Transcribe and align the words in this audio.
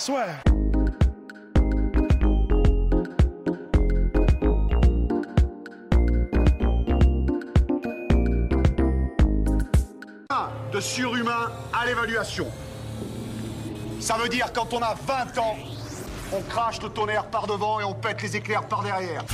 swear. 0.00 0.42
de 10.72 10.80
surhumain 10.80 11.50
à 11.72 11.84
l'évaluation. 11.84 12.46
Ça 13.98 14.16
veut 14.16 14.28
dire 14.28 14.52
quand 14.54 14.72
on 14.72 14.80
a 14.80 14.94
20 14.94 15.38
ans, 15.38 15.56
on 16.32 16.40
crache 16.42 16.80
le 16.80 16.88
tonnerre 16.88 17.26
par 17.26 17.46
devant 17.48 17.80
et 17.80 17.84
on 17.84 17.92
pète 17.92 18.22
les 18.22 18.36
éclairs 18.36 18.66
par 18.68 18.82
derrière. 18.82 19.24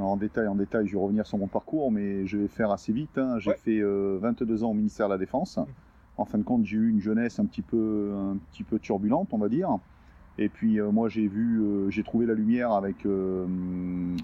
En 0.00 0.16
détail, 0.16 0.46
en 0.48 0.54
détail, 0.54 0.86
je 0.86 0.92
vais 0.92 1.02
revenir 1.02 1.26
sur 1.26 1.36
mon 1.38 1.46
parcours, 1.46 1.92
mais 1.92 2.26
je 2.26 2.38
vais 2.38 2.48
faire 2.48 2.70
assez 2.70 2.92
vite. 2.92 3.18
hein. 3.18 3.38
J'ai 3.38 3.50
Ouais. 3.50 3.56
fait 3.56 3.80
euh, 3.80 4.18
22 4.20 4.64
ans 4.64 4.70
au 4.70 4.74
ministère 4.74 5.08
de 5.08 5.12
la 5.12 5.18
Défense. 5.18 5.58
En 6.16 6.24
fin 6.24 6.38
de 6.38 6.42
compte, 6.42 6.64
j'ai 6.64 6.76
eu 6.76 6.88
une 6.90 7.00
jeunesse 7.00 7.38
un 7.38 7.46
petit 7.46 7.62
peu, 7.62 8.12
un 8.14 8.36
petit 8.50 8.62
peu 8.64 8.78
turbulente, 8.78 9.28
on 9.32 9.38
va 9.38 9.48
dire. 9.48 9.78
Et 10.38 10.48
puis 10.48 10.80
euh, 10.80 10.90
moi, 10.90 11.08
j'ai 11.08 11.26
vu, 11.28 11.60
euh, 11.62 11.90
j'ai 11.90 12.02
trouvé 12.02 12.26
la 12.26 12.34
lumière 12.34 12.72
avec 12.72 13.04
euh, 13.06 13.46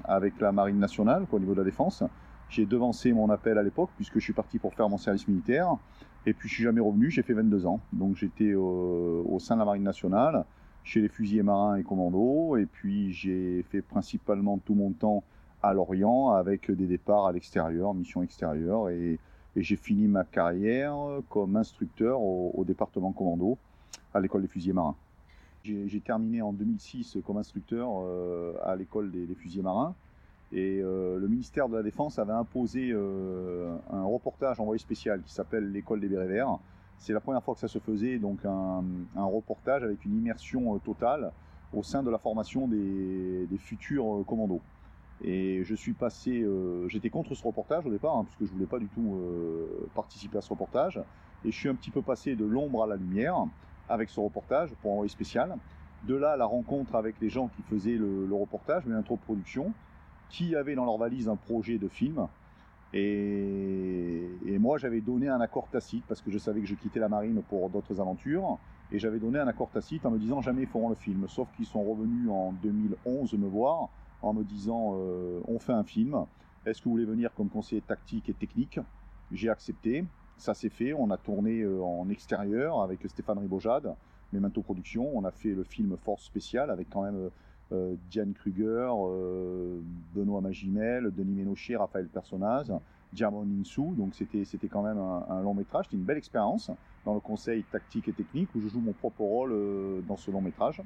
avec 0.04 0.40
la 0.40 0.52
Marine 0.52 0.78
nationale, 0.78 1.26
quoi, 1.28 1.36
au 1.36 1.40
niveau 1.40 1.52
de 1.54 1.58
la 1.60 1.64
défense. 1.64 2.02
J'ai 2.48 2.64
devancé 2.64 3.12
mon 3.12 3.28
appel 3.28 3.58
à 3.58 3.62
l'époque 3.62 3.90
puisque 3.96 4.14
je 4.18 4.24
suis 4.24 4.32
parti 4.32 4.58
pour 4.58 4.74
faire 4.74 4.88
mon 4.88 4.98
service 4.98 5.26
militaire. 5.28 5.76
Et 6.26 6.32
puis 6.32 6.48
je 6.48 6.54
suis 6.54 6.64
jamais 6.64 6.80
revenu. 6.80 7.10
J'ai 7.10 7.22
fait 7.22 7.34
22 7.34 7.66
ans. 7.66 7.80
Donc 7.92 8.16
j'étais 8.16 8.52
euh, 8.52 8.58
au 8.58 9.38
sein 9.38 9.54
de 9.56 9.60
la 9.60 9.64
Marine 9.66 9.82
nationale, 9.82 10.44
chez 10.84 11.00
les 11.00 11.08
fusiliers 11.08 11.42
marins 11.42 11.76
et 11.76 11.82
commandos. 11.82 12.56
Et 12.56 12.66
puis 12.66 13.12
j'ai 13.12 13.62
fait 13.70 13.82
principalement 13.82 14.58
tout 14.58 14.74
mon 14.74 14.90
temps 14.92 15.24
à 15.62 15.72
Lorient 15.72 16.30
avec 16.30 16.70
des 16.70 16.86
départs 16.86 17.26
à 17.26 17.32
l'extérieur, 17.32 17.94
mission 17.94 18.22
extérieure. 18.22 18.88
Et, 18.90 19.18
j'ai 19.56 19.76
fini 19.76 20.06
ma 20.06 20.22
carrière 20.24 20.94
comme 21.30 21.56
instructeur 21.56 22.20
au, 22.20 22.62
département 22.66 23.12
commando 23.12 23.56
à 24.12 24.20
l'école 24.20 24.42
des 24.42 24.48
fusiliers 24.48 24.74
marins. 24.74 24.96
J'ai 25.64 26.00
terminé 26.00 26.42
en 26.42 26.52
2006 26.52 27.18
comme 27.26 27.38
instructeur 27.38 27.88
euh, 28.02 28.52
à 28.62 28.76
l'école 28.76 29.10
des, 29.10 29.34
fusiliers 29.34 29.62
marins. 29.62 29.94
Et 30.52 30.80
euh, 30.80 31.18
le 31.18 31.26
ministère 31.26 31.68
de 31.68 31.76
la 31.76 31.82
Défense 31.82 32.18
avait 32.18 32.34
imposé 32.34 32.90
euh, 32.92 33.74
un 33.90 34.04
reportage 34.04 34.60
envoyé 34.60 34.78
spécial 34.78 35.22
qui 35.22 35.32
s'appelle 35.32 35.72
l'école 35.72 36.00
des 36.00 36.08
bérets 36.08 36.28
verts. 36.28 36.58
C'est 36.98 37.12
la 37.12 37.20
première 37.20 37.42
fois 37.42 37.54
que 37.54 37.60
ça 37.60 37.68
se 37.68 37.78
faisait, 37.78 38.18
donc 38.18 38.44
un, 38.44 38.82
reportage 39.16 39.82
avec 39.82 40.04
une 40.04 40.16
immersion 40.16 40.78
totale 40.78 41.32
au 41.72 41.82
sein 41.82 42.02
de 42.02 42.10
la 42.10 42.18
formation 42.18 42.68
des, 42.68 43.46
des 43.46 43.58
futurs 43.58 44.22
commandos. 44.26 44.60
Et 45.24 45.64
je 45.64 45.74
suis 45.74 45.94
passé, 45.94 46.42
euh, 46.42 46.88
j'étais 46.88 47.10
contre 47.10 47.34
ce 47.34 47.42
reportage 47.42 47.86
au 47.86 47.90
départ, 47.90 48.16
hein, 48.16 48.24
parce 48.24 48.36
que 48.36 48.46
je 48.46 48.52
voulais 48.52 48.66
pas 48.66 48.78
du 48.78 48.88
tout 48.88 49.14
euh, 49.14 49.88
participer 49.94 50.38
à 50.38 50.40
ce 50.42 50.50
reportage. 50.50 51.00
Et 51.44 51.50
je 51.50 51.56
suis 51.56 51.68
un 51.68 51.74
petit 51.74 51.90
peu 51.90 52.02
passé 52.02 52.36
de 52.36 52.44
l'ombre 52.44 52.82
à 52.82 52.86
la 52.86 52.96
lumière 52.96 53.36
avec 53.88 54.10
ce 54.10 54.20
reportage 54.20 54.70
pour 54.82 54.92
envoyer 54.92 55.08
spécial. 55.08 55.56
De 56.04 56.14
là, 56.14 56.36
la 56.36 56.44
rencontre 56.44 56.94
avec 56.96 57.16
les 57.20 57.30
gens 57.30 57.48
qui 57.48 57.62
faisaient 57.62 57.96
le, 57.96 58.32
reportage, 58.34 58.84
mais 58.86 58.94
l'introproduction, 58.94 59.72
qui 60.28 60.54
avaient 60.54 60.74
dans 60.74 60.84
leur 60.84 60.98
valise 60.98 61.28
un 61.28 61.36
projet 61.36 61.78
de 61.78 61.88
film. 61.88 62.26
Et 62.92 64.28
moi, 64.58 64.78
j'avais 64.78 65.00
donné 65.00 65.28
un 65.28 65.40
accord 65.40 65.68
tacite 65.68 66.04
parce 66.06 66.20
que 66.20 66.30
je 66.30 66.38
savais 66.38 66.60
que 66.60 66.66
je 66.66 66.74
quittais 66.74 67.00
la 67.00 67.08
marine 67.08 67.42
pour 67.48 67.68
d'autres 67.70 68.00
aventures. 68.00 68.58
Et 68.92 68.98
j'avais 68.98 69.18
donné 69.18 69.38
un 69.38 69.48
accord 69.48 69.70
tacite 69.70 70.06
en 70.06 70.10
me 70.10 70.18
disant 70.18 70.40
jamais 70.40 70.62
ils 70.62 70.68
feront 70.68 70.88
le 70.88 70.94
film. 70.94 71.26
Sauf 71.28 71.48
qu'ils 71.56 71.66
sont 71.66 71.82
revenus 71.82 72.28
en 72.30 72.52
2011 72.62 73.34
me 73.34 73.48
voir 73.48 73.88
en 74.22 74.32
me 74.32 74.44
disant 74.44 74.94
euh, 74.94 75.40
on 75.46 75.58
fait 75.58 75.72
un 75.72 75.84
film. 75.84 76.26
Est-ce 76.64 76.80
que 76.80 76.84
vous 76.84 76.92
voulez 76.92 77.04
venir 77.04 77.32
comme 77.34 77.48
conseiller 77.48 77.82
tactique 77.82 78.28
et 78.28 78.34
technique? 78.34 78.80
J'ai 79.30 79.48
accepté. 79.48 80.04
Ça 80.36 80.54
s'est 80.54 80.68
fait. 80.68 80.92
On 80.92 81.10
a 81.10 81.16
tourné 81.16 81.60
euh, 81.62 81.82
en 81.82 82.08
extérieur 82.08 82.82
avec 82.82 83.00
Stéphane 83.08 83.38
Ribojade, 83.38 83.94
Memento 84.32 84.62
Productions. 84.62 85.16
On 85.16 85.24
a 85.24 85.30
fait 85.30 85.54
le 85.54 85.64
film 85.64 85.96
Force 85.96 86.24
Spéciale 86.24 86.70
avec 86.70 86.90
quand 86.90 87.02
même 87.02 87.30
euh, 87.72 87.96
Diane 88.10 88.32
Kruger, 88.32 88.90
Benoît 90.14 90.40
Magimel, 90.40 91.10
Denis 91.10 91.34
Ménochet, 91.34 91.76
Raphaël 91.76 92.08
Personnaz, 92.08 92.72
Diamond 93.12 93.46
Insou. 93.60 93.94
Donc 93.96 94.14
c'était 94.14 94.68
quand 94.68 94.82
même 94.82 94.98
un, 94.98 95.42
long 95.42 95.54
métrage. 95.54 95.86
C'était 95.86 95.96
une 95.96 96.04
belle 96.04 96.18
expérience 96.18 96.70
dans 97.04 97.14
le 97.14 97.20
conseil 97.20 97.62
tactique 97.64 98.08
et 98.08 98.12
technique 98.12 98.48
où 98.54 98.60
je 98.60 98.68
joue 98.68 98.80
mon 98.80 98.92
propre 98.92 99.20
rôle 99.20 100.04
dans 100.06 100.16
ce 100.16 100.30
long 100.30 100.40
métrage. 100.42 100.82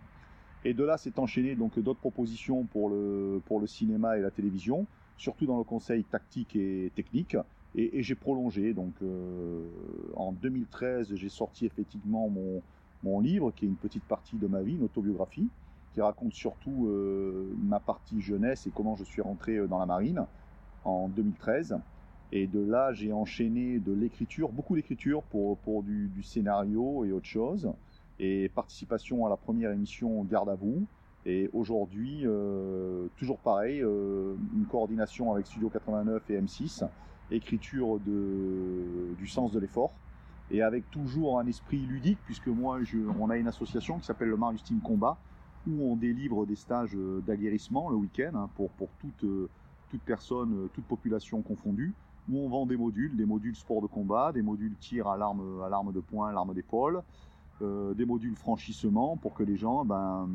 Et 0.64 0.74
de 0.74 0.84
là 0.84 0.98
s'est 0.98 1.18
enchaîné 1.18 1.54
donc 1.54 1.78
d'autres 1.78 2.00
propositions 2.00 2.64
pour 2.64 2.90
le, 2.90 3.40
pour 3.46 3.60
le 3.60 3.66
cinéma 3.66 4.18
et 4.18 4.20
la 4.20 4.30
télévision, 4.30 4.86
surtout 5.16 5.46
dans 5.46 5.58
le 5.58 5.64
conseil 5.64 6.04
tactique 6.04 6.54
et 6.54 6.92
technique. 6.94 7.36
Et, 7.74 8.02
j'ai 8.02 8.14
prolongé. 8.14 8.74
Donc 8.74 8.92
euh, 9.02 9.64
en 10.16 10.32
2013, 10.32 11.14
j'ai 11.14 11.28
sorti 11.28 11.64
effectivement 11.64 12.28
mon, 12.28 12.62
mon 13.02 13.20
livre, 13.20 13.52
qui 13.52 13.64
est 13.64 13.68
une 13.68 13.76
petite 13.76 14.04
partie 14.04 14.36
de 14.36 14.46
ma 14.46 14.60
vie, 14.62 14.74
une 14.74 14.84
autobiographie, 14.84 15.48
qui 15.94 16.00
raconte 16.02 16.34
surtout 16.34 16.88
euh, 16.88 17.56
ma 17.62 17.80
partie 17.80 18.20
jeunesse 18.20 18.66
et 18.66 18.70
comment 18.70 18.96
je 18.96 19.04
suis 19.04 19.22
rentré 19.22 19.56
euh, 19.56 19.66
dans 19.66 19.78
la 19.78 19.86
marine 19.86 20.26
en 20.84 21.08
2013. 21.08 21.78
Et 22.32 22.46
de 22.46 22.60
là, 22.60 22.92
j'ai 22.92 23.12
enchaîné 23.12 23.78
de 23.78 23.92
l'écriture, 23.92 24.50
beaucoup 24.50 24.76
d'écriture 24.76 25.22
pour, 25.22 25.56
pour 25.58 25.82
du, 25.82 26.08
du 26.08 26.22
scénario 26.22 27.04
et 27.04 27.12
autre 27.12 27.26
chose 27.26 27.72
et 28.20 28.50
participation 28.50 29.26
à 29.26 29.30
la 29.30 29.36
première 29.36 29.72
émission 29.72 30.22
Garde 30.24 30.50
à 30.50 30.54
vous. 30.54 30.86
Et 31.26 31.48
aujourd'hui, 31.52 32.22
euh, 32.24 33.08
toujours 33.18 33.38
pareil, 33.38 33.82
euh, 33.82 34.34
une 34.54 34.66
coordination 34.66 35.32
avec 35.32 35.46
Studio 35.46 35.68
89 35.70 36.30
et 36.30 36.40
M6, 36.40 36.84
écriture 37.30 37.98
de, 37.98 39.14
du 39.18 39.26
sens 39.26 39.52
de 39.52 39.58
l'effort, 39.58 39.92
et 40.50 40.62
avec 40.62 40.90
toujours 40.90 41.38
un 41.38 41.46
esprit 41.46 41.78
ludique, 41.78 42.18
puisque 42.26 42.48
moi, 42.48 42.78
on 43.18 43.30
a 43.30 43.36
une 43.36 43.48
association 43.48 43.98
qui 43.98 44.06
s'appelle 44.06 44.28
le 44.28 44.36
Marius 44.36 44.64
Team 44.64 44.80
Combat, 44.80 45.16
où 45.66 45.82
on 45.82 45.96
délivre 45.96 46.46
des 46.46 46.56
stages 46.56 46.96
d'aguerrissement 47.26 47.90
le 47.90 47.96
week-end 47.96 48.32
hein, 48.34 48.50
pour, 48.54 48.70
pour 48.70 48.88
toute, 49.00 49.24
euh, 49.24 49.48
toute 49.90 50.02
personne, 50.02 50.68
toute 50.74 50.84
population 50.84 51.40
confondue, 51.42 51.94
où 52.30 52.38
on 52.38 52.48
vend 52.48 52.66
des 52.66 52.76
modules, 52.76 53.16
des 53.16 53.26
modules 53.26 53.56
sport 53.56 53.80
de 53.80 53.86
combat, 53.86 54.32
des 54.32 54.42
modules 54.42 54.76
tir 54.78 55.06
à 55.06 55.16
l'arme, 55.16 55.62
à 55.62 55.68
l'arme 55.70 55.92
de 55.92 56.00
poing, 56.00 56.32
l'arme 56.32 56.54
d'épaule, 56.54 57.02
euh, 57.62 57.94
des 57.94 58.04
modules 58.04 58.36
franchissement 58.36 59.16
pour 59.16 59.34
que 59.34 59.42
les 59.42 59.56
gens 59.56 59.84
ben, 59.84 60.28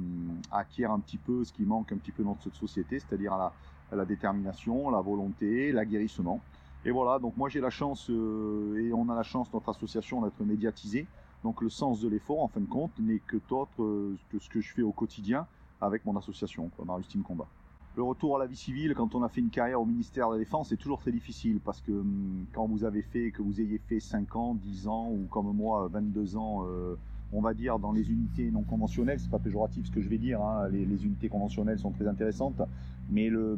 acquièrent 0.51 0.91
un 0.91 0.99
petit 0.99 1.17
peu 1.17 1.43
ce 1.43 1.53
qui 1.53 1.63
manque 1.63 1.91
un 1.91 1.97
petit 1.97 2.11
peu 2.11 2.23
dans 2.23 2.37
cette 2.43 2.55
société, 2.55 2.99
c'est-à-dire 2.99 3.37
la, 3.37 3.53
la 3.91 4.05
détermination, 4.05 4.89
la 4.89 5.01
volonté, 5.01 5.71
l'aguerrissement. 5.71 6.39
Et 6.85 6.91
voilà, 6.91 7.17
donc 7.17 7.35
moi 7.35 7.49
j'ai 7.49 7.61
la 7.61 7.71
chance, 7.71 8.09
euh, 8.11 8.77
et 8.77 8.93
on 8.93 9.09
a 9.09 9.15
la 9.15 9.23
chance, 9.23 9.51
notre 9.53 9.69
association, 9.69 10.21
d'être 10.21 10.39
médiatisée. 10.43 11.07
Donc 11.43 11.61
le 11.61 11.69
sens 11.69 11.99
de 11.99 12.07
l'effort, 12.07 12.41
en 12.43 12.47
fin 12.47 12.61
de 12.61 12.65
compte, 12.67 12.91
n'est 12.99 13.19
que 13.19 13.37
autre 13.49 13.81
euh, 13.81 14.15
que 14.31 14.39
ce 14.39 14.49
que 14.49 14.61
je 14.61 14.71
fais 14.71 14.83
au 14.83 14.91
quotidien 14.91 15.47
avec 15.81 16.05
mon 16.05 16.15
association, 16.15 16.69
quoi, 16.75 16.85
Marius 16.85 17.07
Team 17.07 17.23
Combat. 17.23 17.47
Le 17.95 18.03
retour 18.03 18.35
à 18.35 18.39
la 18.39 18.45
vie 18.45 18.57
civile, 18.57 18.93
quand 18.93 19.15
on 19.15 19.23
a 19.23 19.29
fait 19.29 19.41
une 19.41 19.49
carrière 19.49 19.81
au 19.81 19.85
ministère 19.85 20.27
de 20.27 20.33
la 20.33 20.39
Défense, 20.39 20.69
c'est 20.69 20.77
toujours 20.77 20.99
très 20.99 21.11
difficile 21.11 21.59
parce 21.63 21.81
que 21.81 21.91
hum, 21.91 22.45
quand 22.53 22.67
vous 22.67 22.83
avez 22.83 23.01
fait, 23.01 23.31
que 23.31 23.41
vous 23.41 23.61
ayez 23.61 23.77
fait 23.77 23.99
5 23.99 24.35
ans, 24.35 24.53
10 24.53 24.87
ans 24.87 25.09
ou 25.09 25.25
comme 25.29 25.55
moi 25.55 25.87
22 25.87 26.35
ans, 26.35 26.65
euh, 26.67 26.95
on 27.31 27.41
va 27.41 27.53
dire 27.53 27.79
dans 27.79 27.91
les 27.91 28.11
unités 28.11 28.51
non 28.51 28.63
conventionnelles, 28.63 29.19
c'est 29.19 29.29
pas 29.29 29.39
péjoratif 29.39 29.87
ce 29.87 29.91
que 29.91 30.01
je 30.01 30.09
vais 30.09 30.17
dire, 30.17 30.41
hein, 30.41 30.67
les, 30.69 31.05
unités 31.05 31.29
conventionnelles 31.29 31.79
sont 31.79 31.91
très 31.91 32.07
intéressantes, 32.07 32.61
mais 33.09 33.29
le, 33.29 33.57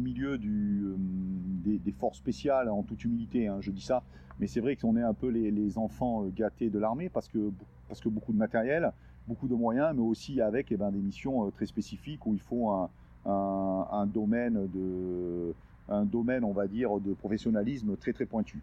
milieu 0.00 0.38
du, 0.38 0.94
des, 1.64 1.92
forces 1.92 2.18
spéciales, 2.18 2.68
en 2.68 2.82
toute 2.82 3.04
humilité, 3.04 3.48
hein, 3.48 3.58
je 3.60 3.70
dis 3.70 3.82
ça, 3.82 4.02
mais 4.40 4.46
c'est 4.46 4.60
vrai 4.60 4.76
qu'on 4.76 4.96
est 4.96 5.02
un 5.02 5.14
peu 5.14 5.28
les, 5.28 5.78
enfants 5.78 6.24
gâtés 6.34 6.70
de 6.70 6.78
l'armée 6.78 7.08
parce 7.08 7.28
que, 7.28 7.50
beaucoup 8.06 8.32
de 8.32 8.38
matériel, 8.38 8.92
beaucoup 9.26 9.48
de 9.48 9.54
moyens, 9.54 9.94
mais 9.94 10.02
aussi 10.02 10.40
avec 10.40 10.72
eh 10.72 10.76
ben, 10.76 10.90
des 10.90 11.00
missions 11.00 11.50
très 11.50 11.66
spécifiques 11.66 12.26
où 12.26 12.34
il 12.34 12.40
faut 12.40 12.70
un, 13.26 14.06
domaine 14.06 14.68
de 14.72 15.54
on 15.90 16.52
va 16.52 16.66
dire 16.66 17.00
de 17.00 17.14
professionnalisme 17.14 17.96
très 17.96 18.12
très 18.12 18.26
pointu. 18.26 18.60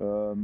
Euh, 0.00 0.34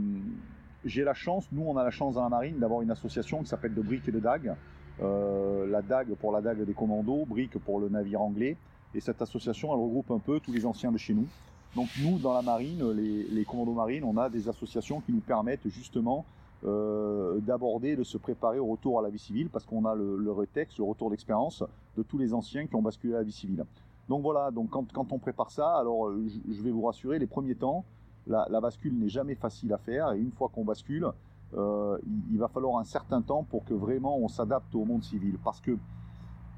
j'ai 0.85 1.05
la 1.05 1.15
chance, 1.15 1.49
nous 1.53 1.65
on 1.67 1.77
a 1.77 1.85
la 1.85 1.91
chance 1.91 2.15
dans 2.15 2.23
la 2.23 2.29
marine 2.29 2.59
d'avoir 2.59 2.83
une 2.83 2.91
association 2.91 3.43
qui 3.43 3.47
s'appelle 3.47 3.75
de 3.75 3.83
briques 3.83 4.09
et 4.09 4.13
de 4.13 4.21
dagues. 4.21 4.55
Euh, 5.03 5.67
la 5.67 5.83
dague 5.83 6.15
pour 6.15 6.33
la 6.33 6.41
dague 6.41 6.65
des 6.65 6.73
commandos, 6.73 7.25
briques 7.27 7.59
pour 7.59 7.81
le 7.81 7.89
navire 7.89 8.23
anglais. 8.23 8.57
Et 8.95 9.01
cette 9.01 9.21
association 9.21 9.73
elle 9.73 9.81
regroupe 9.81 10.11
un 10.11 10.19
peu 10.19 10.41
tous 10.41 10.53
les 10.53 10.65
anciens 10.65 10.93
de 10.93 10.99
chez 10.99 11.15
nous. 11.15 11.27
Donc 11.75 11.89
nous, 12.03 12.19
dans 12.19 12.33
la 12.33 12.41
marine, 12.41 12.91
les, 12.93 13.45
commandos 13.45 13.75
marines, 13.75 14.05
on 14.05 14.17
a 14.17 14.31
des 14.31 14.49
associations 14.49 15.01
qui 15.01 15.13
nous 15.13 15.21
permettent 15.21 15.69
justement 15.69 16.25
euh, 16.65 17.39
d'aborder, 17.41 17.97
de 17.97 18.05
se 18.05 18.17
préparer 18.17 18.59
au 18.59 18.67
retour 18.67 18.99
à 18.99 19.03
la 19.03 19.11
vie 19.11 19.19
civile, 19.19 19.51
parce 19.51 19.67
qu'on 19.67 19.85
a 19.85 19.95
le, 19.95 20.17
le 20.17 20.25
le 20.25 20.85
retour 20.85 21.11
d'expérience 21.11 21.63
de 21.99 22.03
tous 22.03 22.17
les 22.17 22.33
anciens 22.33 22.67
qui 22.67 22.75
ont 22.77 22.83
basculé 22.83 23.15
à 23.15 23.19
la 23.19 23.25
vie 23.25 23.33
civile. 23.33 23.67
Donc 24.09 24.23
voilà, 24.23 24.51
donc 24.51 24.71
quand, 24.71 25.13
on 25.13 25.19
prépare 25.19 25.51
ça, 25.51 25.77
alors 25.77 26.11
je 26.13 26.63
vais 26.63 26.71
vous 26.71 26.83
rassurer, 26.83 27.19
les 27.19 27.27
premiers 27.27 27.57
temps, 27.57 27.85
la, 28.27 28.61
bascule 28.61 28.99
n'est 28.99 29.09
jamais 29.09 29.35
facile 29.35 29.73
à 29.73 29.79
faire, 29.79 30.13
et 30.13 30.19
une 30.19 30.33
fois 30.33 30.49
qu'on 30.49 30.65
bascule, 30.65 31.07
euh, 31.55 31.99
il, 32.31 32.39
va 32.39 32.49
falloir 32.49 32.79
un 32.79 32.85
certain 32.85 33.23
temps 33.23 33.45
pour 33.45 33.65
que 33.65 33.75
vraiment 33.75 34.19
on 34.19 34.29
s'adapte 34.29 34.75
au 34.75 34.85
monde 34.85 35.05
civil, 35.05 35.37
parce 35.45 35.61
que 35.61 35.77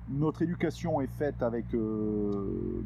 notre 0.08 0.42
éducation 0.42 1.00
est 1.02 1.10
faite 1.18 1.42
avec 1.42 1.66
euh, 1.74 2.82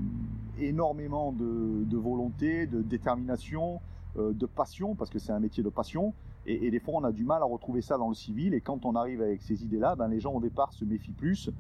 énormément 0.59 1.33
de, 1.33 1.97
volonté, 1.97 2.67
de 2.67 2.83
détermination, 2.83 3.81
euh, 4.19 4.33
de 4.33 4.47
passion, 4.47 4.97
parce 4.97 5.11
que 5.11 5.21
c'est 5.21 5.33
un 5.33 5.39
métier 5.39 5.63
de 5.63 5.69
passion. 5.69 6.13
Et, 6.45 6.73
des 6.73 6.81
fois, 6.81 6.95
on 6.97 7.05
a 7.05 7.13
du 7.13 7.23
mal 7.23 7.41
à 7.41 7.45
retrouver 7.45 7.83
ça 7.83 7.97
dans 7.97 8.09
le 8.09 8.17
civil. 8.17 8.53
Et 8.53 8.61
quand 8.61 8.85
on 8.85 8.97
arrive 8.97 9.23
avec 9.23 9.43
ces 9.43 9.63
idées-là, 9.63 9.95
ben, 9.95 10.09
les 10.09 10.19
gens 10.19 10.33
au 10.33 10.41
départ 10.41 10.73
se 10.73 10.85
méfient 10.85 11.13
plus 11.13 11.51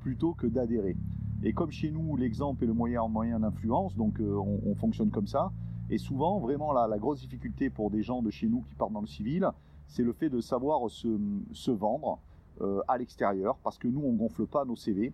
plutôt 0.00 0.34
que 0.34 0.46
d'adhérer. 0.46 0.94
Et 1.42 1.54
comme 1.54 1.70
chez 1.70 1.90
nous, 1.90 2.16
l'exemple 2.16 2.64
est 2.64 2.66
le 2.66 2.74
moyen, 2.74 3.06
moyen 3.08 3.40
d'influence, 3.40 3.96
donc 3.96 4.20
on, 4.20 4.60
on, 4.66 4.74
fonctionne 4.74 5.10
comme 5.10 5.28
ça. 5.28 5.52
Et 5.90 5.98
souvent, 5.98 6.38
vraiment, 6.38 6.72
la, 6.72 6.98
grosse 6.98 7.20
difficulté 7.20 7.70
pour 7.70 7.90
des 7.90 8.02
gens 8.02 8.22
de 8.22 8.30
chez 8.30 8.46
nous 8.46 8.62
qui 8.62 8.74
partent 8.74 8.92
dans 8.92 9.00
le 9.00 9.06
civil, 9.06 9.48
c'est 9.86 10.02
le 10.02 10.12
fait 10.12 10.28
de 10.28 10.40
savoir 10.40 10.90
se, 10.90 11.70
vendre 11.70 12.18
euh, 12.60 12.80
à 12.88 12.98
l'extérieur, 12.98 13.56
parce 13.62 13.78
que 13.78 13.88
nous, 13.88 14.02
on 14.04 14.12
gonfle 14.12 14.46
pas 14.46 14.64
nos 14.64 14.76
CV. 14.76 15.12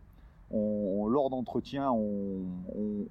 Lors 0.50 1.30
d'entretien, 1.30 1.90
on, 1.90 2.42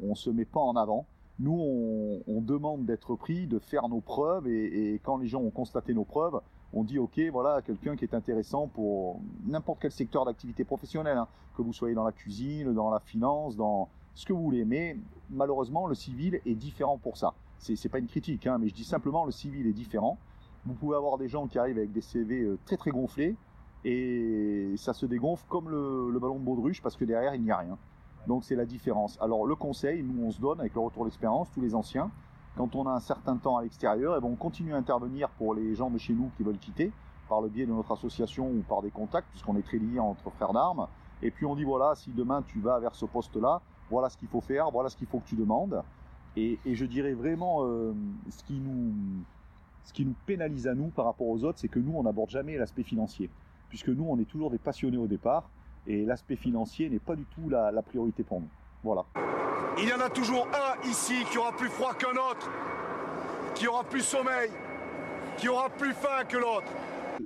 on 0.02 0.16
se 0.16 0.30
met 0.30 0.46
pas 0.46 0.62
en 0.62 0.76
avant 0.76 1.06
nous, 1.40 2.22
on, 2.28 2.42
demande 2.42 2.86
d'être 2.86 3.16
pris, 3.16 3.48
de 3.48 3.60
faire 3.60 3.90
nos 3.90 4.02
preuves, 4.02 4.48
et, 4.48 4.94
et, 4.94 5.00
quand 5.00 5.18
les 5.18 5.28
gens 5.28 5.42
ont 5.42 5.50
constaté 5.50 5.94
nos 5.94 6.04
preuves, 6.04 6.40
on 6.74 6.84
dit 6.84 7.00
ok, 7.00 7.20
voilà, 7.32 7.62
quelqu'un 7.62 7.96
qui 7.96 8.06
est 8.06 8.14
intéressant 8.14 8.68
pour 8.68 9.20
n'importe 9.46 9.80
quel 9.82 9.92
secteur 9.92 10.26
d'activité 10.26 10.64
professionnelle, 10.64 11.18
hein, 11.18 11.28
que 11.56 11.62
vous 11.62 11.74
soyez 11.74 11.96
dans 11.96 12.04
la 12.04 12.12
cuisine, 12.12 12.74
dans 12.74 12.90
la 12.90 13.00
finance, 13.00 13.56
dans 13.56 13.90
ce 14.16 14.26
que 14.26 14.34
vous 14.34 14.44
voulez. 14.44 14.66
Mais 14.66 14.98
malheureusement, 15.30 15.88
le 15.88 15.96
civil 15.96 16.40
est 16.46 16.56
différent 16.56 16.98
pour 16.98 17.18
ça. 17.18 17.34
C'est 17.64 17.90
pas 17.90 18.00
une 18.00 18.08
critique, 18.08 18.46
hein, 18.46 18.58
mais 18.60 18.68
je 18.68 18.74
dis 18.74 18.84
simplement 18.84 19.24
le 19.24 19.32
civil 19.32 19.66
est 19.68 19.74
différent. 19.74 20.18
Vous 20.66 20.74
pouvez 20.74 20.98
avoir 20.98 21.18
des 21.18 21.30
gens 21.30 21.48
qui 21.48 21.58
arrivent 21.58 21.78
avec 21.78 21.94
des 21.94 22.02
CV 22.02 22.42
euh, 22.42 22.60
très 22.66 22.76
très 22.76 22.92
gonflés, 22.92 23.38
et 23.86 24.74
ça 24.78 24.94
se 24.94 25.06
dégonfle 25.06 25.46
comme 25.48 25.70
le, 25.70 26.18
ballon 26.20 26.40
de 26.40 26.44
baudruche 26.44 26.82
parce 26.82 26.98
que 26.98 27.06
derrière 27.06 27.36
il 27.36 27.42
n'y 27.42 27.52
a 27.52 27.58
rien. 27.58 27.78
Donc 28.28 28.44
c'est 28.44 28.56
la 28.56 28.66
différence. 28.66 29.18
Alors 29.22 29.46
le 29.46 29.56
conseil, 29.56 30.04
nous 30.04 30.26
on 30.26 30.32
se 30.32 30.42
donne 30.42 30.60
avec 30.60 30.74
le 30.74 30.82
retour 30.82 31.06
d'expérience, 31.06 31.50
tous 31.54 31.62
les 31.62 31.74
anciens, 31.74 32.12
quand 32.58 32.76
on 32.76 32.86
a 32.86 32.92
un 32.92 33.00
certain 33.00 33.38
temps 33.38 33.58
à 33.58 33.64
l'extérieur, 33.64 34.18
et 34.18 34.22
ben 34.22 34.28
on 34.28 34.36
continue 34.36 34.74
à 34.74 34.78
intervenir 34.78 35.30
pour 35.30 35.54
les 35.56 35.74
gens 35.74 35.90
de 35.90 35.98
chez 35.98 36.14
nous 36.14 36.32
qui 36.36 36.44
veulent 36.44 36.60
quitter, 36.60 36.92
par 37.30 37.40
le 37.40 37.48
biais 37.48 37.66
de 37.66 37.72
notre 37.72 37.94
association 37.94 38.50
ou 38.50 38.62
par 38.68 38.82
des 38.82 38.92
contacts, 38.92 39.30
puisqu'on 39.32 39.56
est 39.56 39.64
très 39.64 39.78
liés 39.78 40.00
entre 40.00 40.30
frères 40.32 40.54
d'armes. 40.54 40.88
Et 41.22 41.32
puis 41.32 41.46
on 41.46 41.56
dit 41.56 41.64
voilà, 41.64 41.96
si 41.96 42.12
demain 42.12 42.42
tu 42.42 42.60
vas 42.60 42.80
vers 42.80 42.96
ce 42.96 43.06
poste-là, 43.06 43.62
voilà 43.90 44.10
ce 44.10 44.18
qu'il 44.18 44.28
faut 44.28 44.42
faire, 44.42 44.70
voilà 44.72 44.90
ce 44.90 44.98
qu'il 44.98 45.08
faut 45.08 45.20
que 45.20 45.28
tu 45.28 45.36
demandes. 45.36 45.82
Et, 46.36 46.58
et 46.66 46.76
je 46.76 46.86
dirais 46.86 47.14
vraiment 47.14 47.64
euh, 47.64 47.94
ce 48.30 48.44
qui 48.44 48.54
nous 48.54 48.92
ce 49.84 49.92
qui 49.92 50.06
nous 50.06 50.16
pénalise 50.26 50.68
à 50.68 50.76
nous 50.76 50.88
par 50.88 51.06
rapport 51.06 51.28
aux 51.28 51.44
autres, 51.44 51.60
c'est 51.60 51.68
que 51.68 51.80
nous 51.80 51.94
on 51.96 52.04
n'aborde 52.04 52.30
jamais 52.30 52.58
l'aspect 52.58 52.84
financier, 52.84 53.30
puisque 53.70 53.90
nous 53.90 54.06
on 54.06 54.18
est 54.18 54.26
toujours 54.26 54.50
des 54.50 54.58
passionnés 54.58 54.98
au 54.98 55.08
départ 55.08 55.50
et 55.88 56.06
l'aspect 56.06 56.38
financier 56.38 56.90
n'est 56.90 57.00
pas 57.00 57.16
du 57.16 57.26
tout 57.26 57.50
la, 57.50 57.72
la, 57.72 57.82
priorité 57.82 58.24
pour 58.24 58.40
nous. 58.40 58.48
Voilà. 58.84 59.06
Il 59.78 59.90
y 59.90 59.94
en 59.94 60.00
a 60.00 60.10
toujours 60.10 60.48
un 60.48 60.88
ici 60.88 61.26
qui 61.30 61.38
aura 61.38 61.52
plus 61.52 61.68
froid 61.68 61.94
qu'un 61.96 62.12
autre, 62.12 62.50
qui 63.56 63.68
aura 63.68 63.84
plus 63.84 64.02
sommeil, 64.02 64.50
qui 65.38 65.50
aura 65.50 65.70
plus 65.70 65.94
faim 65.94 66.24
que 66.28 66.38
l'autre. 66.38 66.72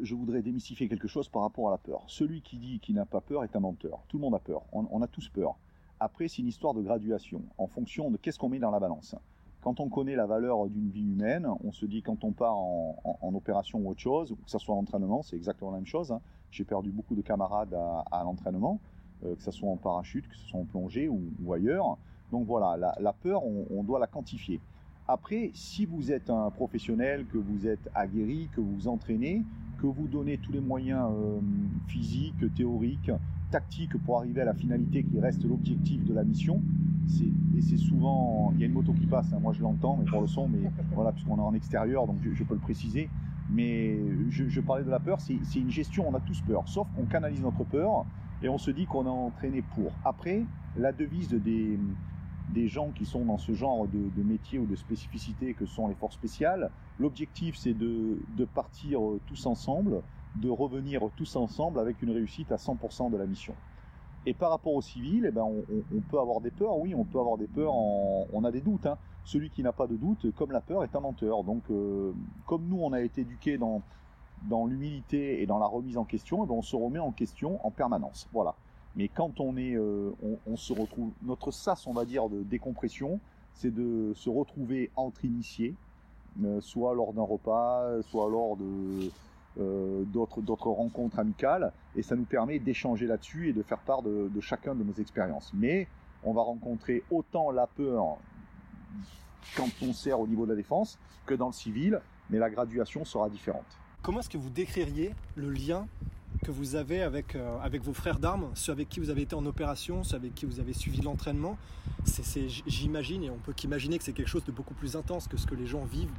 Je 0.02 0.16
voudrais 0.16 0.42
démystifier 0.42 0.88
quelque 0.88 1.08
chose 1.08 1.30
par 1.30 1.44
rapport 1.44 1.68
à 1.68 1.72
la 1.72 1.78
peur. 1.78 2.04
Celui 2.08 2.42
qui 2.42 2.58
dit 2.58 2.80
qu'il 2.80 2.96
n'a 2.96 3.06
pas 3.06 3.22
peur 3.22 3.44
est 3.44 3.56
un 3.56 3.60
menteur. 3.60 4.00
Tout 4.08 4.18
le 4.18 4.22
monde 4.22 4.36
a 4.36 4.40
peur. 4.40 4.64
On, 4.72 4.86
on 4.92 5.02
a 5.02 5.08
tous 5.08 5.30
peur. 5.30 5.56
Après, 6.00 6.28
c'est 6.28 6.42
une 6.42 6.48
histoire 6.48 6.74
de 6.74 6.82
graduation, 6.82 7.42
en 7.58 7.68
fonction 7.68 8.12
de 8.12 8.18
qu'est-ce 8.18 8.38
qu'on 8.38 8.50
met 8.50 8.60
dans 8.60 8.70
la 8.70 8.80
balance. 8.80 9.16
Quand 9.62 9.80
on 9.80 9.90
connaît 9.90 10.16
la 10.16 10.28
valeur 10.28 10.68
d'une 10.68 10.90
vie 10.90 11.02
humaine, 11.12 11.48
on 11.64 11.72
se 11.72 11.86
dit 11.86 12.04
quand 12.04 12.24
on 12.24 12.32
part 12.32 12.56
en, 12.56 13.34
opération 13.34 13.80
ou 13.80 13.90
autre 13.90 14.00
chose, 14.00 14.36
que 14.46 14.50
ce 14.50 14.60
soit 14.60 14.76
en 14.76 14.80
entraînement, 14.80 15.24
c'est 15.24 15.36
exactement 15.36 15.72
la 15.72 15.78
même 15.78 15.88
chose. 15.88 16.12
Hein. 16.12 16.22
J'ai 16.52 16.64
perdu 16.64 16.92
beaucoup 16.92 17.16
de 17.16 17.22
camarades 17.22 17.74
à, 17.74 18.24
l'entraînement, 18.24 18.80
euh, 19.26 19.36
que 19.36 19.44
ce 19.44 19.52
soit 19.52 19.70
en 19.70 19.76
parachute, 19.76 20.28
que 20.28 20.36
ce 20.36 20.48
soit 20.48 20.60
en 20.60 20.66
plongée 20.66 21.10
ou, 21.10 21.54
ailleurs. 21.54 21.98
Donc 22.32 22.46
voilà, 22.46 22.96
la, 23.00 23.14
peur, 23.14 23.44
on, 23.44 23.66
on, 23.72 23.84
doit 23.84 24.00
la 24.00 24.08
quantifier. 24.08 24.62
Après, 25.08 25.52
si 25.54 25.86
vous 25.86 26.12
êtes 26.12 26.30
un 26.30 26.52
professionnel, 26.52 27.26
que 27.26 27.38
vous 27.38 27.66
êtes 27.66 27.90
aguerri, 27.96 28.50
que 28.54 28.62
vous 28.62 28.76
vous 28.76 28.88
entraînez, 28.88 29.44
que 29.82 29.88
vous 29.88 30.08
donnez 30.08 30.38
tous 30.38 30.52
les 30.52 30.60
moyens 30.60 31.10
euh, 31.12 31.40
physiques, 31.88 32.54
théoriques, 32.56 33.12
tactiques 33.50 33.98
pour 34.04 34.20
arriver 34.20 34.42
à 34.42 34.46
la 34.46 34.54
finalité 34.54 35.04
qui 35.04 35.20
reste 35.20 35.44
l'objectif 35.44 36.04
de 36.06 36.14
la 36.14 36.24
mission, 36.24 36.62
et 37.58 37.62
c'est 37.62 37.78
souvent, 37.78 38.52
il 38.54 38.62
y 38.62 38.64
a 38.64 38.68
une 38.68 38.74
moto 38.74 38.94
qui 38.94 39.08
passe, 39.08 39.32
hein, 39.34 39.40
moi 39.42 39.54
je 39.54 39.62
l'entends, 39.62 39.98
mais 39.98 40.06
pour 40.06 40.22
le 40.22 40.28
son, 40.28 40.48
mais 40.48 40.70
voilà, 40.94 41.12
puisqu'on 41.12 41.38
est 41.38 41.42
en 41.42 41.54
extérieur, 41.54 42.06
donc 42.06 42.18
je, 42.24 42.32
je, 42.34 42.44
peux 42.44 42.54
le 42.54 42.60
préciser. 42.60 43.10
Mais 43.50 43.98
je, 44.30 44.48
je 44.48 44.62
parlais 44.62 44.84
de 44.84 44.90
la 44.90 45.00
peur, 45.00 45.20
c'est 45.22 45.34
une 45.56 45.72
gestion, 45.72 46.08
on 46.08 46.14
a 46.14 46.20
tous 46.20 46.42
peur, 46.42 46.68
sauf 46.68 46.88
qu'on 46.96 47.06
canalise 47.06 47.42
notre 47.42 47.64
peur 47.64 48.06
et 48.44 48.50
on 48.50 48.58
se 48.58 48.72
dit 48.72 48.86
qu'on 48.86 49.06
a 49.06 49.10
entraîné 49.10 49.62
pour. 49.62 49.92
Après, 50.04 50.44
la 50.76 50.92
devise 50.92 51.30
des, 51.30 51.80
des 52.50 52.68
gens 52.68 52.92
qui 52.92 53.06
sont 53.06 53.26
dans 53.26 53.38
ce 53.38 53.54
genre 53.54 53.88
de, 53.88 54.10
de 54.16 54.24
métier 54.24 54.60
ou 54.60 54.66
de 54.66 54.76
spécificité 54.76 55.54
que 55.54 55.66
sont 55.66 55.88
les 55.88 55.96
forces 55.96 56.16
spéciales, 56.16 56.70
l'objectif 57.00 57.56
c'est 57.58 57.74
de, 57.74 58.20
de 58.36 58.46
partir 58.46 59.00
tous 59.28 59.46
ensemble, 59.46 60.02
de 60.42 60.50
revenir 60.50 61.02
tous 61.16 61.36
ensemble 61.36 61.80
avec 61.80 62.02
une 62.02 62.12
réussite 62.12 62.52
à 62.52 62.58
100% 62.58 63.12
de 63.12 63.18
la 63.18 63.26
mission. 63.26 63.54
Et 64.26 64.34
par 64.34 64.50
rapport 64.50 64.74
au 64.74 64.82
civil, 64.82 65.26
eh 65.26 65.32
ben 65.32 65.44
on, 65.44 66.02
peut 66.02 66.20
avoir 66.20 66.42
des 66.42 66.52
peurs, 66.52 66.78
oui, 66.80 66.94
on 66.94 67.06
peut 67.06 67.20
avoir 67.20 67.38
des 67.38 67.48
peurs, 67.48 67.74
on 67.74 68.44
a 68.44 68.52
des 68.52 68.60
doutes. 68.60 68.86
Hein. 68.86 68.98
Celui 69.24 69.50
qui 69.50 69.64
n'a 69.64 69.72
pas 69.72 69.88
de 69.88 69.96
doute, 69.96 70.34
comme 70.36 70.52
la 70.52 70.60
peur, 70.60 70.84
est 70.84 70.96
un 70.96 71.00
menteur. 71.00 71.44
Donc, 71.44 71.64
euh, 71.70 72.12
comme 72.46 72.66
nous, 72.68 72.80
on 72.82 72.92
a 72.92 73.02
été 73.02 73.22
éduqués 73.22 73.58
dans, 73.58 73.82
dans 74.50 74.66
l'humilité 74.66 75.42
et 75.42 75.46
dans 75.46 75.60
la 75.60 75.66
remise 75.66 75.98
en 75.98 76.04
question, 76.04 76.44
eh 76.44 76.48
ben 76.48 76.56
on 76.56 76.62
se 76.62 76.76
remet 76.76 77.00
en 77.00 77.12
question 77.12 77.66
en 77.66 77.72
permanence. 77.72 78.28
Voilà. 78.34 78.56
Mais 78.98 79.08
quand 79.08 79.40
on 79.40 79.56
est, 79.56 79.76
euh, 79.76 80.12
on, 80.22 80.38
on, 80.46 80.58
se 80.58 80.74
retrouve, 80.74 81.12
notre 81.24 81.52
sas, 81.52 81.88
on 81.88 81.94
va 81.94 82.04
dire, 82.04 82.28
de 82.28 82.44
décompression, 82.44 83.22
c'est 83.54 83.74
de 83.74 84.12
se 84.14 84.30
retrouver 84.30 84.92
entre 84.98 85.24
initiés, 85.24 85.74
euh, 86.44 86.60
soit 86.60 86.94
lors 86.94 87.14
d'un 87.14 87.24
repas, 87.24 88.02
soit 88.04 88.30
lors 88.30 88.58
de 88.58 89.10
euh, 89.60 90.04
d'autres 90.06 90.70
rencontres 90.70 91.20
amicales 91.20 91.72
et 91.96 92.04
ça 92.04 92.16
nous 92.16 92.26
permet 92.26 92.60
d'échanger 92.60 93.08
là-dessus 93.08 93.50
et 93.50 93.54
de 93.54 93.64
faire 93.64 93.80
part 93.80 94.02
de, 94.02 94.30
de, 94.34 94.42
chacun 94.42 94.76
de 94.76 94.84
nos 94.84 94.94
expériences. 94.94 95.52
Mais 95.54 95.88
on 96.24 96.34
va 96.34 96.42
rencontrer 96.42 97.04
autant 97.10 97.52
la 97.52 97.68
peur 97.68 98.18
quand 99.56 99.70
on 99.82 99.94
sert 99.94 100.20
au 100.20 100.28
niveau 100.28 100.46
de 100.46 100.52
la 100.52 100.56
défense 100.56 101.00
que 101.26 101.34
dans 101.34 101.48
le 101.48 101.54
civil, 101.54 102.02
mais 102.30 102.38
la 102.40 102.50
graduation 102.50 103.06
sera 103.06 103.30
différente. 103.30 103.66
Comment 104.02 104.20
est-ce 104.20 104.30
que 104.30 104.38
vous 104.38 104.50
décririez 104.50 105.14
le 105.36 105.50
lien 105.50 105.88
que 106.44 106.52
vous 106.52 106.76
avez 106.76 107.02
avec, 107.02 107.36
euh, 107.36 107.58
avec 107.62 107.82
vos 107.82 107.94
frères 107.94 108.20
d'armes, 108.20 108.50
ceux 108.54 108.72
avec 108.72 108.90
qui 108.90 109.00
vous 109.00 109.10
avez 109.10 109.24
été 109.24 109.36
en 109.36 109.46
opération, 109.46 110.04
ceux 110.04 110.16
avec 110.16 110.36
qui 110.36 110.46
vous 110.46 110.60
avez 110.60 110.74
suivi 110.74 111.02
l'entraînement? 111.02 111.58
J'imagine, 112.68 113.24
et 113.24 113.30
on 113.30 113.38
peut 113.38 113.54
qu'imaginer 113.54 113.98
que 113.98 114.04
c'est 114.04 114.14
quelque 114.14 114.30
chose 114.30 114.46
de 114.46 114.52
beaucoup 114.52 114.74
plus 114.74 114.96
intense 114.96 115.28
que 115.28 115.38
ce 115.38 115.48
que 115.48 115.56
les 115.56 115.66
gens 115.66 115.84
vivent 115.84 116.14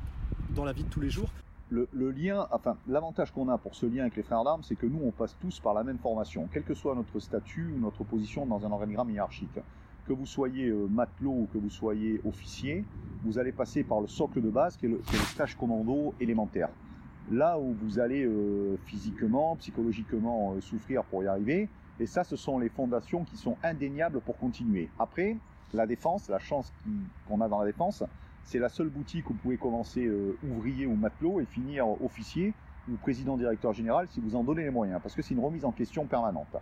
dans 0.55 0.65
la 0.65 0.73
vie 0.73 0.85
de 0.85 0.89
tous 0.89 1.01
les 1.01 1.11
jours 1.11 1.31
le, 1.71 2.11
lien, 2.11 2.47
enfin 2.51 2.77
l'avantage 2.87 3.33
qu'on 3.33 3.49
a 3.49 3.59
pour 3.59 3.75
ce 3.75 3.87
lien 3.87 4.03
avec 4.03 4.17
les 4.17 4.23
frères 4.23 4.45
d'armes, 4.45 4.63
c'est 4.63 4.77
que 4.77 4.87
nous 4.87 5.01
on 5.05 5.11
passe 5.11 5.37
tous 5.41 5.61
par 5.61 5.75
la 5.75 5.85
même 5.85 5.99
formation, 5.99 6.49
quel 6.53 6.63
que 6.63 6.75
soit 6.75 6.95
notre 6.95 7.19
statut 7.21 7.73
ou 7.77 7.81
notre 7.81 8.05
position 8.05 8.47
dans 8.47 8.65
un 8.67 8.71
organigramme 8.71 9.11
hiérarchique. 9.11 9.59
Que 10.07 10.13
vous 10.15 10.27
soyez 10.27 10.69
euh, 10.69 10.87
matelot 10.89 11.31
ou 11.31 11.49
que 11.53 11.59
vous 11.59 11.69
soyez 11.69 12.21
officier, 12.25 12.85
vous 13.23 13.39
allez 13.39 13.53
passer 13.53 13.85
par 13.85 14.01
le 14.01 14.07
socle 14.07 14.41
de 14.41 14.49
base 14.49 14.77
qui 14.77 14.87
est 14.87 14.89
le, 14.89 14.97
qui 14.99 15.17
est 15.17 15.19
le 15.19 15.25
stage 15.25 15.57
commando 15.57 16.15
élémentaire. 16.19 16.71
Là 17.31 17.59
où 17.59 17.75
vous 17.75 17.99
allez 17.99 18.25
euh, 18.25 18.79
physiquement, 18.87 19.57
psychologiquement 19.57 20.55
euh, 20.55 20.61
souffrir 20.63 21.05
pour 21.05 21.23
y 21.23 21.27
arriver, 21.27 21.69
et 22.01 22.07
ça 22.07 22.25
ce 22.25 22.37
sont 22.37 22.59
les 22.59 22.71
fondations 22.71 23.25
qui 23.25 23.37
sont 23.37 23.57
indéniables 23.63 24.21
pour 24.21 24.39
continuer. 24.39 24.89
Après, 24.99 25.37
la 25.75 25.87
défense, 25.87 26.31
la 26.31 26.39
chance 26.39 26.73
qu'on 27.29 27.43
a 27.43 27.49
dans 27.49 27.59
la 27.59 27.67
défense, 27.67 28.03
c'est 28.49 28.59
la 28.59 28.71
seule 28.71 28.89
boutique 28.89 29.29
où 29.29 29.35
vous 29.35 29.39
pouvez 29.41 29.59
commencer 29.59 30.07
euh, 30.07 30.35
ouvrier 30.51 30.87
ou 30.87 30.95
matelot 30.95 31.39
et 31.41 31.45
finir 31.45 31.87
officier 32.03 32.55
ou 32.91 32.97
président 32.97 33.37
directeur 33.37 33.75
général 33.75 34.09
si 34.09 34.21
vous 34.21 34.37
en 34.37 34.43
donnez 34.43 34.63
les 34.63 34.71
moyens, 34.71 35.01
parce 35.03 35.15
que 35.15 35.21
c'est 35.21 35.35
une 35.35 35.45
remise 35.45 35.67
en 35.67 35.73
question 35.73 36.07
permanente. 36.07 36.57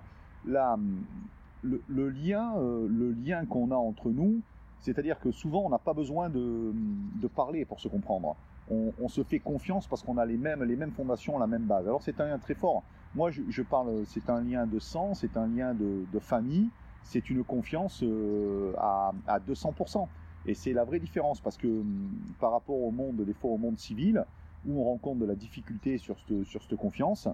Le, 0.45 2.09
lien, 2.09 2.57
euh, 2.59 3.14
lien 3.25 3.47
qu'on 3.47 3.71
a 3.71 3.76
entre 3.76 4.11
nous, 4.11 4.40
c'est-à-dire 4.81 5.21
que 5.21 5.31
souvent 5.31 5.62
on 5.64 5.69
n'a 5.69 5.78
pas 5.78 5.95
besoin 5.95 6.28
de, 6.28 6.73
parler 7.37 7.64
pour 7.64 7.78
se 7.78 7.87
comprendre. 7.87 8.35
On, 8.69 9.07
se 9.07 9.23
fait 9.23 9.38
confiance 9.38 9.87
parce 9.87 10.02
qu'on 10.02 10.19
a 10.19 10.26
les 10.26 10.37
mêmes, 10.37 10.64
les 10.64 10.75
mêmes 10.75 10.90
fondations, 10.90 11.38
la 11.38 11.47
même 11.47 11.66
base. 11.66 11.87
Alors 11.87 12.02
c'est 12.02 12.21
un 12.21 12.26
lien 12.26 12.38
très 12.38 12.55
fort. 12.55 12.83
Moi 13.14 13.31
je, 13.31 13.62
parle, 13.62 14.05
c'est 14.07 14.28
un 14.28 14.40
lien 14.40 14.66
de 14.66 14.81
sang, 14.81 15.14
c'est 15.14 15.37
un 15.37 15.47
lien 15.47 15.73
de, 15.73 16.19
famille, 16.19 16.69
c'est 17.05 17.31
une 17.31 17.45
confiance 17.45 18.02
euh, 18.02 18.73
à 18.76 19.38
200%. 19.49 20.09
Et 20.47 20.55
c'est 20.55 20.73
la 20.73 20.85
vraie 20.85 21.00
différence 21.00 21.41
parce 21.41 21.57
que 21.57 21.67
hum, 21.67 22.11
par 22.38 22.53
rapport 22.53 22.81
au 22.81 22.91
monde, 22.91 23.23
des 23.23 23.35
fois 23.35 23.50
au 23.50 23.59
monde 23.59 23.79
civil, 23.79 24.25
où 24.65 24.81
on 24.81 24.85
rencontre 24.85 25.21
de 25.21 25.26
la 25.26 25.35
difficulté 25.35 25.99
sur 25.99 26.19
cette, 26.19 26.45
sur 26.45 26.62
cette 26.62 26.76
confiance, 26.76 27.29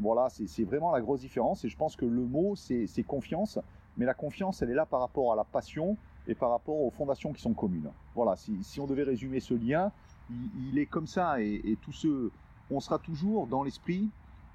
voilà, 0.00 0.28
c'est 0.30 0.64
vraiment 0.64 0.92
la 0.92 1.00
grosse 1.00 1.20
différence. 1.20 1.64
Et 1.64 1.68
je 1.68 1.76
pense 1.76 1.96
que 1.96 2.04
le 2.04 2.24
mot, 2.24 2.54
c'est 2.54 3.02
confiance. 3.04 3.58
Mais 3.96 4.06
la 4.06 4.14
confiance, 4.14 4.62
elle 4.62 4.70
est 4.70 4.74
là 4.74 4.86
par 4.86 5.00
rapport 5.00 5.32
à 5.32 5.36
la 5.36 5.44
passion 5.44 5.96
et 6.28 6.34
par 6.34 6.50
rapport 6.50 6.78
aux 6.78 6.90
fondations 6.90 7.32
qui 7.32 7.42
sont 7.42 7.52
communes. 7.52 7.90
Voilà, 8.14 8.36
si, 8.36 8.80
on 8.80 8.86
devait 8.86 9.02
résumer 9.02 9.40
ce 9.40 9.54
lien, 9.54 9.90
il, 10.30 10.78
est 10.78 10.86
comme 10.86 11.08
ça. 11.08 11.42
Et, 11.42 11.60
et 11.64 11.76
tous 11.76 11.92
ceux, 11.92 12.30
on 12.70 12.78
sera 12.78 12.98
toujours 13.00 13.48
dans 13.48 13.64
l'esprit, 13.64 14.08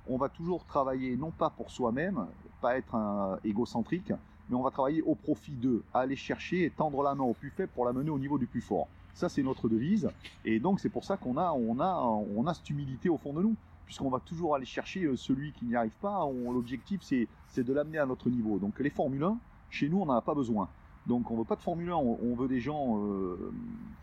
on 0.07 0.17
va 0.17 0.29
toujours 0.29 0.65
travailler 0.65 1.17
non 1.17 1.31
pas 1.31 1.49
pour 1.49 1.71
soi-même, 1.71 2.25
pas 2.61 2.77
être 2.77 3.39
égocentrique, 3.43 4.13
mais 4.49 4.55
on 4.55 4.61
va 4.61 4.71
travailler 4.71 5.01
au 5.01 5.15
profit 5.15 5.53
d'eux, 5.53 5.83
aller 5.93 6.15
chercher 6.15 6.65
et 6.65 6.69
tendre 6.69 7.01
la 7.03 7.15
main 7.15 7.23
au 7.23 7.33
plus 7.33 7.49
faible 7.49 7.71
pour 7.73 7.85
la 7.85 7.93
mener 7.93 8.09
au 8.09 8.19
niveau 8.19 8.37
du 8.37 8.47
plus 8.47 8.61
fort. 8.61 8.87
Ça, 9.13 9.29
c'est 9.29 9.43
notre 9.43 9.69
devise. 9.69 10.09
Et 10.43 10.59
donc, 10.59 10.79
c'est 10.79 10.89
pour 10.89 11.03
ça 11.03 11.17
qu'on 11.17 11.37
a, 11.37 11.51
on 11.51 11.79
a, 11.79 11.99
on 12.35 12.47
a 12.47 12.53
cette 12.53 12.69
humilité 12.69 13.09
au 13.09 13.17
fond 13.17 13.33
de 13.33 13.41
nous, 13.41 13.55
puisqu'on 13.85 14.09
va 14.09 14.19
toujours 14.19 14.55
aller 14.55 14.65
chercher 14.65 15.03
euh, 15.03 15.15
celui 15.15 15.51
qui 15.53 15.65
n'y 15.65 15.75
arrive 15.75 15.95
pas. 16.01 16.27
L'objectif, 16.51 17.01
c'est 17.01 17.63
de 17.63 17.73
l'amener 17.73 17.99
à 17.99 18.05
notre 18.05 18.29
niveau. 18.29 18.57
Donc, 18.57 18.79
les 18.79 18.89
Formule 18.89 19.23
1, 19.23 19.37
chez 19.69 19.89
nous, 19.89 20.01
on 20.01 20.05
n'en 20.05 20.15
a 20.15 20.21
pas 20.21 20.33
besoin. 20.33 20.67
Donc, 21.05 21.29
on 21.31 21.37
veut 21.37 21.43
pas 21.43 21.55
de 21.55 21.61
Formule 21.61 21.91
1, 21.91 21.95
on, 21.95 22.35
veut 22.35 22.47
des 22.47 22.59
gens 22.59 22.97
euh, 22.97 23.51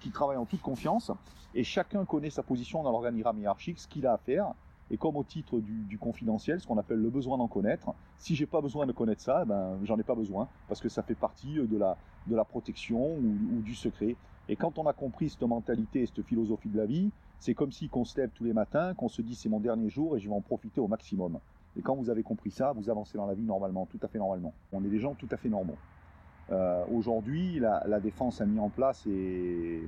qui 0.01 0.11
travaillent 0.11 0.37
en 0.37 0.45
toute 0.45 0.61
confiance, 0.61 1.11
et 1.55 1.65
chacun 1.65 2.05
connaît 2.05 2.31
sa 2.31 2.43
position 2.43 2.83
dans 2.83 2.93
l'organigramme 2.93 3.39
hiérarchique, 3.39 3.79
ce 3.81 3.89
qu'il 3.89 4.07
a 4.07 4.13
à 4.13 4.19
faire, 4.19 4.53
et 4.91 4.97
comme 4.97 5.17
au 5.17 5.25
titre 5.25 5.61
du, 5.61 5.99
confidentiel, 5.99 6.61
ce 6.61 6.67
qu'on 6.67 6.79
appelle 6.79 7.01
le 7.01 7.11
besoin 7.11 7.39
d'en 7.39 7.47
connaître, 7.47 7.93
si 8.19 8.35
j'ai 8.35 8.47
pas 8.47 8.61
besoin 8.61 8.87
de 8.87 8.93
connaître 8.93 9.23
ça, 9.23 9.45
ben 9.45 9.79
j'en 9.85 9.99
ai 9.99 10.03
pas 10.03 10.15
besoin 10.15 10.49
parce 10.69 10.81
que 10.81 10.89
ça 10.89 11.03
fait 11.03 11.15
partie 11.15 11.55
de 11.55 11.79
la 11.79 11.97
de 12.27 12.37
la 12.37 12.45
protection 12.45 13.17
ou, 13.17 13.61
du 13.63 13.75
secret. 13.75 14.17
Et 14.49 14.57
quand 14.57 14.79
on 14.79 14.87
a 14.87 14.93
compris 14.93 15.31
cette 15.31 15.43
mentalité 15.43 16.03
et 16.03 16.07
cette 16.07 16.23
philosophie 16.23 16.69
de 16.69 16.77
la 16.77 16.87
vie, 16.87 17.11
c'est 17.39 17.55
comme 17.55 17.73
si 17.73 17.89
qu'on 17.89 18.05
se 18.05 18.21
lève 18.21 18.31
tous 18.35 18.45
les 18.45 18.53
matins, 18.53 18.95
qu'on 18.95 19.09
se 19.09 19.23
dit 19.23 19.35
c'est 19.35 19.49
mon 19.49 19.61
dernier 19.61 19.89
jour 19.89 20.17
et 20.17 20.21
je 20.21 20.29
vais 20.29 20.35
en 20.35 20.41
profiter 20.41 20.81
au 20.81 20.89
maximum. 20.89 21.39
Et 21.77 21.83
quand 21.83 21.95
vous 21.95 22.11
avez 22.11 22.23
compris 22.23 22.51
ça, 22.51 22.73
vous 22.73 22.91
avancez 22.91 23.17
dans 23.17 23.27
la 23.27 23.35
vie 23.35 23.45
normalement, 23.45 23.87
tout 23.87 24.01
à 24.03 24.09
fait 24.09 24.19
normalement. 24.19 24.53
On 24.73 24.85
est 24.85 24.89
des 24.89 24.99
gens 24.99 25.15
tout 25.15 25.29
à 25.31 25.37
fait 25.37 25.49
normaux. 25.49 25.77
Euh, 26.51 26.85
Aujourd'hui, 26.93 27.61
la, 27.61 27.85
la, 27.87 28.01
défense 28.01 28.41
a 28.41 28.47
mis 28.47 28.59
en 28.59 28.71
place 28.71 29.07
et, 29.07 29.83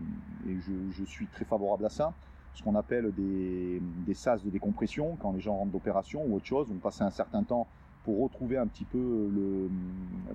je, 0.47 1.04
suis 1.04 1.26
très 1.26 1.44
favorable 1.44 1.85
à 1.85 1.88
ça 1.88 2.14
ce 2.54 2.62
qu'on 2.62 2.75
appelle 2.75 3.12
des, 3.14 3.80
des 4.06 4.14
sas 4.14 4.42
de 4.44 4.50
décompression 4.50 5.16
quand 5.21 5.32
les 5.32 5.40
gens 5.40 5.56
rentrent 5.56 5.73
d'opération 5.73 6.25
ou 6.26 6.37
autre 6.37 6.47
chose, 6.47 6.68
on 6.71 6.78
passe 6.78 7.00
un 7.00 7.11
certain 7.11 7.42
temps 7.42 7.66
pour 8.04 8.21
retrouver 8.21 8.56
un 8.56 8.66
petit 8.66 8.85
peu 8.85 9.30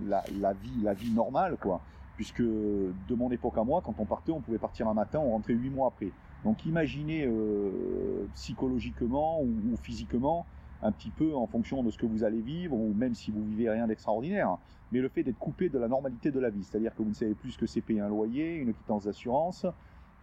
la, 0.07 0.53
vie, 0.53 0.81
la 0.83 0.93
vie 0.93 1.11
normale, 1.11 1.57
quoi. 1.57 1.81
Puisque 2.15 2.41
de 2.41 3.15
mon 3.15 3.29
époque 3.31 3.57
à 3.57 3.63
moi, 3.63 3.81
quand 3.85 3.93
on 3.99 4.05
partait, 4.05 4.31
on 4.31 4.41
pouvait 4.41 4.57
partir 4.57 4.87
un 4.87 4.93
matin, 4.93 5.19
on 5.19 5.31
rentrait 5.31 5.53
huit 5.53 5.69
mois 5.69 5.87
après. 5.87 6.11
Donc 6.43 6.65
imaginez 6.65 7.25
euh, 7.25 8.25
psychologiquement 8.33 9.41
ou, 9.41 9.75
physiquement 9.81 10.45
un 10.81 10.91
petit 10.91 11.09
peu 11.09 11.35
en 11.35 11.47
fonction 11.47 11.83
de 11.83 11.91
ce 11.91 11.97
que 11.97 12.05
vous 12.05 12.23
allez 12.23 12.41
vivre, 12.41 12.75
ou 12.75 12.93
même 12.93 13.15
si 13.15 13.31
vous 13.31 13.43
vivez 13.43 13.69
rien 13.69 13.87
d'extraordinaire, 13.87 14.57
mais 14.91 14.99
le 14.99 15.09
fait 15.09 15.23
d'être 15.23 15.39
coupé 15.39 15.69
de 15.69 15.77
la 15.77 15.87
normalité 15.87 16.31
de 16.31 16.39
la 16.39 16.49
vie, 16.49 16.63
c'est-à-dire 16.63 16.95
que 16.95 17.01
vous 17.01 17.09
ne 17.09 17.15
savez 17.15 17.33
plus 17.33 17.51
ce 17.51 17.57
que 17.57 17.65
c'est 17.65 17.81
payer 17.81 17.99
un 17.99 18.09
loyer, 18.09 18.55
une 18.55 18.73
quittance 18.73 19.05
d'assurance, 19.05 19.65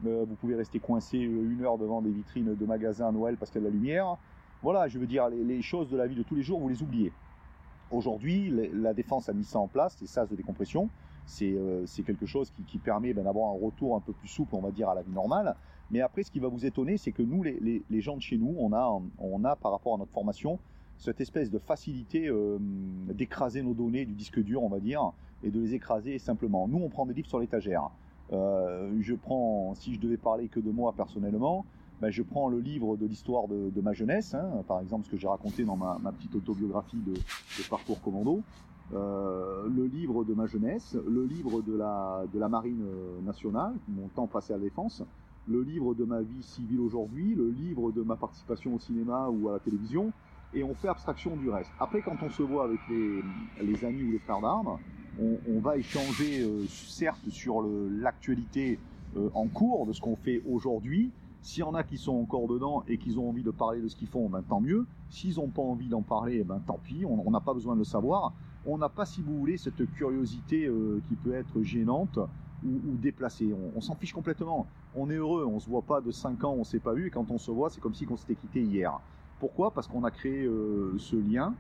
vous 0.02 0.34
pouvez 0.40 0.54
rester 0.54 0.80
coincé 0.80 1.18
une 1.18 1.62
heure 1.62 1.78
devant 1.78 2.02
des 2.02 2.10
vitrines 2.10 2.54
de 2.54 2.66
magasins 2.66 3.08
à 3.08 3.12
Noël 3.12 3.36
parce 3.36 3.50
qu'il 3.50 3.62
y 3.62 3.64
a 3.64 3.68
de 3.68 3.72
la 3.72 3.78
lumière. 3.78 4.16
Voilà, 4.62 4.88
je 4.88 4.98
veux 4.98 5.06
dire, 5.06 5.28
les, 5.28 5.62
choses 5.62 5.90
de 5.90 5.96
la 5.96 6.06
vie 6.06 6.14
de 6.14 6.22
tous 6.22 6.34
les 6.34 6.42
jours, 6.42 6.58
vous 6.58 6.68
les 6.68 6.82
oubliez. 6.82 7.12
Aujourd'hui, 7.90 8.50
la 8.72 8.94
défense 8.94 9.28
a 9.28 9.32
mis 9.32 9.44
ça 9.44 9.58
en 9.58 9.68
place, 9.68 9.96
ces 9.98 10.06
sas 10.06 10.28
de 10.28 10.34
décompression. 10.34 10.88
C'est 11.26 11.52
euh, 11.52 11.84
quelque 12.04 12.26
chose 12.26 12.50
qui, 12.66 12.78
permet 12.78 13.14
ben, 13.14 13.24
d'avoir 13.24 13.50
un 13.50 13.58
retour 13.58 13.94
un 13.96 14.00
peu 14.00 14.12
plus 14.12 14.28
souple, 14.28 14.54
on 14.54 14.60
va 14.60 14.70
dire, 14.70 14.88
à 14.88 14.94
la 14.94 15.02
vie 15.02 15.12
normale. 15.12 15.54
Mais 15.90 16.00
après, 16.00 16.22
ce 16.22 16.30
qui 16.30 16.40
va 16.40 16.48
vous 16.48 16.64
étonner, 16.64 16.96
c'est 16.96 17.12
que 17.12 17.22
nous, 17.22 17.42
les, 17.42 17.58
les, 17.60 17.82
les, 17.88 18.00
gens 18.00 18.16
de 18.16 18.22
chez 18.22 18.38
nous, 18.38 18.54
on 18.58 18.72
a, 18.72 19.00
on 19.18 19.44
a, 19.44 19.56
par 19.56 19.72
rapport 19.72 19.94
à 19.94 19.98
notre 19.98 20.12
formation, 20.12 20.58
cette 20.96 21.20
espèce 21.20 21.50
de 21.50 21.58
facilité 21.58 22.28
euh, 22.28 22.58
d'écraser 23.12 23.62
nos 23.62 23.74
données 23.74 24.06
du 24.06 24.14
disque 24.14 24.40
dur, 24.42 24.62
on 24.62 24.68
va 24.68 24.80
dire, 24.80 25.12
et 25.42 25.50
de 25.50 25.60
les 25.60 25.74
écraser 25.74 26.18
simplement. 26.18 26.68
Nous, 26.68 26.78
on 26.78 26.88
prend 26.88 27.06
des 27.06 27.14
livres 27.14 27.28
sur 27.28 27.38
l'étagère. 27.38 27.90
Euh, 28.32 28.90
je 29.00 29.14
prends, 29.14 29.74
si 29.74 29.94
je 29.94 30.00
devais 30.00 30.16
parler 30.16 30.48
que 30.48 30.60
de 30.60 30.70
moi 30.70 30.92
personnellement, 30.96 31.64
ben 32.00 32.10
je 32.10 32.22
prends 32.22 32.48
le 32.48 32.58
livre 32.58 32.96
de 32.96 33.06
l'histoire 33.06 33.46
de, 33.48 33.80
ma 33.80 33.92
jeunesse, 33.92 34.34
hein, 34.34 34.64
par 34.66 34.80
exemple 34.80 35.04
ce 35.04 35.10
que 35.10 35.16
j'ai 35.16 35.28
raconté 35.28 35.64
dans 35.64 35.76
ma, 35.76 35.98
petite 36.12 36.34
autobiographie 36.34 37.00
de, 37.06 37.14
parcours 37.68 38.00
commando, 38.00 38.42
euh, 38.92 39.68
le 39.68 39.86
livre 39.86 40.24
de 40.24 40.34
ma 40.34 40.46
jeunesse, 40.46 40.96
le 41.06 41.24
livre 41.24 41.62
de 41.62 41.76
la, 41.76 42.48
marine 42.48 42.84
nationale, 43.24 43.74
mon 43.88 44.08
temps 44.08 44.26
passé 44.26 44.52
à 44.52 44.56
la 44.56 44.62
défense, 44.62 45.02
le 45.46 45.62
livre 45.62 45.94
de 45.94 46.04
ma 46.04 46.22
vie 46.22 46.42
civile 46.42 46.80
aujourd'hui, 46.80 47.34
le 47.34 47.50
livre 47.50 47.92
de 47.92 48.02
ma 48.02 48.16
participation 48.16 48.74
au 48.74 48.78
cinéma 48.78 49.28
ou 49.28 49.48
à 49.48 49.52
la 49.52 49.58
télévision, 49.58 50.12
et 50.52 50.64
on 50.64 50.74
fait 50.74 50.88
abstraction 50.88 51.36
du 51.36 51.50
reste. 51.50 51.70
Après, 51.78 52.00
quand 52.00 52.16
on 52.22 52.30
se 52.30 52.42
voit 52.42 52.64
avec 52.64 52.80
les, 52.88 53.22
les 53.62 53.84
amis 53.84 54.02
ou 54.02 54.12
les 54.12 54.18
frères 54.18 54.40
d'armes, 54.40 54.78
on, 55.20 55.60
va 55.60 55.76
échanger 55.76 56.42
euh, 56.42 56.64
certes 56.68 57.28
sur 57.28 57.62
l'actualité 57.62 58.78
euh, 59.16 59.28
en 59.34 59.46
cours 59.46 59.86
de 59.86 59.92
ce 59.92 60.00
qu'on 60.00 60.16
fait 60.16 60.42
aujourd'hui. 60.48 61.10
S'il 61.42 61.60
y 61.60 61.62
en 61.62 61.74
a 61.74 61.82
qui 61.82 61.98
sont 61.98 62.14
encore 62.14 62.48
dedans 62.48 62.84
et 62.88 62.96
qui 62.96 63.16
ont 63.18 63.28
envie 63.28 63.42
de 63.42 63.50
parler 63.50 63.80
de 63.80 63.88
ce 63.88 63.96
qu'ils 63.96 64.08
font, 64.08 64.28
ben, 64.28 64.42
tant 64.42 64.60
mieux. 64.60 64.86
S'ils 65.10 65.36
n'ont 65.36 65.48
pas 65.48 65.62
envie 65.62 65.88
d'en 65.88 66.02
parler, 66.02 66.42
ben, 66.42 66.60
tant 66.66 66.80
pis, 66.82 67.04
on 67.04 67.30
n'a 67.30 67.40
pas 67.40 67.52
besoin 67.52 67.74
de 67.74 67.80
le 67.80 67.84
savoir. 67.84 68.32
On 68.66 68.78
n'a 68.78 68.88
pas, 68.88 69.04
si 69.04 69.20
vous 69.20 69.38
voulez, 69.38 69.58
cette 69.58 69.84
curiosité 69.92 70.66
euh, 70.66 71.02
qui 71.08 71.16
peut 71.16 71.34
être 71.34 71.62
gênante 71.62 72.18
ou, 72.64 72.96
déplacée. 72.96 73.54
On, 73.76 73.80
s'en 73.82 73.94
fiche 73.94 74.14
complètement. 74.14 74.66
On 74.94 75.10
est 75.10 75.16
heureux, 75.16 75.44
on 75.44 75.60
se 75.60 75.68
voit 75.68 75.82
pas 75.82 76.00
de 76.00 76.10
5 76.10 76.42
ans, 76.44 76.54
on 76.58 76.64
s'est 76.64 76.78
pas 76.78 76.94
vu, 76.94 77.08
et 77.08 77.10
quand 77.10 77.30
on 77.30 77.36
se 77.36 77.50
voit, 77.50 77.68
c'est 77.68 77.80
comme 77.80 77.92
si 77.92 78.06
on 78.10 78.16
s'était 78.16 78.36
quitté 78.36 78.62
hier. 78.62 78.98
Pourquoi? 79.38 79.70
Parce 79.70 79.86
qu'on 79.86 80.02
a 80.04 80.10
créé 80.10 80.48
ce 80.96 81.16
lien 81.16 81.52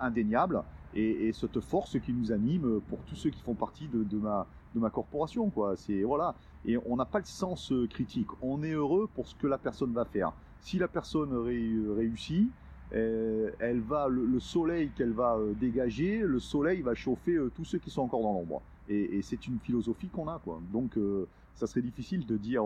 indéniable 0.00 0.64
et, 0.94 1.28
et, 1.28 1.32
cette 1.32 1.60
force 1.60 1.98
qui 2.00 2.12
nous 2.12 2.32
anime 2.32 2.80
pour 2.88 2.98
tous 3.00 3.16
ceux 3.16 3.30
qui 3.30 3.40
font 3.40 3.54
partie 3.54 3.88
de, 3.88 4.18
ma, 4.18 4.46
de 4.74 4.80
ma 4.80 4.90
corporation. 4.90 5.50
Quoi. 5.50 5.76
C'est, 5.76 6.02
voilà. 6.02 6.34
Et 6.64 6.76
on 6.86 6.96
n'a 6.96 7.04
pas 7.04 7.18
le 7.18 7.24
sens 7.24 7.72
euh, 7.72 7.86
critique. 7.86 8.28
On 8.40 8.62
est 8.62 8.72
heureux 8.72 9.08
pour 9.14 9.26
ce 9.26 9.34
que 9.34 9.46
la 9.46 9.58
personne 9.58 9.92
va 9.92 10.04
faire. 10.04 10.32
Si 10.60 10.78
la 10.78 10.88
personne 10.88 11.34
ré, 11.34 11.70
réussit, 11.96 12.50
euh, 12.94 13.50
elle 13.58 13.80
va, 13.80 14.08
le, 14.08 14.26
le 14.26 14.40
soleil 14.40 14.90
qu'elle 14.96 15.12
va 15.12 15.36
euh, 15.36 15.54
dégager, 15.54 16.18
le 16.18 16.38
soleil 16.38 16.82
va 16.82 16.94
chauffer 16.94 17.38
tous 17.54 17.64
ceux 17.64 17.78
qui 17.78 17.90
sont 17.90 18.02
encore 18.02 18.22
dans 18.22 18.32
l'ombre. 18.32 18.62
Et, 18.88 19.22
c'est 19.22 19.46
une 19.46 19.58
philosophie 19.58 20.08
qu'on 20.08 20.28
a. 20.28 20.38
Quoi. 20.38 20.60
Donc 20.72 20.98
ça 21.54 21.66
serait 21.66 21.82
difficile 21.82 22.26
de 22.26 22.36
dire... 22.36 22.64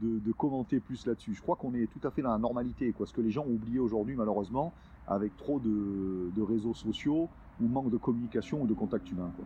De, 0.00 0.32
commenter 0.32 0.80
plus 0.80 1.06
là-dessus. 1.06 1.32
Je 1.32 1.40
crois 1.40 1.54
qu'on 1.54 1.74
est 1.74 1.86
tout 1.86 2.04
à 2.04 2.10
fait 2.10 2.22
dans 2.22 2.32
la 2.32 2.38
normalité, 2.38 2.90
quoi. 2.90 3.06
Ce 3.06 3.12
que 3.12 3.20
les 3.20 3.30
gens 3.30 3.44
ont 3.44 3.52
oublié 3.52 3.78
aujourd'hui, 3.78 4.16
malheureusement, 4.16 4.72
avec 5.06 5.36
trop 5.36 5.60
de, 5.60 6.32
de 6.34 6.42
réseaux 6.42 6.74
sociaux, 6.74 7.28
ou 7.60 7.68
manque 7.68 7.90
de 7.90 7.96
communication 7.96 8.62
ou 8.62 8.66
de 8.66 8.74
contact 8.74 9.10
humain. 9.10 9.30
Quoi. 9.36 9.44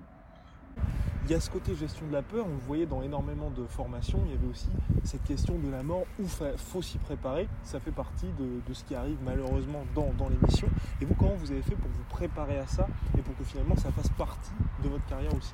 Il 1.24 1.32
y 1.32 1.34
a 1.34 1.40
ce 1.40 1.50
côté 1.50 1.74
gestion 1.74 2.06
de 2.06 2.12
la 2.12 2.22
peur, 2.22 2.46
on 2.46 2.54
le 2.54 2.60
voyait 2.66 2.86
dans 2.86 3.02
énormément 3.02 3.50
de 3.50 3.64
formations, 3.64 4.20
il 4.26 4.30
y 4.30 4.34
avait 4.34 4.46
aussi 4.46 4.68
cette 5.02 5.24
question 5.24 5.58
de 5.58 5.68
la 5.68 5.82
mort 5.82 6.04
où 6.20 6.22
il 6.22 6.56
faut 6.56 6.82
s'y 6.82 6.98
préparer, 6.98 7.48
ça 7.64 7.80
fait 7.80 7.90
partie 7.90 8.28
de, 8.38 8.60
de, 8.64 8.72
ce 8.72 8.84
qui 8.84 8.94
arrive 8.94 9.18
malheureusement 9.24 9.82
dans, 9.94 10.12
dans 10.16 10.28
l'émission. 10.28 10.68
Et 11.00 11.04
vous, 11.04 11.14
comment 11.14 11.34
vous 11.34 11.50
avez 11.50 11.62
fait 11.62 11.74
pour 11.74 11.90
vous 11.90 12.04
préparer 12.10 12.58
à 12.58 12.66
ça 12.68 12.86
et 13.18 13.22
pour 13.22 13.36
que 13.36 13.42
finalement 13.42 13.74
ça 13.74 13.90
fasse 13.90 14.08
partie 14.10 14.52
de 14.84 14.88
votre 14.88 15.04
carrière 15.06 15.34
aussi? 15.34 15.52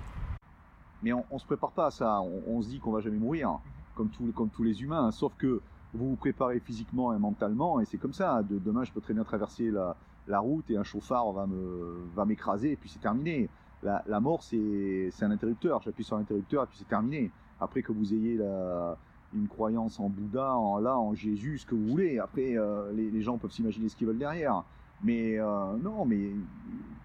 Mais 1.02 1.14
on 1.14 1.24
ne 1.32 1.38
se 1.38 1.46
prépare 1.46 1.70
pas 1.70 1.86
à 1.86 1.90
ça, 1.90 2.20
on, 2.20 2.42
on 2.46 2.60
se 2.60 2.68
dit 2.68 2.78
qu'on 2.78 2.92
va 2.92 3.00
jamais 3.00 3.18
mourir, 3.18 3.58
comme, 3.94 4.10
tout, 4.10 4.30
comme 4.34 4.50
tous 4.50 4.64
les 4.64 4.82
humains, 4.82 5.10
sauf 5.10 5.32
que 5.38 5.62
vous 5.94 6.10
vous 6.10 6.16
préparez 6.16 6.60
physiquement 6.60 7.14
et 7.14 7.18
mentalement, 7.18 7.80
et 7.80 7.86
c'est 7.86 7.98
comme 7.98 8.12
ça. 8.12 8.42
De, 8.42 8.58
demain, 8.58 8.84
je 8.84 8.92
peux 8.92 9.00
très 9.00 9.14
bien 9.14 9.24
traverser 9.24 9.70
la, 9.70 9.96
la 10.26 10.40
route 10.40 10.70
et 10.70 10.76
un 10.76 10.84
chauffard 10.84 11.32
va 11.32 11.46
me 11.46 12.04
va 12.14 12.24
m'écraser 12.24 12.72
et 12.72 12.76
puis 12.76 12.88
c'est 12.88 13.00
terminé. 13.00 13.48
La, 13.82 14.20
mort 14.20 14.44
c'est 14.44 15.10
un 15.22 15.30
interrupteur. 15.32 15.82
J'appuie 15.82 16.04
sur 16.04 16.16
l'interrupteur 16.16 16.64
et 16.64 16.66
puis 16.66 16.78
c'est 16.78 16.88
terminé. 16.88 17.30
Après 17.60 17.82
que 17.82 17.92
vous 17.92 18.14
ayez 18.14 18.36
la, 18.36 18.96
une 19.34 19.48
croyance 19.48 19.98
en 19.98 20.08
Bouddha, 20.08 20.54
en 20.54 20.78
là, 20.78 20.96
en 20.96 21.14
Jésus, 21.14 21.58
ce 21.58 21.66
que 21.66 21.74
vous 21.74 21.88
voulez. 21.88 22.18
Après, 22.18 22.56
euh, 22.56 22.92
les, 22.92 23.10
les, 23.10 23.22
gens 23.22 23.38
peuvent 23.38 23.50
s'imaginer 23.50 23.88
ce 23.88 23.96
qu'ils 23.96 24.06
veulent 24.06 24.18
derrière. 24.18 24.62
Mais 25.02 25.38
euh, 25.38 25.76
non, 25.82 26.04
mais 26.04 26.30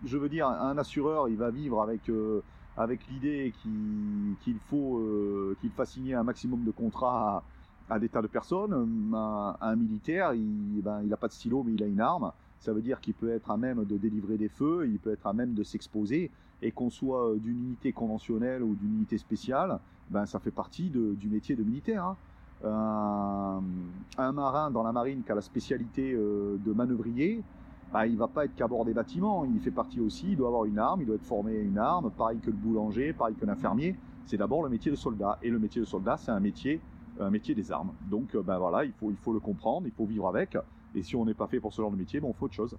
je 0.06 0.18
veux 0.18 0.30
dire, 0.30 0.48
un 0.48 0.78
assureur, 0.78 1.30
il 1.30 1.38
va 1.38 1.50
vivre 1.50 1.82
avec 1.82 2.10
euh, 2.10 2.44
avec 2.76 3.08
l'idée 3.08 3.54
qu'il 3.64 4.60
faut 4.70 5.02
qu'il 5.60 5.72
fasse 5.72 5.94
signer 5.94 6.14
un 6.14 6.22
maximum 6.22 6.64
de 6.64 6.70
contrats 6.70 7.44
à, 7.90 7.96
à 7.96 8.00
des 8.00 8.08
tas 8.08 8.22
de 8.22 8.28
personnes. 8.28 8.72
Un, 9.16 9.56
un 9.60 9.76
militaire, 9.76 10.36
il 10.36 10.82
ben, 10.84 11.02
il 11.04 11.12
a 11.12 11.18
pas 11.18 11.28
de 11.28 11.34
stylo, 11.34 11.64
mais 11.64 11.74
il 11.74 11.82
a 11.82 11.88
une 11.88 12.02
arme 12.02 12.32
ça 12.60 12.74
veut 12.74 12.82
dire 12.82 13.02
qu'il 13.02 13.14
peut 13.14 13.30
être 13.30 13.52
à 13.52 13.58
même 13.58 13.86
de 13.86 13.98
délivrer 13.98 14.38
des 14.38 14.50
feux, 14.50 14.88
il 14.88 15.00
peut 15.00 15.12
être 15.12 15.28
à 15.28 15.34
même 15.34 15.54
de 15.54 15.64
s'exposer, 15.64 16.32
et 16.62 16.72
qu'on 16.72 16.90
soit 16.90 17.36
d'une 17.38 17.60
unité 17.60 17.92
conventionnelle 17.94 18.64
ou 18.64 18.76
d'une 18.76 18.96
unité 18.96 19.18
spéciale, 19.18 19.80
ben 20.10 20.26
ça 20.26 20.40
fait 20.40 20.52
partie 20.52 20.90
du 20.90 21.30
métier 21.30 21.56
de 21.56 21.64
militaire. 21.64 22.04
Hein. 22.06 22.18
Un, 22.64 23.62
un, 24.18 24.32
marin 24.32 24.72
dans 24.72 24.82
la 24.82 24.92
marine 24.92 25.22
qui 25.24 25.32
a 25.32 25.36
la 25.36 25.42
spécialité 25.42 26.14
euh, 26.14 26.58
de 26.66 26.74
manœuvrier, 26.74 27.44
ben, 27.94 28.06
il 28.06 28.18
va 28.18 28.28
pas 28.28 28.46
être 28.46 28.56
qu'à 28.56 28.68
bord 28.68 28.84
des 28.84 28.94
bâtiments, 28.94 29.46
il 29.46 29.60
fait 29.60 29.72
partie 29.72 30.00
aussi, 30.00 30.32
il 30.32 30.38
doit 30.38 30.48
avoir 30.48 30.66
une 30.66 30.80
arme, 30.80 31.02
il 31.02 31.06
doit 31.06 31.16
être 31.16 31.24
formé 31.24 31.58
à 31.58 31.62
une 31.62 31.78
arme, 31.78 32.10
pareil 32.10 32.40
que 32.40 32.48
le 32.48 32.58
boulanger, 32.58 33.14
pareil 33.14 33.36
que 33.36 33.46
l'infirmier. 33.46 33.96
C'est 34.26 34.38
d'abord 34.38 34.64
le 34.64 34.70
métier 34.70 34.92
de 34.92 34.98
soldat. 34.98 35.38
Et 35.42 35.50
le 35.50 35.60
métier 35.60 35.80
de 35.80 35.86
soldat, 35.86 36.18
c'est 36.18 36.32
un 36.32 36.40
métier, 36.40 36.82
un 37.20 37.30
métier 37.30 37.56
des 37.56 37.72
armes. 37.72 37.92
Donc, 38.10 38.36
euh, 38.36 38.42
ben 38.42 38.58
voilà, 38.58 38.84
il 38.84 38.92
faut, 38.92 39.12
il 39.12 39.18
faut 39.18 39.34
le 39.34 39.40
comprendre, 39.40 39.88
il 39.88 39.94
faut 39.94 40.06
vivre 40.06 40.28
avec. 40.28 40.58
Et 40.98 41.04
si 41.04 41.16
on 41.16 41.26
n'est 41.26 41.36
pas 41.36 41.48
fait 41.48 41.60
pour 41.60 41.74
ce 41.74 41.82
genre 41.82 41.92
de 41.92 41.96
métier, 41.96 42.20
ben 42.20 42.28
on 42.28 42.34
fait 42.34 42.44
autre 42.44 42.56
chose. 42.56 42.76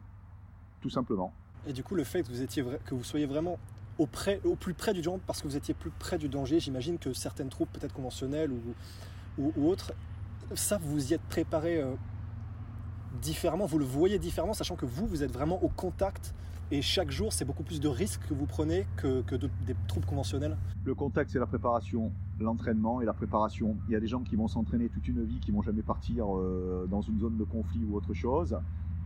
Tout 0.80 0.90
simplement. 0.90 1.32
Et 1.66 1.72
du 1.72 1.84
coup, 1.84 1.94
le 1.94 2.04
fait 2.04 2.22
que 2.22 2.28
vous, 2.28 2.42
étiez 2.42 2.64
que 2.84 2.94
vous 2.94 3.04
soyez 3.04 3.26
vraiment 3.26 3.58
au, 3.98 4.06
près, 4.06 4.40
au 4.44 4.56
plus 4.56 4.75
près 4.75 4.92
du 4.92 5.02
danger, 5.02 5.22
parce 5.26 5.40
que 5.40 5.46
vous 5.46 5.56
étiez 5.56 5.75
plus 5.75 5.90
près 5.90 6.18
du 6.18 6.28
danger, 6.28 6.58
j'imagine 6.58 6.98
que 6.98 7.12
certaines 7.12 7.48
troupes, 7.48 7.70
peut-être 7.72 7.92
conventionnelles 7.92 8.50
ou, 8.50 9.52
ou, 9.56 9.68
autres, 9.68 9.92
ça, 10.54 10.78
vous 10.78 11.12
y 11.12 11.14
êtes 11.14 11.22
préparé 11.22 11.80
euh, 11.80 11.94
différemment, 13.20 13.66
vous 13.66 13.78
le 13.78 13.84
voyez 13.84 14.18
différemment, 14.18 14.54
sachant 14.54 14.76
que 14.76 14.87
vous, 14.87 15.06
vous 15.06 15.22
êtes 15.22 15.32
vraiment 15.32 15.62
au 15.62 15.68
contact 15.68 16.34
et 16.70 16.82
chaque 16.82 17.10
jour, 17.10 17.32
c'est 17.32 17.46
beaucoup 17.46 17.62
plus 17.62 17.80
de 17.80 17.88
risques 17.88 18.20
que 18.28 18.34
vous 18.34 18.44
prenez 18.44 18.87
que, 18.96 19.22
des 19.37 19.75
troupes 19.87 20.04
conventionnelles? 20.04 20.56
Le 20.84 20.94
contact, 20.94 21.30
c'est 21.30 21.38
la 21.38 21.46
préparation, 21.46 22.12
l'entraînement 22.40 23.00
et 23.00 23.04
la 23.04 23.12
préparation. 23.12 23.76
Il 23.88 23.92
y 23.92 23.97
a 23.97 24.00
des 24.00 24.07
gens 24.07 24.23
qui 24.23 24.37
vont 24.37 24.49
s'entraîner 24.49 24.88
toute 24.88 25.07
une 25.09 25.25
vie, 25.25 25.40
qui 25.40 25.50
vont 25.50 25.62
jamais 25.62 25.83
partir 25.83 26.37
euh, 26.37 26.87
dans 26.90 27.02
une 27.02 27.18
zone 27.18 27.37
de 27.37 27.45
conflit 27.45 27.85
ou 27.85 27.97
autre 27.97 28.14
chose. 28.14 28.57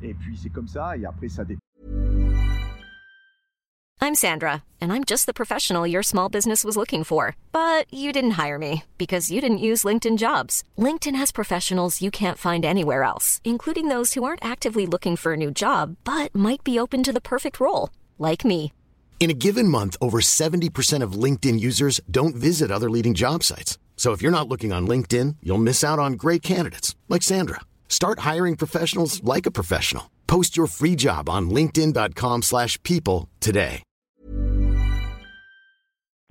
Et 0.02 0.14
puis 0.14 0.36
c'est 0.36 0.50
comme 0.50 0.68
ça, 0.68 0.96
et 0.96 1.04
après 1.04 1.28
ça 1.28 1.44
dépend. 1.44 1.60
I'm 4.00 4.16
Sandra, 4.16 4.64
and 4.80 4.92
I'm 4.92 5.04
just 5.04 5.26
the 5.26 5.32
professional 5.32 5.86
your 5.86 6.02
small 6.02 6.28
business 6.28 6.64
was 6.64 6.76
looking 6.76 7.04
for. 7.04 7.36
But 7.52 7.86
you 7.88 8.10
didn't 8.10 8.32
hire 8.32 8.58
me 8.58 8.82
because 8.98 9.30
you 9.30 9.40
didn't 9.40 9.58
use 9.58 9.84
LinkedIn 9.84 10.18
jobs. 10.18 10.64
LinkedIn 10.76 11.14
has 11.14 11.30
professionals 11.30 12.02
you 12.02 12.10
can't 12.10 12.36
find 12.36 12.64
anywhere 12.64 13.04
else, 13.04 13.40
including 13.44 13.86
those 13.86 14.14
who 14.14 14.24
aren't 14.24 14.44
actively 14.44 14.86
looking 14.86 15.14
for 15.14 15.34
a 15.34 15.36
new 15.36 15.52
job, 15.52 15.96
but 16.02 16.34
might 16.34 16.64
be 16.64 16.80
open 16.80 17.04
to 17.04 17.12
the 17.12 17.20
perfect 17.20 17.60
role, 17.60 17.90
like 18.18 18.44
me. 18.44 18.72
In 19.22 19.30
a 19.30 19.34
given 19.34 19.68
month, 19.68 19.96
over 20.00 20.18
70% 20.18 21.00
of 21.00 21.12
LinkedIn 21.12 21.60
users 21.60 22.00
don't 22.10 22.34
visit 22.34 22.72
other 22.72 22.90
leading 22.90 23.14
job 23.14 23.44
sites. 23.44 23.78
So 23.96 24.10
if 24.10 24.20
you're 24.20 24.32
not 24.32 24.48
looking 24.48 24.72
on 24.72 24.88
LinkedIn, 24.88 25.36
you'll 25.44 25.62
miss 25.62 25.84
out 25.84 26.00
on 26.00 26.14
great 26.14 26.42
candidates 26.42 26.96
like 27.08 27.22
Sandra. 27.22 27.60
Start 27.88 28.26
hiring 28.30 28.56
professionals 28.56 29.22
like 29.22 29.46
a 29.46 29.52
professional. 29.52 30.10
Post 30.26 30.56
your 30.56 30.66
free 30.66 30.96
job 30.96 31.28
on 31.28 31.50
linkedin.com/people 31.50 33.28
today. 33.38 33.84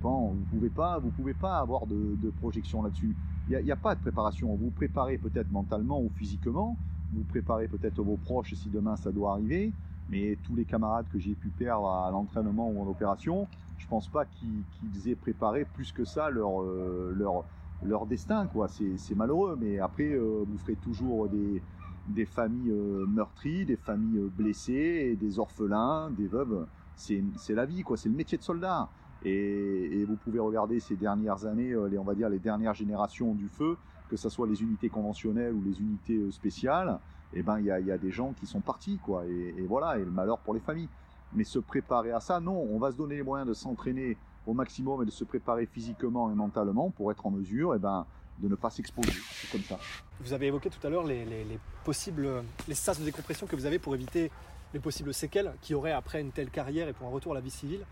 Bon, 0.02 0.34
vous 0.34 0.44
pouvez 0.50 0.68
pas, 0.68 0.98
vous 0.98 1.12
pouvez 1.12 1.34
pas 1.34 1.60
avoir 1.60 1.86
de, 1.86 2.16
de 2.22 2.30
projection 2.42 2.82
là-dessus. 2.82 3.16
Il 3.48 3.56
n'y 3.64 3.70
a, 3.70 3.74
a, 3.74 3.76
pas 3.76 3.94
de 3.94 4.02
préparation. 4.02 4.54
Vous 4.54 4.70
préparez 4.70 5.16
peut-être 5.16 5.50
mentalement 5.50 5.98
ou 6.02 6.10
physiquement. 6.18 6.76
Vous 7.14 7.24
préparez 7.24 7.68
peut-être 7.68 8.02
vos 8.02 8.18
proches 8.18 8.52
si 8.52 8.68
demain 8.68 8.96
ça 8.96 9.12
doit 9.12 9.32
arriver. 9.32 9.72
Mais 10.12 10.36
tous 10.42 10.54
les 10.54 10.66
camarades 10.66 11.06
que 11.10 11.18
j'ai 11.18 11.34
pu 11.34 11.48
perdre 11.48 11.88
à 11.88 12.10
l'entraînement 12.10 12.68
ou 12.68 12.82
en 12.82 12.86
opération, 12.86 13.48
je 13.78 13.86
pense 13.86 14.08
pas 14.08 14.26
qu'ils 14.26 15.08
aient 15.08 15.16
préparé 15.16 15.64
plus 15.64 15.90
que 15.90 16.04
ça 16.04 16.28
leur, 16.28 16.60
euh, 16.60 17.14
leur, 17.16 17.46
leur 17.82 18.04
destin. 18.04 18.46
quoi. 18.46 18.68
C'est 18.68 19.14
malheureux, 19.14 19.56
mais 19.58 19.78
après, 19.78 20.12
euh, 20.12 20.44
vous 20.46 20.58
ferez 20.58 20.76
toujours 20.76 21.30
des, 21.30 21.62
des 22.08 22.26
familles 22.26 22.72
euh, 22.72 23.06
meurtries, 23.06 23.64
des 23.64 23.76
familles 23.76 24.20
blessées, 24.36 25.16
des 25.18 25.38
orphelins, 25.38 26.10
des 26.10 26.26
veuves. 26.26 26.66
C'est 26.94 27.54
la 27.54 27.64
vie, 27.64 27.82
quoi. 27.82 27.96
C'est 27.96 28.10
le 28.10 28.14
métier 28.14 28.36
de 28.36 28.42
soldat. 28.42 28.90
Et, 29.24 30.04
vous 30.06 30.16
pouvez 30.16 30.40
regarder 30.40 30.78
ces 30.78 30.96
dernières 30.96 31.46
années, 31.46 31.74
les, 31.88 31.96
on 31.96 32.04
va 32.04 32.14
dire 32.14 32.28
les 32.28 32.38
dernières 32.38 32.74
générations 32.74 33.34
du 33.34 33.48
feu, 33.48 33.78
que 34.10 34.16
ce 34.16 34.28
soit 34.28 34.46
les 34.46 34.62
unités 34.62 34.90
conventionnelles 34.90 35.54
ou 35.54 35.62
les 35.64 35.80
unités 35.80 36.30
spéciales, 36.32 36.98
eh 37.34 37.42
ben 37.42 37.58
il 37.58 37.66
y 37.66 37.70
a, 37.70 37.98
des 37.98 38.10
gens 38.10 38.32
qui 38.38 38.46
sont 38.46 38.60
partis, 38.60 38.98
quoi. 38.98 39.24
Et, 39.26 39.64
voilà, 39.66 39.98
et 39.98 40.04
le 40.04 40.10
malheur 40.10 40.38
pour 40.38 40.54
les 40.54 40.60
familles. 40.60 40.88
Mais 41.34 41.44
se 41.44 41.58
préparer 41.58 42.12
à 42.12 42.20
ça, 42.20 42.40
non, 42.40 42.66
on 42.70 42.78
va 42.78 42.92
se 42.92 42.96
donner 42.96 43.16
les 43.16 43.22
moyens 43.22 43.48
de 43.48 43.54
s'entraîner 43.54 44.16
au 44.46 44.52
maximum 44.52 45.02
et 45.02 45.06
de 45.06 45.10
se 45.10 45.24
préparer 45.24 45.66
physiquement 45.66 46.30
et 46.30 46.34
mentalement 46.34 46.90
pour 46.90 47.10
être 47.10 47.24
en 47.24 47.30
mesure, 47.30 47.74
eh 47.74 47.78
ben 47.78 48.06
de 48.38 48.48
ne 48.48 48.54
pas 48.54 48.70
s'exposer. 48.70 49.12
Comme 49.50 49.62
ça. 49.62 49.78
Vous 50.20 50.32
avez 50.32 50.46
évoqué 50.46 50.68
tout 50.68 50.84
à 50.86 50.90
l'heure 50.90 51.04
les, 51.04 51.24
les, 51.24 51.44
les, 51.44 51.58
possibles, 51.84 52.28
les 52.66 52.74
sas 52.74 52.98
de 52.98 53.04
décompression 53.04 53.46
que 53.46 53.54
vous 53.54 53.66
avez 53.66 53.78
pour 53.78 53.94
éviter 53.94 54.30
les 54.74 54.80
possibles 54.80 55.14
séquelles 55.14 55.52
qu'il 55.60 55.72
y 55.72 55.74
aurait 55.74 55.92
après 55.92 56.20
une 56.20 56.32
telle 56.32 56.50
carrière 56.50 56.88
et 56.88 56.92
pour 56.92 57.06
un 57.06 57.10
retour 57.10 57.32
à 57.32 57.34
la 57.36 57.40
vie 57.40 57.50
civile. 57.50 57.84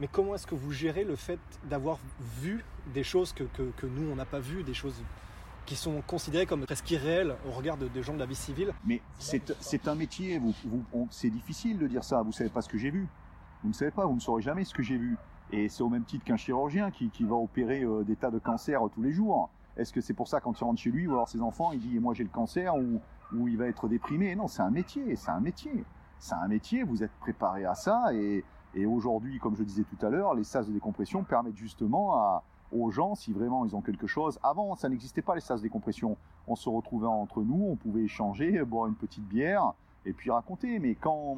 Mais 0.00 0.08
comment 0.10 0.34
est-ce 0.34 0.46
que 0.46 0.54
vous 0.54 0.72
gérez 0.72 1.04
le 1.04 1.16
fait 1.16 1.38
d'avoir 1.70 1.98
vu 2.40 2.64
des 2.92 3.04
choses 3.04 3.32
que, 3.32 3.44
que, 3.44 3.70
que 3.76 3.86
nous, 3.86 4.10
on 4.10 4.16
n'a 4.16 4.26
pas 4.26 4.40
vues, 4.40 4.62
des 4.62 4.74
choses 4.74 5.00
qui 5.66 5.76
sont 5.76 6.00
considérés 6.06 6.46
comme 6.46 6.64
presque 6.64 6.90
irréels 6.90 7.36
au 7.46 7.50
regard 7.50 7.76
de, 7.76 7.88
des 7.88 8.02
gens 8.02 8.14
de 8.14 8.18
la 8.18 8.26
vie 8.26 8.34
civile. 8.34 8.72
Mais 8.84 9.02
c'est 9.18 9.88
un 9.88 9.94
métier, 9.94 10.40
c'est 11.10 11.30
difficile 11.30 11.78
de 11.78 11.86
dire 11.86 12.04
ça, 12.04 12.22
vous 12.22 12.32
savez 12.32 12.50
pas 12.50 12.62
ce 12.62 12.68
que 12.68 12.78
j'ai 12.78 12.90
vu. 12.90 13.08
Vous 13.62 13.68
ne 13.68 13.74
savez 13.74 13.90
pas, 13.90 14.06
vous 14.06 14.14
ne 14.14 14.20
saurez 14.20 14.42
jamais 14.42 14.64
ce 14.64 14.72
que 14.72 14.82
j'ai 14.82 14.96
vu. 14.96 15.16
Et 15.50 15.68
c'est 15.68 15.82
au 15.82 15.88
même 15.88 16.04
titre 16.04 16.24
qu'un 16.24 16.36
chirurgien 16.36 16.90
qui, 16.90 17.10
va 17.24 17.34
opérer 17.34 17.82
euh, 17.82 18.04
des 18.04 18.16
tas 18.16 18.30
de 18.30 18.38
cancers 18.38 18.80
tous 18.92 19.02
les 19.02 19.12
jours. 19.12 19.50
Est-ce 19.76 19.92
que 19.92 20.00
c'est 20.00 20.14
pour 20.14 20.28
ça 20.28 20.40
quand 20.40 20.58
il 20.58 20.64
rentre 20.64 20.80
chez 20.80 20.90
lui 20.90 21.06
ou 21.06 21.12
alors 21.12 21.28
ses 21.28 21.40
enfants, 21.40 21.72
il 21.72 21.80
dit 21.80 21.98
moi 21.98 22.14
j'ai 22.14 22.24
le 22.24 22.30
cancer 22.30 22.74
ou, 22.74 23.00
ou 23.34 23.46
il 23.46 23.56
va 23.56 23.66
être 23.66 23.88
déprimé? 23.88 24.34
Non, 24.34 24.48
c'est 24.48 24.62
un 24.62 24.70
métier, 24.70 25.14
c'est 25.16 25.30
un 25.30 25.40
métier. 25.40 25.84
C'est 26.18 26.34
un 26.34 26.48
métier, 26.48 26.82
vous 26.82 27.02
êtes 27.02 27.12
préparé 27.20 27.64
à 27.66 27.74
ça 27.74 28.06
et, 28.14 28.42
et 28.74 28.86
aujourd'hui, 28.86 29.38
comme 29.38 29.54
je 29.54 29.62
disais 29.62 29.84
tout 29.84 30.06
à 30.06 30.10
l'heure, 30.10 30.34
les 30.34 30.44
sas 30.44 30.66
de 30.66 30.72
décompression 30.72 31.24
permettent 31.24 31.56
justement 31.56 32.14
à, 32.16 32.42
aux 32.72 32.90
gens 32.90 33.14
si 33.14 33.32
vraiment 33.32 33.64
ils 33.64 33.74
ont 33.76 33.80
quelque 33.80 34.06
chose. 34.06 34.38
Avant, 34.42 34.74
ça 34.76 34.88
n'existait 34.88 35.22
pas 35.22 35.34
les 35.34 35.40
de 35.40 35.62
décompression. 35.62 36.16
On 36.46 36.56
se 36.56 36.68
retrouvait 36.68 37.06
entre 37.06 37.42
nous, 37.42 37.68
on 37.70 37.76
pouvait 37.76 38.02
échanger, 38.02 38.64
boire 38.64 38.86
une 38.86 38.94
petite 38.94 39.24
bière 39.24 39.72
et 40.04 40.12
puis 40.12 40.30
raconter. 40.30 40.78
Mais 40.78 40.94
quand, 40.94 41.36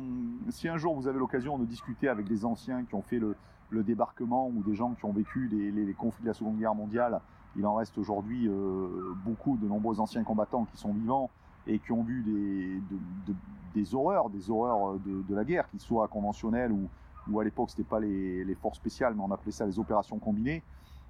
si 0.50 0.68
un 0.68 0.76
jour 0.76 0.94
vous 0.94 1.08
avez 1.08 1.18
l'occasion 1.18 1.58
de 1.58 1.64
discuter 1.64 2.08
avec 2.08 2.26
des 2.26 2.44
anciens 2.44 2.84
qui 2.84 2.94
ont 2.94 3.02
fait 3.02 3.18
le, 3.18 3.36
débarquement 3.70 4.48
ou 4.48 4.62
des 4.62 4.74
gens 4.74 4.94
qui 4.94 5.04
ont 5.04 5.12
vécu 5.12 5.48
les, 5.48 5.94
conflits 5.94 6.22
de 6.22 6.28
la 6.28 6.34
Seconde 6.34 6.58
Guerre 6.58 6.74
mondiale, 6.74 7.20
il 7.56 7.66
en 7.66 7.74
reste 7.74 7.98
aujourd'hui 7.98 8.46
euh, 8.46 9.14
beaucoup 9.24 9.56
de 9.56 9.66
nombreux 9.66 10.00
anciens 10.00 10.22
combattants 10.22 10.64
qui 10.64 10.76
sont 10.76 10.92
vivants 10.92 11.30
et 11.66 11.78
qui 11.78 11.92
ont 11.92 12.02
vu 12.02 12.22
des, 12.22 12.76
de, 12.76 13.00
de, 13.26 13.36
des 13.74 13.94
horreurs, 13.94 14.30
des 14.30 14.50
horreurs 14.50 14.98
de, 15.04 15.34
la 15.34 15.44
guerre, 15.44 15.68
qu'ils 15.68 15.80
soient 15.80 16.08
conventionnelles 16.08 16.72
ou, 16.72 17.40
à 17.40 17.44
l'époque 17.44 17.68
c'était 17.68 17.84
pas 17.84 18.00
les 18.00 18.56
forces 18.62 18.78
spéciales, 18.78 19.14
mais 19.14 19.22
on 19.22 19.30
appelait 19.30 19.52
ça 19.52 19.66
les 19.66 19.78
opérations 19.78 20.18
combinées 20.18 20.62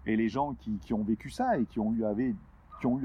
et 0.07 0.17
les 0.17 0.29
gens 0.29 0.55
qui, 0.55 0.95
ont 0.95 1.03
vécu 1.03 1.31
ça 1.31 1.59
et 1.59 1.67
qui 1.67 1.79
ont 1.81 1.93
eu, 1.93 2.05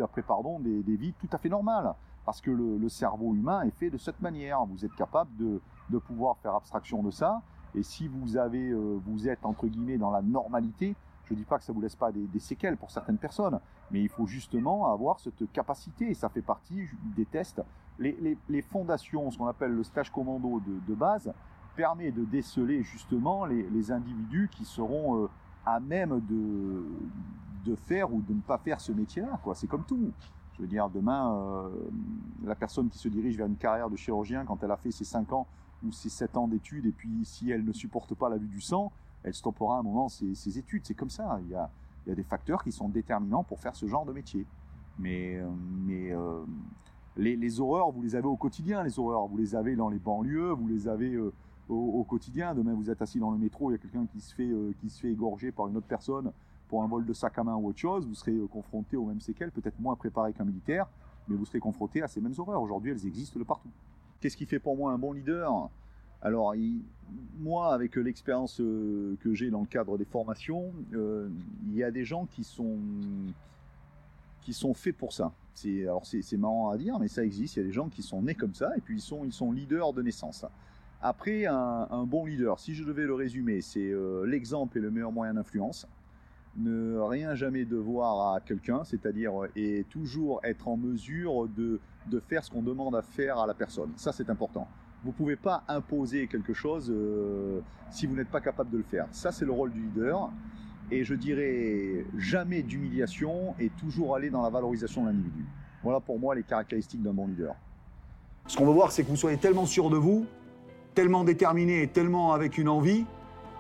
après 0.02 0.22
pardon, 0.22 0.60
des, 0.60 0.96
vies 0.96 1.14
tout 1.20 1.30
à 1.32 1.38
fait 1.38 1.50
normales. 1.50 1.94
Parce 2.26 2.40
que 2.40 2.52
le, 2.52 2.90
cerveau 2.90 3.36
humain 3.36 3.64
est 3.64 3.78
fait 3.78 3.90
de 3.90 3.98
cette 3.98 4.22
manière. 4.22 4.64
Vous 4.66 4.86
êtes 4.86 4.96
capable 4.96 5.30
de, 5.38 5.98
pouvoir 6.00 6.38
faire 6.38 6.56
abstraction 6.56 7.04
de 7.04 7.12
ça. 7.12 7.42
Et 7.76 7.84
si 7.84 8.08
vous, 8.08 8.38
euh, 8.38 9.00
êtes 9.26 9.46
entre 9.46 9.68
guillemets 9.68 9.98
dans 9.98 10.12
la 10.12 10.22
normalité, 10.22 10.96
je 11.26 11.34
ne 11.34 11.40
dis 11.40 11.46
pas 11.46 11.58
que 11.58 11.64
ça 11.64 11.74
vous 11.74 11.82
laisse 11.82 11.96
pas 11.96 12.12
des, 12.12 12.40
séquelles 12.40 12.78
pour 12.78 12.92
certaines 12.92 13.18
personnes, 13.18 13.60
mais 13.92 14.02
il 14.02 14.10
faut 14.10 14.26
justement 14.26 14.92
avoir 14.92 15.20
cette 15.20 15.52
capacité. 15.52 16.12
Et 16.12 16.14
ça 16.14 16.30
fait 16.30 16.42
partie 16.42 16.88
des 17.16 17.26
tests. 17.26 17.62
Les, 18.00 18.62
fondations, 18.62 19.30
ce 19.30 19.38
qu'on 19.38 19.48
appelle 19.48 19.72
le 19.72 19.84
stage 19.84 20.10
commando 20.12 20.62
de, 20.88 20.96
base, 20.96 21.34
permet 21.76 22.12
de 22.12 22.24
déceler 22.24 22.84
justement 22.84 23.46
les, 23.46 23.64
les 23.64 23.92
individus 23.92 24.50
qui 24.52 24.64
seront 24.64 25.24
euh, 25.24 25.30
à 25.66 25.80
même 25.80 26.22
de, 26.30 26.84
de 27.66 27.76
faire 27.76 28.14
ou 28.14 28.22
de 28.22 28.34
ne 28.34 28.42
pas 28.42 28.58
faire 28.58 28.80
ce 28.80 28.92
métier-là. 28.92 29.40
Quoi. 29.44 29.56
C'est 29.56 29.68
comme 29.68 29.84
tout. 29.84 30.12
Je 30.56 30.62
veux 30.62 30.68
dire, 30.68 30.90
demain, 30.90 31.36
euh, 31.36 31.70
la 32.44 32.56
personne 32.56 32.90
qui 32.90 32.98
se 32.98 33.08
dirige 33.08 33.38
vers 33.38 33.48
une 33.48 33.56
carrière 33.56 33.90
de 33.90 33.96
chirurgien, 33.96 34.46
quand 34.46 34.62
elle 34.64 34.72
a 34.72 34.78
fait 34.78 34.92
ses 34.92 35.06
5 35.06 35.34
ans 35.34 35.48
ou 35.84 35.92
ses 35.92 36.10
7 36.10 36.38
ans 36.38 36.48
d'études, 36.48 36.86
et 36.86 36.92
puis 36.92 37.26
si 37.26 37.50
elle 37.50 37.64
ne 37.64 37.74
supporte 37.74 38.14
pas 38.14 38.30
la 38.30 38.38
vue 38.38 38.48
du 38.48 38.62
sang, 38.62 38.92
elle 39.24 39.34
stoppera 39.34 39.78
à 39.78 39.80
un 39.80 39.84
moment 39.84 40.10
ses, 40.10 40.58
études. 40.58 40.86
C'est 40.86 40.94
comme 40.94 41.10
ça. 41.10 41.40
Il 41.44 41.52
y, 41.52 41.56
a, 41.56 41.70
il 42.06 42.10
y 42.10 42.12
a 42.12 42.16
des 42.16 42.24
facteurs 42.24 42.64
qui 42.64 42.72
sont 42.72 42.90
déterminants 42.90 43.44
pour 43.44 43.60
faire 43.60 43.76
ce 43.76 43.88
genre 43.88 44.06
de 44.06 44.14
métier. 44.14 44.46
Mais, 45.00 45.38
euh, 45.38 45.50
mais 45.86 46.12
euh, 46.12 46.44
les, 47.18 47.60
horreurs, 47.60 47.92
vous 47.92 48.04
les 48.04 48.16
avez 48.16 48.28
au 48.28 48.38
quotidien, 48.38 48.84
les 48.84 49.00
horreurs. 49.00 49.28
Vous 49.28 49.38
les 49.38 49.56
avez 49.56 49.76
dans 49.76 49.90
les 49.90 50.00
banlieues, 50.00 50.52
vous 50.52 50.68
les 50.68 50.88
avez 50.88 51.18
au, 51.70 52.04
quotidien. 52.04 52.54
Demain, 52.54 52.74
vous 52.74 52.90
êtes 52.90 53.02
assis 53.02 53.20
dans 53.20 53.32
le 53.32 53.38
métro, 53.38 53.72
il 53.72 53.74
y 53.74 53.76
a 53.76 53.78
quelqu'un 53.78 54.06
qui 54.06 54.20
se 54.20 54.34
fait 54.34 54.50
euh, 54.50 54.74
qui 54.80 54.90
se 54.90 55.00
fait 55.00 55.12
égorger 55.12 55.52
par 55.52 55.68
une 55.68 55.78
autre 55.78 55.88
personne 55.88 56.32
pour 56.68 56.84
un 56.84 56.88
vol 56.88 57.06
de 57.06 57.14
sac 57.14 57.38
à 57.38 57.44
main 57.44 57.56
ou 57.56 57.68
autre 57.68 57.80
chose. 57.80 58.08
Vous 58.08 58.16
serez 58.16 58.34
euh, 58.34 58.48
confronté 58.48 58.98
aux 58.98 59.06
mêmes 59.06 59.22
séquelles, 59.22 59.52
peut-être 59.52 59.80
moins 59.80 59.96
préparé 59.96 60.34
qu'un 60.34 60.46
militaire, 60.46 60.88
mais 61.28 61.36
vous 61.36 61.46
serez 61.46 61.60
confronté 61.60 62.02
à 62.02 62.08
ces 62.08 62.22
mêmes 62.22 62.34
horreurs. 62.38 62.62
Aujourd'hui, 62.62 62.92
elles 62.92 63.06
existent 63.06 63.40
de 63.40 63.46
partout. 63.46 63.70
Qu'est-ce 64.20 64.38
qui 64.38 64.46
fait 64.46 64.60
pour 64.60 64.78
moi 64.78 64.92
un 64.92 64.98
bon 64.98 65.14
leader? 65.14 65.70
Alors, 66.22 66.56
moi, 67.40 67.74
avec 67.74 67.98
l'expérience 67.98 68.62
euh, 68.62 69.18
que 69.22 69.34
j'ai 69.34 69.50
dans 69.50 69.60
le 69.60 69.66
cadre 69.66 69.98
des 69.98 70.06
formations, 70.06 70.72
il 70.94 71.76
y 71.76 71.84
a 71.84 71.92
des 71.92 72.06
gens 72.06 72.26
qui 72.26 72.44
sont 72.44 72.78
qui 74.44 74.54
sont 74.54 74.74
faits 74.74 74.98
pour 74.98 75.14
ça. 75.14 75.32
C'est 75.54 75.84
alors 75.84 76.06
c'est 76.06 76.38
marrant 76.38 76.70
à 76.70 76.78
dire, 76.78 77.00
mais 77.00 77.08
ça 77.08 77.24
existe. 77.24 77.56
Il 77.56 77.60
y 77.60 77.64
a 77.64 77.66
des 77.66 77.74
gens 77.74 77.90
qui 77.90 78.02
sont 78.02 78.22
nés 78.22 78.36
comme 78.36 78.54
ça 78.54 78.76
et 78.78 78.82
puis 78.82 78.96
ils 78.96 79.02
sont 79.02 79.24
ils 79.24 79.34
sont 79.34 79.52
leaders 79.52 79.94
de 79.94 80.02
naissance. 80.02 80.46
Après, 81.06 81.46
un, 81.46 82.06
bon 82.08 82.26
leader, 82.26 82.62
si 82.62 82.74
je 82.74 82.86
devais 82.86 83.04
le 83.04 83.14
résumer, 83.14 83.60
c'est 83.60 83.92
euh, 83.92 84.26
l'exemple 84.26 84.78
est 84.78 84.82
le 84.82 84.90
meilleur 84.90 85.12
moyen 85.12 85.34
d'influence. 85.34 85.86
Ne 86.56 86.98
rien 86.98 87.36
jamais 87.36 87.66
devoir 87.66 88.36
à 88.36 88.40
quelqu'un, 88.40 88.86
c'est-à-dire 88.86 89.34
et 89.58 89.86
toujours 89.90 90.40
être 90.46 90.70
en 90.70 90.78
mesure 90.78 91.50
de, 91.50 91.82
de 92.10 92.20
faire 92.22 92.46
ce 92.46 92.50
qu'on 92.50 92.62
demande 92.62 92.96
à 92.96 93.02
faire 93.02 93.38
à 93.38 93.46
la 93.46 93.54
personne. 93.54 93.92
Ça, 93.98 94.14
c'est 94.14 94.30
important. 94.30 94.66
Vous 95.04 95.10
ne 95.10 95.16
pouvez 95.16 95.36
pas 95.36 95.66
imposer 95.68 96.28
quelque 96.28 96.54
chose 96.54 96.90
euh, 96.90 97.60
si 97.92 98.08
vous 98.08 98.16
n'êtes 98.16 98.30
pas 98.30 98.40
capable 98.40 98.70
de 98.70 98.78
le 98.78 98.84
faire. 98.84 99.06
Ça, 99.12 99.34
c'est 99.34 99.44
le 99.44 99.52
rôle 99.52 99.72
du 99.72 99.82
leader. 99.82 100.32
et 100.90 101.04
je 101.04 101.16
dirais 101.16 102.06
jamais 102.18 102.64
d'humiliation 102.64 103.56
et 103.60 103.70
toujours 103.72 104.16
aller 104.16 104.30
dans 104.30 104.42
la 104.42 104.50
valorisation 104.50 105.02
de 105.02 105.08
l'individu. 105.08 105.44
Voilà 105.84 106.00
pour 106.00 106.18
moi 106.18 106.34
les 106.34 106.44
caractéristiques 106.44 107.04
d'un 107.04 107.12
bon 107.12 107.28
leader. 107.28 107.56
Ce 108.48 108.56
qu'on 108.56 108.66
veut 108.66 108.72
voir, 108.72 108.94
c'est 108.94 109.04
que 109.04 109.10
vous 109.10 109.18
soyez 109.18 109.38
tellement 109.38 109.66
sûr 109.66 109.90
de 109.90 109.98
vous, 109.98 110.26
tellement 110.94 111.24
déterminé 111.24 111.84
et 111.84 111.88
tellement 111.88 112.34
avec 112.34 112.58
une 112.58 112.70
envie 112.70 113.06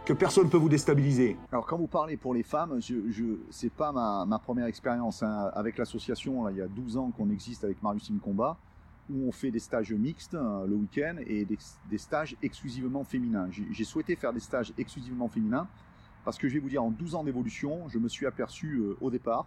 que 0.05 0.13
personne 0.13 0.45
ne 0.45 0.49
peut 0.49 0.57
vous 0.57 0.69
déstabiliser. 0.69 1.37
Alors 1.51 1.65
quand 1.65 1.77
vous 1.77 1.87
parlez 1.87 2.17
pour 2.17 2.33
les 2.33 2.43
femmes, 2.43 2.81
je, 2.81 2.95
je 3.09 3.23
c'est 3.49 3.71
pas 3.71 3.91
ma, 3.91 4.39
première 4.39 4.65
expérience 4.65 5.23
hein. 5.23 5.49
avec 5.53 5.77
l'association. 5.77 6.49
Il 6.49 6.57
y 6.57 6.61
a 6.61 6.67
12 6.67 6.97
ans 6.97 7.11
qu'on 7.11 7.29
existe 7.29 7.63
avec 7.63 7.81
Marius 7.81 8.11
Combat, 8.21 8.57
où 9.09 9.27
on 9.27 9.31
fait 9.31 9.51
des 9.51 9.59
stages 9.59 9.93
mixtes 9.93 10.35
hein, 10.35 10.63
le 10.67 10.75
week-end 10.75 11.15
et 11.25 11.45
des, 11.45 11.97
stages 11.97 12.35
exclusivement 12.41 13.03
féminins. 13.03 13.47
J'ai 13.49 13.83
souhaité 13.85 14.15
faire 14.15 14.33
des 14.33 14.41
stages 14.41 14.73
exclusivement 14.77 15.29
féminins 15.29 15.67
parce 16.25 16.37
que 16.37 16.47
je 16.47 16.53
vais 16.53 16.59
vous 16.59 16.69
dire, 16.69 16.83
en 16.83 16.91
12 16.91 17.15
ans 17.15 17.23
d'évolution, 17.23 17.87
je 17.89 17.99
me 17.99 18.07
suis 18.07 18.25
aperçu 18.25 18.77
euh, 18.77 18.97
au 19.01 19.09
départ, 19.09 19.45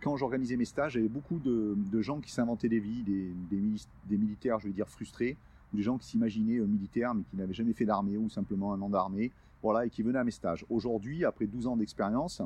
quand 0.00 0.16
j'organisais 0.16 0.56
mes 0.56 0.64
stages, 0.64 0.94
il 0.94 0.98
y 0.98 1.00
avait 1.00 1.08
beaucoup 1.08 1.40
de, 1.40 2.02
gens 2.02 2.20
qui 2.20 2.30
s'inventaient 2.30 2.68
des 2.68 2.78
vies, 2.78 3.02
des, 3.02 3.32
des, 3.50 4.16
militaires, 4.16 4.60
je 4.60 4.68
vais 4.68 4.72
dire, 4.72 4.88
frustrés, 4.88 5.36
des 5.72 5.82
gens 5.82 5.98
qui 5.98 6.06
s'imaginaient 6.06 6.58
euh, 6.58 6.66
militaires 6.66 7.14
mais 7.14 7.24
qui 7.24 7.36
n'avaient 7.36 7.54
jamais 7.54 7.72
fait 7.72 7.84
d'armée 7.84 8.16
ou 8.16 8.28
simplement 8.28 8.72
un 8.72 8.80
an 8.80 8.88
d'armée, 8.88 9.32
voilà, 9.62 9.86
et 9.86 9.90
qui 9.90 10.02
venaient 10.02 10.18
à 10.18 10.24
mes 10.24 10.30
stages. 10.30 10.64
Aujourd'hui, 10.70 11.24
après 11.24 11.46
12 11.46 11.66
ans 11.66 11.76
d'expérience, 11.76 12.42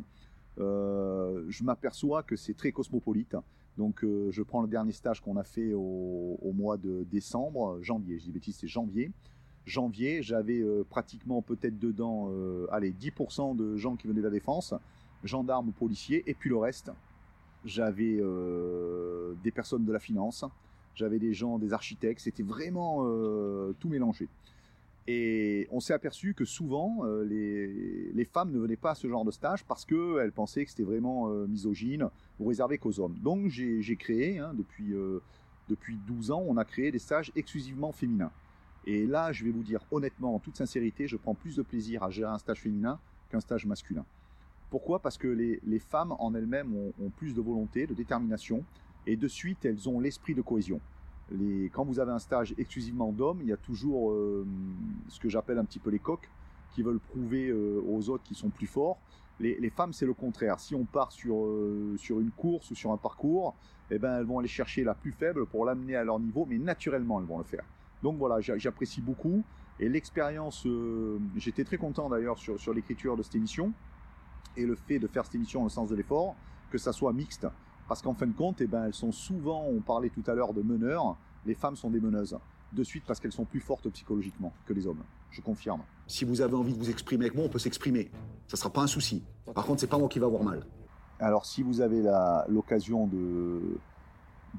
euh, 0.59 1.45
je 1.49 1.65
m'aperçois 1.65 2.23
que 2.23 2.37
c'est 2.37 2.55
très 2.55 2.73
cosmopolite. 2.73 3.37
Donc 3.79 4.05
euh, 4.05 4.31
je 4.31 4.43
prends 4.43 4.61
le 4.61 4.69
dernier 4.69 4.93
stage 4.93 5.21
qu'on 5.21 5.37
a 5.37 5.45
fait 5.45 5.73
au, 5.75 6.53
mois 6.55 6.77
de 6.77 7.07
décembre, 7.11 7.79
janvier, 7.83 8.19
je 8.19 8.25
dis 8.25 8.33
bêtise, 8.33 8.57
c'est 8.57 8.69
janvier. 8.69 9.11
Janvier, 9.65 10.23
j'avais 10.23 10.61
pratiquement 10.91 11.41
peut-être 11.41 11.79
dedans, 11.79 12.33
allez, 12.73 12.93
10% 12.93 13.55
de 13.55 13.77
gens 13.77 13.95
qui 13.95 14.09
venaient 14.09 14.19
de 14.19 14.25
la 14.25 14.31
défense, 14.31 14.75
gendarmes 15.23 15.69
ou 15.69 15.71
policiers, 15.71 16.25
et 16.27 16.35
puis 16.35 16.51
le 16.51 16.57
reste, 16.57 16.91
j'avais 17.65 18.21
des 19.45 19.51
personnes 19.53 19.85
de 19.85 19.93
la 19.93 20.01
finance, 20.01 20.45
j'avais 20.95 21.19
des 21.19 21.33
gens, 21.33 21.59
des 21.59 21.73
architectes, 21.73 22.21
c'était 22.21 22.43
vraiment 22.43 23.05
euh, 23.05 23.75
tout 23.79 23.89
mélangé. 23.89 24.29
Et 25.09 25.67
on 25.73 25.81
s'est 25.81 25.95
aperçu 25.95 26.33
que 26.35 26.45
souvent, 26.45 27.05
euh, 27.05 27.25
les, 27.25 28.13
les, 28.13 28.25
femmes 28.25 28.53
ne 28.53 28.59
venaient 28.59 28.77
pas 28.77 28.93
à 28.93 28.95
ce 28.95 29.09
genre 29.09 29.25
de 29.25 29.33
stage 29.33 29.65
parce 29.65 29.85
qu'elles 29.85 30.31
pensaient 30.33 30.65
que 30.65 30.71
c'était 30.71 30.85
vraiment 30.85 31.29
euh, 31.29 31.47
misogyne 31.49 32.09
ou 32.39 32.47
réservé 32.47 32.79
qu'aux 32.79 33.01
hommes. 33.01 33.17
Donc 33.21 33.49
j'ai 33.49 33.97
créé, 33.97 34.39
hein, 34.39 34.55
depuis, 34.55 34.95
depuis 35.69 35.97
12 36.07 36.31
ans, 36.31 36.45
on 36.47 36.57
a 36.57 36.65
créé 36.65 36.93
des 36.93 37.01
stages 37.01 37.33
exclusivement 37.35 37.91
féminins. 37.91 38.31
Et 38.87 39.07
là, 39.07 39.33
je 39.33 39.45
vais 39.45 39.51
vous 39.51 39.63
dire 39.63 39.81
honnêtement, 39.91 40.37
en 40.37 40.39
toute 40.39 40.57
sincérité, 40.57 41.09
je 41.09 41.17
prends 41.17 41.35
plus 41.35 41.57
de 41.57 41.63
plaisir 41.63 42.05
à 42.05 42.11
gérer 42.11 42.31
un 42.31 42.39
stage 42.39 42.61
féminin 42.61 42.99
qu'un 43.29 43.41
stage 43.41 43.67
masculin. 43.67 44.05
Pourquoi? 44.71 45.01
Parce 45.01 45.19
que 45.19 45.29
les, 45.29 45.61
les, 45.65 45.79
femmes 45.79 46.13
en 46.19 46.35
elles-mêmes 46.35 46.75
ont 46.75 47.11
plus 47.11 47.35
de 47.35 47.41
volonté, 47.41 47.87
de 47.87 47.95
détermination, 47.95 48.65
et 49.07 49.17
de 49.17 49.29
suite, 49.29 49.65
elles 49.65 49.89
ont 49.89 50.01
l'esprit 50.01 50.35
de 50.35 50.43
cohésion. 50.43 50.81
Quand 51.73 51.85
vous 51.85 51.99
avez 51.99 52.13
un 52.13 52.19
stage 52.19 52.55
exclusivement 52.59 53.13
d'hommes, 53.13 53.39
il 53.43 53.49
y 53.49 53.53
a 53.53 53.57
toujours 53.57 54.13
euh, 54.13 54.47
ce 55.09 55.19
que 55.19 55.29
j'appelle 55.29 55.59
un 55.59 55.65
petit 55.65 55.79
peu 55.79 55.91
les 55.91 55.99
coques 55.99 56.29
qui 56.73 56.83
veulent 56.83 57.01
prouver 57.01 57.49
euh, 57.49 57.83
aux 57.89 58.11
autres 58.11 58.23
qu'ils 58.25 58.37
sont 58.37 58.51
plus 58.51 58.67
forts. 58.67 58.99
Les, 59.41 59.71
femmes, 59.71 59.93
c'est 59.93 60.07
le 60.07 60.15
contraire. 60.15 60.61
Si 60.61 60.73
on 60.75 60.85
part 60.85 61.11
sur, 61.11 61.35
euh, 61.35 61.97
sur 61.97 62.21
une 62.21 62.31
course 62.31 62.71
ou 62.71 62.77
sur 62.77 62.93
un 62.93 62.97
parcours, 62.97 63.57
eh 63.91 63.99
ben, 63.99 64.19
elles 64.19 64.25
vont 64.25 64.39
aller 64.39 64.47
chercher 64.47 64.85
la 64.85 64.95
plus 64.95 65.11
faible 65.11 65.47
pour 65.47 65.65
l'amener 65.65 65.97
à 65.97 66.05
leur 66.05 66.21
niveau, 66.21 66.47
mais 66.49 66.59
naturellement, 66.59 67.19
elles 67.19 67.27
vont 67.27 67.39
le 67.39 67.45
faire. 67.45 67.65
Donc 68.05 68.19
voilà, 68.19 68.41
j'apprécie 68.41 69.01
beaucoup. 69.01 69.43
Et 69.81 69.89
l'expérience, 69.89 70.65
j'étais 71.37 71.65
très 71.65 71.77
content 71.77 72.09
d'ailleurs 72.09 72.39
sur, 72.39 72.61
sur 72.61 72.73
l'écriture 72.73 73.17
de 73.17 73.23
cette 73.25 73.35
émission 73.35 73.73
et 74.57 74.65
le 74.65 74.77
fait 74.77 75.01
de 75.01 75.09
faire 75.09 75.25
cette 75.25 75.35
émission 75.35 75.61
dans 75.61 75.67
le 75.67 75.71
sens 75.71 75.89
de 75.89 75.97
l'effort, 75.97 76.37
que 76.71 76.79
ça 76.79 76.93
soit 76.93 77.13
mixte. 77.13 77.49
Parce 77.89 78.03
qu'en 78.03 78.15
fin 78.15 78.27
de 78.27 78.33
compte, 78.33 78.61
eh 78.61 78.67
ben, 78.67 78.85
elles 78.85 78.95
sont 78.95 79.13
souvent, 79.13 79.67
on 79.69 79.81
parlait 79.81 80.11
tout 80.11 80.23
à 80.27 80.35
l'heure 80.35 80.55
de 80.55 80.63
meneurs, 80.63 81.17
les 81.45 81.55
femmes 81.55 81.77
sont 81.77 81.91
des 81.91 82.01
meneuses. 82.01 82.39
De 82.73 82.83
suite 82.85 83.05
parce 83.07 83.21
qu'elles 83.21 83.33
sont 83.33 83.45
plus 83.45 83.61
fortes 83.61 83.89
psychologiquement 83.91 84.53
que 84.65 84.73
les 84.73 84.87
hommes. 84.87 85.03
Je 85.31 85.43
confirme. 85.43 85.83
Si 86.07 86.25
vous 86.25 86.41
avez 86.41 86.55
envie 86.55 86.73
de 86.73 86.79
vous 86.79 86.89
exprimer 86.89 87.27
avec 87.27 87.37
moi, 87.37 87.45
on 87.45 87.51
peut 87.51 87.59
s'exprimer. 87.59 88.11
Ça 88.49 88.57
sera 88.57 88.71
pas 88.71 88.81
un 88.81 88.87
souci. 88.87 89.23
Par 89.55 89.67
contre, 89.67 89.81
c'est 89.81 89.89
pas 89.89 89.99
moi 89.99 90.09
qui 90.09 90.19
va 90.19 90.27
avoir 90.27 90.43
mal. 90.43 90.65
Alors, 91.21 91.45
si 91.45 91.63
vous 91.63 91.83
avez 91.83 92.03
l'occasion 92.49 93.07
de, 93.07 93.61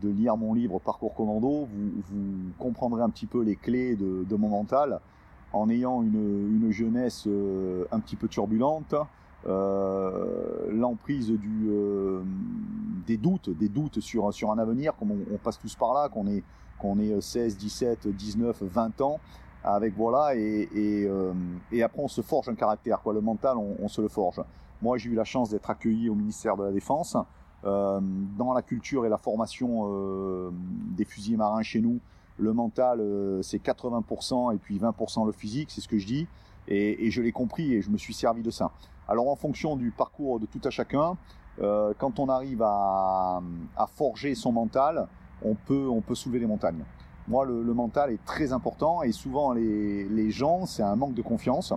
de 0.01 0.09
lire 0.09 0.37
mon 0.37 0.53
livre 0.53 0.79
Parcours 0.79 1.13
Commando, 1.15 1.65
vous, 1.65 1.91
vous, 2.09 2.51
comprendrez 2.59 3.01
un 3.01 3.09
petit 3.09 3.25
peu 3.25 3.41
les 3.41 3.55
clés 3.55 3.95
de, 3.95 4.23
de 4.29 4.35
mon 4.35 4.49
mental 4.49 4.99
en 5.51 5.69
ayant 5.69 6.01
une, 6.01 6.63
une 6.63 6.71
jeunesse 6.71 7.25
euh, 7.27 7.85
un 7.91 7.99
petit 7.99 8.15
peu 8.15 8.27
turbulente, 8.27 8.95
euh, 9.45 10.67
l'emprise 10.71 11.29
euh, 11.31 12.21
des 13.05 13.17
doutes, 13.17 13.49
des 13.49 13.67
doutes 13.67 13.99
sur 13.99 14.33
sur 14.33 14.51
un 14.51 14.57
avenir, 14.57 14.95
comme 14.95 15.11
on, 15.11 15.37
passe 15.37 15.59
tous 15.59 15.75
par 15.75 15.93
là, 15.93 16.07
qu'on 16.07 16.27
est 16.27 16.43
qu'on 16.79 16.97
est 16.99 17.19
16, 17.19 17.57
17, 17.57 18.07
19, 18.07 18.63
20 18.63 19.01
ans, 19.01 19.19
avec 19.63 19.95
voilà, 19.95 20.33
euh, 20.35 21.33
et, 21.71 21.83
après 21.83 22.01
on 22.01 22.07
se 22.07 22.21
forge 22.21 22.47
un 22.47 22.55
caractère, 22.55 23.01
quoi. 23.01 23.13
Le 23.13 23.21
mental, 23.21 23.57
on, 23.57 23.75
on 23.81 23.87
se 23.89 24.01
le 24.01 24.07
forge. 24.07 24.41
Moi, 24.81 24.97
j'ai 24.97 25.09
eu 25.09 25.15
la 25.15 25.23
chance 25.23 25.49
d'être 25.49 25.69
accueilli 25.69 26.09
au 26.09 26.15
ministère 26.15 26.57
de 26.57 26.63
la 26.63 26.71
Défense. 26.71 27.17
Dans 27.63 28.53
la 28.53 28.61
culture 28.61 29.05
et 29.05 29.09
la 29.09 29.17
formation 29.17 30.51
des 30.97 31.05
fusiliers 31.05 31.37
marins 31.37 31.61
chez 31.61 31.79
nous, 31.79 32.01
le 32.37 32.53
mental, 32.53 32.99
euh, 32.99 33.41
c'est 33.41 33.61
80% 33.61 34.53
et 34.53 34.57
puis 34.57 34.79
20% 34.79 35.25
le 35.25 35.31
physique, 35.31 35.69
c'est 35.71 35.81
ce 35.81 35.87
que 35.87 35.97
je 35.97 36.05
dis. 36.05 36.27
Et, 36.67 37.11
je 37.11 37.21
l'ai 37.21 37.33
compris 37.33 37.73
et 37.73 37.81
je 37.81 37.89
me 37.89 37.97
suis 37.97 38.13
servi 38.13 38.41
de 38.41 38.49
ça. 38.49 38.71
Alors 39.07 39.27
en 39.27 39.35
fonction 39.35 39.75
du 39.75 39.91
parcours 39.91 40.39
de 40.39 40.45
tout 40.45 40.61
à 40.63 40.69
chacun, 40.69 41.17
euh, 41.61 41.93
quand 41.97 42.19
on 42.19 42.29
arrive 42.29 42.61
à, 42.63 43.41
forger 43.95 44.33
son 44.33 44.53
mental, 44.53 45.07
on 45.43 45.55
peut, 45.55 45.87
on 45.89 46.01
peut 46.01 46.15
soulever 46.15 46.39
les 46.39 46.47
montagnes. 46.47 46.83
Moi, 47.27 47.45
le, 47.45 47.73
mental 47.73 48.11
est 48.11 48.23
très 48.25 48.53
important 48.53 49.03
et 49.03 49.11
souvent 49.11 49.51
les, 49.51 50.05
les 50.05 50.31
gens, 50.31 50.65
c'est 50.65 50.83
un 50.83 50.95
manque 50.95 51.13
de 51.13 51.21
confiance, 51.21 51.73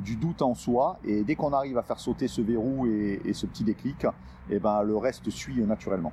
du 0.00 0.16
doute 0.16 0.42
en 0.42 0.54
soi 0.54 0.98
et 1.04 1.22
dès 1.22 1.36
qu'on 1.36 1.52
arrive 1.52 1.78
à 1.78 1.82
faire 1.82 1.98
sauter 1.98 2.28
ce 2.28 2.40
verrou 2.40 2.86
et, 2.86 3.32
ce 3.32 3.46
petit 3.46 3.64
déclic, 3.64 4.06
et 4.48 4.58
ben 4.58 4.82
le 4.82 4.96
reste 4.96 5.30
suit 5.30 5.62
naturellement. 5.64 6.12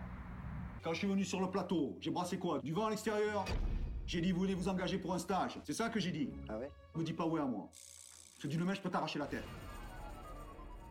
Quand 0.84 0.94
je 0.94 1.00
suis 1.00 1.08
venu 1.08 1.24
sur 1.24 1.42
le 1.42 1.50
plateau, 1.50 1.96
j'ai 2.00 2.12
brassé 2.12 2.38
quoi? 2.38 2.60
Du 2.60 2.74
vent 2.74 2.88
à 2.88 2.90
l'extérieur? 2.90 3.46
J'ai 4.08 4.22
dit 4.22 4.32
vous 4.32 4.39
voulez 4.39 4.56
vous 4.56 4.70
engager 4.70 4.98
pour 4.98 5.13
un 5.13 5.20
stage. 5.20 5.60
C'est 5.65 5.74
ça 5.74 5.89
que 5.89 6.00
j'ai 6.00 6.12
dit. 6.12 6.30
Ah 6.48 6.58
ouais? 6.58 6.72
Me 6.96 7.04
dis 7.04 7.12
pas 7.12 7.28
ouais 7.28 7.41
à 7.41 7.46
moi. 7.46 7.67
Parce 7.70 8.43
que 8.43 8.48
du 8.48 8.58
mec, 8.58 8.78
je 8.78 8.82
peux 8.82 8.89
t'arracher 8.89 9.20
la 9.20 9.26
tête. 9.26 9.43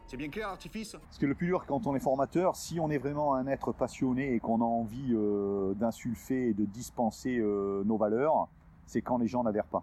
C'est 0.06 0.18
bien 0.18 0.28
clair, 0.28 0.48
artifice? 0.48 0.92
Parce 0.92 1.16
que 1.16 1.24
le 1.24 1.34
plus 1.34 1.46
dur 1.46 1.64
quand 1.66 1.86
on 1.86 1.96
est 1.96 2.00
formateur, 2.00 2.54
si 2.56 2.78
on 2.78 2.90
est 2.90 2.98
vraiment 2.98 3.34
un 3.34 3.46
être 3.46 3.72
passionné 3.72 4.34
et 4.34 4.38
qu'on 4.38 4.60
a 4.60 4.64
envie 4.64 5.14
euh, 5.14 5.72
d'insulfer 5.74 6.48
et 6.48 6.52
de 6.52 6.66
dispenser 6.66 7.38
euh, 7.38 7.82
nos 7.84 7.96
valeurs, 7.96 8.48
c'est 8.86 9.00
quand 9.00 9.16
les 9.16 9.28
gens 9.28 9.42
n'adhèrent 9.42 9.64
pas. 9.64 9.82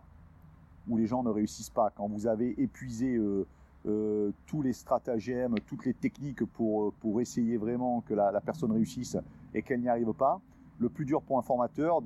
Ou 0.88 0.98
les 0.98 1.08
gens 1.08 1.24
ne 1.24 1.32
réussissent 1.32 1.72
pas. 1.72 1.90
Quand 1.90 2.08
vous 2.08 2.28
avez 2.28 2.54
épuisé 2.62 3.16
euh, 3.16 3.48
euh, 3.88 4.32
tous 4.46 4.62
les 4.62 4.74
stratagèmes, 4.74 5.56
toutes 5.66 5.86
les 5.86 5.94
techniques 5.96 6.46
pour, 6.46 6.94
pour 6.94 7.20
essayer 7.20 7.58
vraiment 7.58 8.02
que 8.02 8.14
la, 8.14 8.32
la 8.32 8.42
personne 8.42 8.72
réussisse 8.72 9.18
et 9.56 9.64
qu'elle 9.64 9.82
n'y 9.82 9.90
arrive 9.90 10.14
pas, 10.14 10.40
le 10.80 10.90
plus 10.90 11.06
dur 11.06 11.22
pour 11.22 11.38
un 11.38 11.42
formateur, 11.42 12.02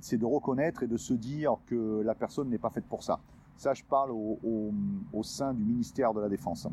c'est 0.00 0.18
de 0.18 0.26
reconnaître 0.26 0.82
et 0.82 0.86
de 0.86 0.96
se 0.96 1.14
dire 1.14 1.56
que 1.66 2.02
la 2.04 2.14
personne 2.14 2.48
n'est 2.48 2.58
pas 2.58 2.70
faite 2.70 2.84
pour 2.84 3.02
ça. 3.02 3.20
Ça, 3.56 3.74
je 3.74 3.84
parle 3.84 4.10
au, 4.12 5.22
sein 5.22 5.52
du 5.52 5.64
ministère 5.64 6.14
de 6.14 6.20
la 6.20 6.28
Défense 6.28 6.68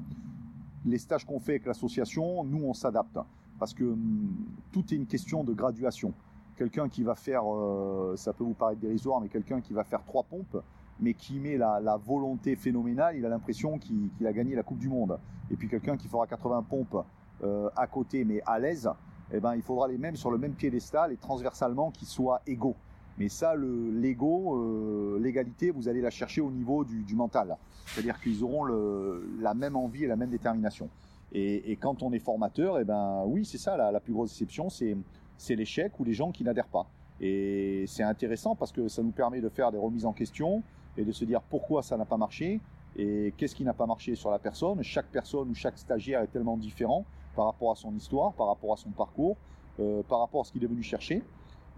les 0.87 0.97
stages 0.97 1.25
qu'on 1.25 1.39
fait 1.39 1.53
avec 1.53 1.65
l'association, 1.65 2.43
nous 2.43 2.63
on 2.63 2.73
s'adapte 2.73 3.19
parce 3.59 3.73
que 3.73 3.83
hum, 3.83 4.29
tout 4.71 4.83
est 4.93 4.95
une 4.95 5.05
question 5.05 5.43
de 5.43 5.53
graduation. 5.53 6.13
Quelqu'un 6.57 6.89
qui 6.89 7.03
va 7.03 7.15
faire, 7.15 7.43
euh, 7.45 8.15
ça 8.15 8.33
peut 8.33 8.43
vous 8.43 8.53
paraître 8.53 8.81
dérisoire, 8.81 9.21
mais 9.21 9.27
quelqu'un 9.27 9.61
qui 9.61 9.73
va 9.73 9.83
faire 9.83 10.03
trois 10.03 10.23
pompes, 10.23 10.57
mais 10.99 11.13
qui 11.13 11.39
met 11.39 11.57
la, 11.57 11.97
volonté 11.97 12.55
phénoménale, 12.55 13.15
il 13.17 13.25
a 13.25 13.29
l'impression 13.29 13.77
qu'il 13.77 14.09
qu 14.17 14.25
a 14.25 14.33
gagné 14.33 14.55
la 14.55 14.63
Coupe 14.63 14.79
du 14.79 14.89
Monde. 14.89 15.19
Et 15.51 15.55
puis 15.55 15.67
quelqu'un 15.67 15.97
qui 15.97 16.07
fera 16.07 16.25
80 16.25 16.63
pompes 16.63 16.97
euh, 17.43 17.69
à 17.75 17.85
côté, 17.85 18.25
mais 18.25 18.41
à 18.47 18.57
l'aise, 18.57 18.89
eh 19.33 19.39
ben, 19.39 19.55
il 19.55 19.61
faudra 19.61 19.87
les 19.87 19.97
mêmes 19.97 20.15
sur 20.15 20.31
le 20.31 20.37
même 20.37 20.53
piédestal 20.53 21.11
et 21.11 21.17
transversalement 21.17 21.91
qu'ils 21.91 22.07
soient 22.07 22.41
égaux. 22.47 22.75
Mais 23.17 23.29
ça, 23.29 23.55
l'ego, 23.55 24.57
euh, 24.57 25.19
l'égalité, 25.19 25.71
vous 25.71 25.87
allez 25.87 26.01
la 26.01 26.11
chercher 26.11 26.41
au 26.41 26.51
niveau 26.51 26.85
du, 26.85 27.15
mental. 27.15 27.57
C'est-à-dire 27.87 28.21
qu'ils 28.21 28.43
auront 28.43 28.65
la 28.65 29.53
même 29.55 29.75
envie 29.75 30.03
et 30.03 30.07
la 30.07 30.15
même 30.15 30.29
détermination. 30.29 30.87
Et, 31.33 31.71
et 31.71 31.75
quand 31.77 32.03
on 32.03 32.13
est 32.13 32.19
formateur, 32.19 32.79
eh 32.79 32.83
ben 32.83 33.23
oui, 33.25 33.43
c'est 33.43 33.57
ça 33.57 33.75
la, 33.75 33.91
la, 33.91 33.99
plus 33.99 34.13
grosse 34.13 34.31
déception, 34.31 34.69
c'est 34.69 35.55
l'échec 35.55 35.99
ou 35.99 36.03
les 36.03 36.13
gens 36.13 36.31
qui 36.31 36.43
n'adhèrent 36.43 36.67
pas. 36.67 36.87
Et 37.19 37.85
c'est 37.87 38.03
intéressant 38.03 38.55
parce 38.55 38.71
que 38.71 38.87
ça 38.87 39.01
nous 39.01 39.11
permet 39.11 39.41
de 39.41 39.49
faire 39.49 39.71
des 39.71 39.79
remises 39.79 40.05
en 40.05 40.13
question 40.13 40.61
et 40.95 41.03
de 41.03 41.11
se 41.11 41.25
dire 41.25 41.41
pourquoi 41.41 41.81
ça 41.81 41.97
n'a 41.97 42.05
pas 42.05 42.17
marché 42.17 42.59
et 42.95 43.33
qu'est-ce 43.37 43.55
qui 43.55 43.63
n'a 43.63 43.73
pas 43.73 43.87
marché 43.87 44.15
sur 44.15 44.29
la 44.29 44.39
personne. 44.39 44.81
Chaque 44.83 45.07
personne 45.07 45.49
ou 45.49 45.55
chaque 45.55 45.77
stagiaire 45.77 46.21
est 46.21 46.27
tellement 46.27 46.57
différent 46.57 47.05
par 47.37 47.45
rapport 47.45 47.71
à 47.71 47.75
son 47.75 47.95
histoire, 47.95 48.33
par 48.33 48.47
rapport 48.47 48.73
à 48.73 48.77
son 48.77 48.89
parcours, 48.89 49.37
euh, 49.79 50.01
par 50.01 50.19
rapport 50.19 50.41
à 50.41 50.43
ce 50.43 50.51
qu'il 50.51 50.63
est 50.63 50.67
venu 50.67 50.81
chercher. 50.81 51.21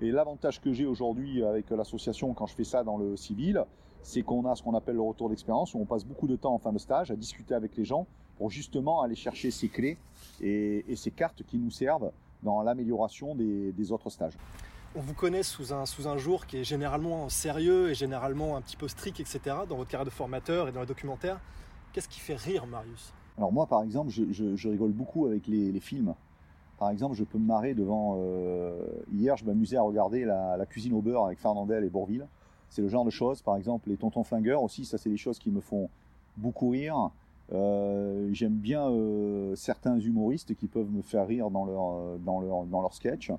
Et 0.01 0.09
l'avantage 0.09 0.61
que 0.61 0.71
j'ai 0.71 0.85
aujourd'hui 0.85 1.43
avec 1.43 1.69
l'association 1.69 2.33
quand 2.33 2.47
je 2.47 2.55
fais 2.55 2.63
ça 2.63 2.85
dans 2.85 2.97
le 2.97 3.17
civil, 3.17 3.65
c'est 4.01 4.21
qu'on 4.21 4.45
a 4.45 4.55
ce 4.55 4.63
qu'on 4.63 4.73
appelle 4.73 4.95
le 4.95 5.01
retour 5.01 5.29
d'expérience, 5.29 5.73
où 5.73 5.79
on 5.79 5.85
passe 5.85 6.05
beaucoup 6.05 6.27
de 6.27 6.37
temps 6.37 6.53
en 6.53 6.59
fin 6.59 6.71
de 6.71 6.77
stage 6.77 7.11
à 7.11 7.17
discuter 7.17 7.53
avec 7.53 7.75
les 7.75 7.83
gens 7.83 8.07
pour 8.37 8.49
justement 8.49 9.01
aller 9.01 9.15
chercher 9.15 9.51
ces 9.51 9.67
clés 9.67 9.97
et, 10.39 10.95
ces 10.95 11.11
cartes 11.11 11.43
qui 11.43 11.57
nous 11.57 11.71
servent 11.71 12.09
dans 12.41 12.61
l'amélioration 12.61 13.35
des, 13.35 13.73
des 13.73 13.91
autres 13.91 14.09
stages. 14.09 14.37
On 14.95 15.01
vous 15.01 15.13
connaît 15.13 15.43
sous 15.43 15.73
un, 15.73 15.85
sous 15.85 16.07
un 16.07 16.17
jour 16.17 16.45
qui 16.47 16.59
est 16.59 16.63
généralement 16.63 17.27
sérieux 17.27 17.89
et 17.89 17.93
généralement 17.95 18.55
un 18.55 18.61
petit 18.61 18.77
peu 18.77 18.87
strict, 18.87 19.19
etc. 19.19 19.39
dans 19.67 19.75
votre 19.75 19.89
carrière 19.89 20.05
de 20.05 20.09
formateur 20.09 20.69
et 20.69 20.71
dans 20.71 20.79
les 20.79 20.87
documentaires. 20.87 21.41
Qu'est-ce 21.91 22.07
qui 22.07 22.21
fait 22.21 22.35
rire 22.35 22.65
Marius? 22.65 23.13
Alors 23.39 23.53
moi, 23.53 23.67
par 23.67 23.83
exemple, 23.83 24.11
je, 24.11 24.67
rigole 24.67 24.91
beaucoup 24.91 25.25
avec 25.25 25.47
les, 25.47 25.79
films. 25.79 26.13
Par 26.77 26.89
exemple, 26.89 27.15
je 27.15 27.23
peux 27.23 27.37
me 27.37 27.45
marrer 27.45 27.73
devant... 27.73 28.17
euh, 28.19 28.77
hier, 29.13 29.37
je 29.37 29.45
m'amusais 29.45 29.77
à 29.77 29.81
regarder 29.81 30.25
la, 30.25 30.65
cuisine 30.65 30.91
au 30.91 31.01
beurre 31.01 31.27
avec 31.27 31.39
Fernandel 31.39 31.85
et 31.85 31.89
Bourville. 31.89 32.27
C'est 32.69 32.81
le 32.81 32.89
genre 32.89 33.05
de 33.05 33.09
choses, 33.09 33.41
par 33.41 33.55
exemple, 33.55 33.89
les 33.89 33.95
tontons 33.95 34.25
flingueurs 34.25 34.61
aussi, 34.61 34.83
ça 34.83 34.97
c'est 34.97 35.09
des 35.09 35.17
choses 35.17 35.39
qui 35.39 35.51
me 35.51 35.61
font 35.61 35.89
beaucoup 36.35 36.71
rire. 36.71 37.11
Euh, 37.53 38.29
J'aime 38.33 38.55
bien 38.55 38.89
euh, 38.89 39.55
certains 39.55 39.97
humoristes 39.97 40.53
qui 40.55 40.67
peuvent 40.67 40.91
me 40.91 41.01
faire 41.01 41.25
rire 41.25 41.49
dans 41.49 41.63
leur, 41.63 42.19
dans 42.19 42.41
leur, 42.41 42.65
dans 42.65 42.81
leur 42.81 42.93
sketch. 42.93 43.31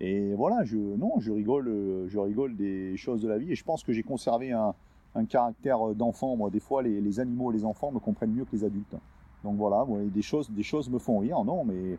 Et 0.00 0.34
voilà, 0.34 0.64
je, 0.64 0.76
non, 0.76 1.20
je 1.20 1.30
rigole, 1.30 2.06
je 2.08 2.18
rigole 2.18 2.56
des 2.56 2.96
choses 2.96 3.22
de 3.22 3.28
la 3.28 3.38
vie 3.38 3.52
et 3.52 3.54
je 3.54 3.62
pense 3.62 3.84
que 3.84 3.92
j'ai 3.92 4.02
conservé 4.02 4.50
un, 4.50 4.74
un 5.14 5.24
caractère 5.26 5.94
d'enfant. 5.94 6.48
Des 6.48 6.58
fois, 6.58 6.82
les 6.82 7.20
animaux 7.20 7.52
et 7.52 7.54
les 7.54 7.64
enfants 7.64 7.92
me 7.92 8.00
comprennent 8.00 8.32
mieux 8.32 8.44
que 8.44 8.56
les 8.56 8.64
adultes. 8.64 8.96
Donc 9.44 9.56
voilà, 9.56 9.86
des 9.88 10.22
choses, 10.22 10.50
des 10.50 10.62
choses 10.62 10.90
me 10.90 10.98
font 10.98 11.18
rire. 11.18 11.44
Non, 11.44 11.64
mais 11.64 11.98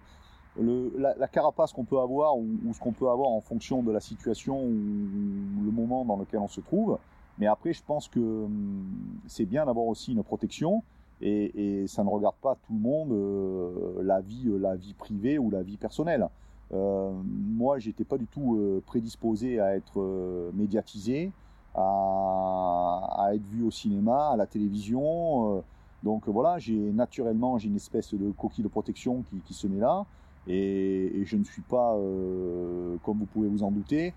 la, 0.97 1.27
carapace 1.27 1.71
qu'on 1.71 1.86
peut 1.86 1.99
avoir 1.99 2.38
ou, 2.38 2.45
ce 2.73 2.79
qu'on 2.79 2.91
peut 2.91 3.10
avoir 3.10 3.29
en 3.29 3.41
fonction 3.41 3.84
de 3.84 3.91
la 3.91 3.99
situation 3.99 4.62
ou 4.62 5.63
le 5.63 5.71
moment 5.71 6.03
dans 6.03 6.17
lequel 6.17 6.39
on 6.39 6.47
se 6.47 6.62
trouve. 6.62 6.97
Mais 7.38 7.47
après, 7.47 7.73
je 7.73 7.84
pense 7.84 8.08
que 8.08 8.19
hum, 8.19 8.86
c'est 9.27 9.45
bien 9.45 9.65
d'avoir 9.65 9.86
aussi 9.86 10.13
une 10.13 10.23
protection 10.23 10.84
et, 11.21 11.86
ça 11.88 12.03
ne 12.03 12.10
regarde 12.10 12.36
pas 12.41 12.55
tout 12.67 12.73
le 12.73 12.79
monde 12.79 13.12
euh, 13.12 14.03
la 14.03 14.19
vie, 14.21 14.47
euh, 14.47 14.58
la 14.58 14.75
vie 14.75 14.93
privée 14.93 15.39
ou 15.39 15.49
la 15.49 15.62
vie 15.62 15.77
personnelle. 15.77 16.27
Euh, 16.73 17.12
moi, 17.23 17.79
j'étais 17.79 18.03
pas 18.03 18.17
du 18.17 18.27
tout 18.27 18.58
euh, 18.58 18.81
prédisposé 18.86 19.60
à 19.60 19.75
être 19.75 19.99
euh, 20.01 20.51
médiatisé, 20.53 21.31
à, 21.75 23.08
à 23.17 23.36
être 23.36 23.45
vu 23.45 23.63
au 23.63 23.71
cinéma, 23.71 24.29
à 24.31 24.36
la 24.36 24.47
télévision. 24.47 25.63
Euh, 26.05 26.09
donc 26.09 26.27
voilà, 26.27 26.59
j'ai 26.59 26.91
naturellement 26.91 27.57
j'ai 27.57 27.67
une 27.67 27.75
espèce 27.75 28.13
de 28.13 28.31
coquille 28.31 28.63
de 28.63 28.69
protection 28.69 29.23
qui, 29.23 29.37
qui 29.39 29.53
se 29.53 29.67
met 29.67 29.79
là, 29.79 30.05
et, 30.47 31.21
et 31.21 31.25
je 31.25 31.37
ne 31.37 31.43
suis 31.43 31.61
pas, 31.61 31.95
euh, 31.95 32.97
comme 33.03 33.17
vous 33.19 33.25
pouvez 33.25 33.47
vous 33.47 33.63
en 33.63 33.71
douter, 33.71 34.13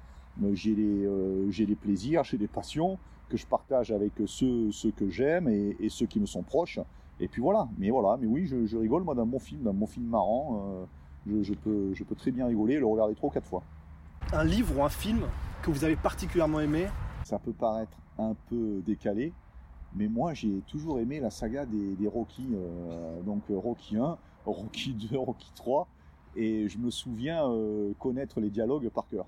j'ai 0.53 0.75
des, 0.75 1.07
euh, 1.07 1.51
des 1.51 1.75
plaisirs, 1.75 2.25
j'ai 2.25 2.39
des 2.39 2.47
passions 2.47 2.99
que 3.29 3.37
je 3.37 3.47
partage 3.47 3.91
avec 3.93 4.13
ceux, 4.27 4.71
ceux 4.71 4.91
que 4.91 5.09
j'aime 5.11 5.49
et, 5.49 5.77
et 5.81 5.89
ceux 5.89 6.07
qui 6.07 6.21
me 6.21 6.27
sont 6.27 6.43
proches. 6.43 6.81
Et 7.21 7.27
puis 7.27 7.43
voilà, 7.43 7.69
mais 7.79 7.91
voilà, 7.91 8.17
mais 8.21 8.27
oui, 8.27 8.47
je, 8.47 8.65
je 8.67 8.77
rigole 8.77 9.03
moi 9.03 9.15
d'un 9.15 9.27
bon 9.27 9.41
film, 9.41 9.63
d'un 9.63 9.73
bon 9.73 9.87
film 9.87 10.07
marrant. 10.07 10.63
euh, 10.63 10.85
je, 11.27 11.43
je 11.43 11.55
peux, 11.55 11.93
je 11.93 12.05
peux 12.05 12.15
très 12.15 12.31
bien 12.31 12.47
rigoler, 12.47 12.75
et 12.75 12.79
le 12.79 12.87
regarder 12.87 13.15
trois 13.15 13.29
ou 13.29 13.33
quatre 13.33 13.49
fois. 13.49 13.63
Un 14.33 14.45
livre 14.45 14.79
ou 14.79 14.85
un 14.85 14.89
film 14.89 15.23
que 15.63 15.71
vous 15.71 15.85
avez 15.85 15.97
particulièrement 15.97 16.61
aimé? 16.61 16.87
Ça 17.25 17.39
peut 17.39 17.53
paraître 17.53 17.99
un 18.19 18.35
peu 18.49 18.81
décalé, 18.87 19.33
mais 19.95 20.09
moi 20.09 20.35
j'ai 20.35 20.63
toujours 20.67 21.01
aimé 21.01 21.21
la 21.21 21.31
saga 21.31 21.67
des, 21.67 21.95
des 21.97 22.07
Rocky, 22.09 22.49
euh, 22.55 23.21
donc 23.23 23.43
euh, 23.51 23.57
Rocky 23.59 23.97
1, 23.97 24.19
Rocky 24.47 24.95
2, 24.95 25.17
Rocky 25.19 25.53
3, 25.55 25.89
et 26.37 26.69
je 26.69 26.79
me 26.79 26.91
souviens 26.91 27.49
euh, 27.51 27.93
connaître 27.99 28.41
les 28.41 28.51
dialogues 28.51 28.89
par 28.91 29.09
cœur. 29.09 29.27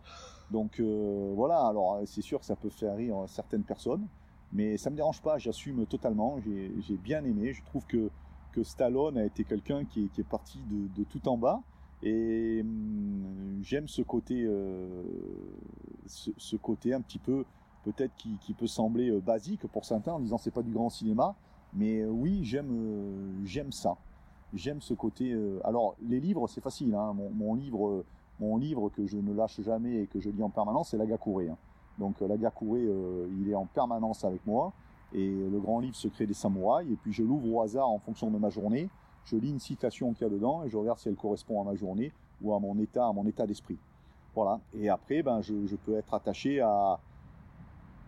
Donc 0.51 0.81
voilà, 0.81 1.65
alors 1.69 2.01
c'est 2.07 2.23
sûr 2.23 2.41
que 2.41 2.45
ça 2.47 2.57
peut 2.57 2.71
faire 2.71 2.97
rire 2.97 3.15
certaines 3.29 3.63
personnes, 3.63 4.05
mais 4.53 4.77
ça 4.77 4.91
me 4.91 4.97
dérange 4.97 5.23
pas, 5.23 5.39
j'assume 5.39 5.87
totalement, 5.87 6.41
j'ai 6.45 6.97
bien 6.97 7.25
aimé, 7.25 7.53
je 7.53 7.63
trouve 7.65 7.87
que, 7.87 8.11
que 8.51 8.65
Stallone 8.65 9.17
a 9.17 9.25
été 9.25 9.45
quelqu'un 9.45 9.85
qui, 9.85 10.11
est- 10.19 10.25
parti 10.25 10.59
de, 10.69 11.05
tout 11.05 11.29
en 11.29 11.37
bas, 11.39 11.63
et 12.03 12.63
hum, 12.63 13.61
j'aime 13.63 13.87
ce 13.87 14.03
côté, 14.03 14.45
ce 16.07 16.57
côté 16.57 16.95
un 16.95 17.01
petit 17.01 17.21
peu 17.21 17.45
peut-être 17.85 18.15
qui, 18.17 18.55
peut 18.55 18.67
sembler 18.67 19.11
euh, 19.11 19.21
basique 19.21 19.67
pour 19.69 19.85
certains 19.85 20.13
en 20.13 20.21
disant 20.21 20.39
c'est 20.39 20.51
pas 20.51 20.63
du 20.63 20.73
grand 20.73 20.91
cinéma, 20.91 21.35
mais 21.73 22.01
euh, 22.01 22.09
oui 22.09 22.41
j'aime 22.45 22.71
euh, 22.71 23.45
j'aime 23.45 23.73
ça, 23.73 23.97
j'aime 24.55 24.81
ce 24.81 24.95
côté. 24.95 25.37
alors 25.65 25.95
les 26.03 26.21
livres 26.21 26.47
c'est 26.49 26.61
facile, 26.61 26.95
hein, 26.95 27.15
mon, 27.15 27.55
livre 27.55 28.05
mon 28.41 28.57
livre 28.57 28.89
que 28.91 29.07
je 29.07 29.17
ne 29.17 29.33
lâche 29.33 29.61
jamais 29.61 30.03
et 30.03 30.07
que 30.07 30.21
je 30.21 30.31
lis 30.31 30.43
en 30.43 30.51
permanence 30.51 30.91
c'est 30.91 30.97
l'Agakure. 30.97 31.51
Hein. 31.51 31.57
Donc 31.99 32.21
euh, 32.23 33.29
il 33.41 33.49
est 33.49 33.55
en 33.55 33.67
permanence 33.67 34.25
avec 34.25 34.45
moi 34.47 34.73
et 35.13 35.29
le 35.29 35.59
grand 35.59 35.81
livre 35.81 35.97
secret 35.97 36.27
des 36.27 36.35
samouraïs 36.35 36.91
et 36.91 36.97
puis 36.97 37.13
je 37.13 37.23
l'ouvre 37.23 37.53
au 37.53 37.63
hasard 37.63 37.89
en 37.89 37.99
fonction 37.99 38.31
de 38.31 38.39
ma 38.39 38.51
journée, 38.51 38.89
je 39.25 39.37
lis 39.37 39.51
une 39.51 39.59
citation 39.59 40.13
qu'il 40.13 40.27
y 40.27 40.31
a 40.31 40.33
dedans 40.33 40.65
et 40.65 40.69
je 40.69 40.77
regarde 40.77 40.99
si 40.99 41.09
elle 41.09 41.17
correspond 41.17 41.61
à 41.61 41.65
ma 41.65 41.75
journée 41.75 42.13
ou 42.43 42.55
à 42.55 42.59
mon 42.59 42.79
état 42.79 43.07
à 43.07 43.13
mon 43.13 43.27
état 43.27 43.47
d'esprit. 43.47 43.79
Voilà. 44.35 44.61
Et 44.79 44.89
après, 44.89 45.23
ben, 45.23 45.41
je 45.41 45.75
peux 45.85 45.97
être 45.97 46.15
attaché 46.15 46.61
à, 46.61 47.01